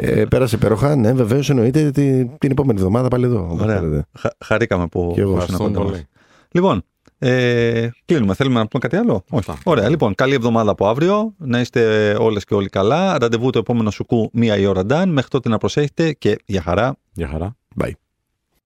ε, 0.00 0.24
πέρασε 0.24 0.56
υπέροχα. 0.56 0.96
Ναι, 0.96 1.12
βεβαίως 1.12 1.50
εννοείται 1.50 1.90
την, 1.90 2.38
την 2.38 2.50
επόμενη 2.50 2.78
εβδομάδα 2.78 3.08
πάλι 3.08 3.24
εδώ. 3.24 3.48
όπως 3.50 3.60
Ωραία. 3.62 3.78
θέλετε. 3.78 4.04
Χα- 4.18 4.34
χαρήκαμε 4.44 4.86
που 4.86 5.12
Και 5.14 5.20
εγώ. 5.20 5.30
που 5.32 5.36
ήσουν 5.38 5.54
Ευχαριστούμε 5.54 5.68
κοντά 5.68 5.80
μας. 5.80 5.90
πολύ. 5.90 6.06
Λοιπόν, 6.50 6.84
ε, 7.24 7.90
κλείνουμε. 8.04 8.34
Θέλουμε 8.34 8.58
να 8.58 8.66
πούμε 8.66 8.82
κάτι 8.88 8.96
άλλο; 8.96 9.24
Αυτά. 9.30 9.52
Όχι. 9.52 9.62
Ωραία. 9.64 9.88
Λοιπόν, 9.88 10.14
καλή 10.14 10.34
εβδομάδα 10.34 10.70
από 10.70 10.86
αύριο. 10.86 11.34
Να 11.38 11.60
είστε 11.60 12.14
όλες 12.18 12.44
και 12.44 12.54
όλοι 12.54 12.68
καλά. 12.68 13.18
Ραντεβού 13.18 13.50
το 13.50 13.58
επόμενο 13.58 13.90
σουκού 13.90 14.30
μία 14.32 14.56
η 14.56 14.66
ώρα 14.66 14.86
ντάν. 14.86 15.08
Μέχρι 15.08 15.30
τότε 15.30 15.48
να 15.48 15.58
προσέχετε 15.58 16.12
και 16.12 16.38
για 16.44 16.62
χαρά. 16.62 16.96
Γεια 17.12 17.28
χαρά. 17.28 17.56
Bye. 17.80 17.90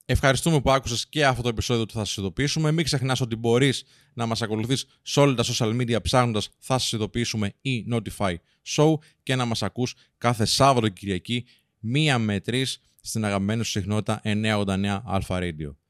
Ευχαριστούμε 0.04 0.60
που 0.60 0.70
άκουσες 0.70 1.06
και 1.08 1.26
αυτό 1.26 1.42
το 1.42 1.48
επεισόδιο 1.48 1.86
του 1.86 1.92
Θα 1.94 2.04
Σας 2.04 2.16
Ειδοποιήσουμε. 2.16 2.72
Μην 2.72 2.84
ξεχνάς 2.84 3.20
ότι 3.20 3.36
μπορείς 3.36 3.84
να 4.14 4.26
μας 4.26 4.42
ακολουθείς 4.42 4.86
σε 5.02 5.20
όλα 5.20 5.34
τα 5.34 5.44
social 5.44 5.80
media 5.80 6.02
ψάχνοντας 6.02 6.48
Θα 6.58 6.78
Σας 6.78 6.92
Ειδοποιήσουμε 6.92 7.52
ή 7.60 7.86
Notify 7.92 8.34
Show 8.76 8.94
και 9.22 9.34
να 9.34 9.44
μας 9.44 9.62
ακούς 9.62 9.94
κάθε 10.18 10.44
Σάββατο 10.44 10.88
και 10.88 10.94
Κυριακή 10.98 11.44
μία 11.80 12.18
με 12.18 12.40
τρεις 12.40 12.80
στην 13.00 13.24
αγαπημένη 13.24 13.64
σου 13.64 13.70
συχνότητα 13.70 14.20
989 14.24 15.02
Alpha 15.12 15.38
Radio. 15.38 15.85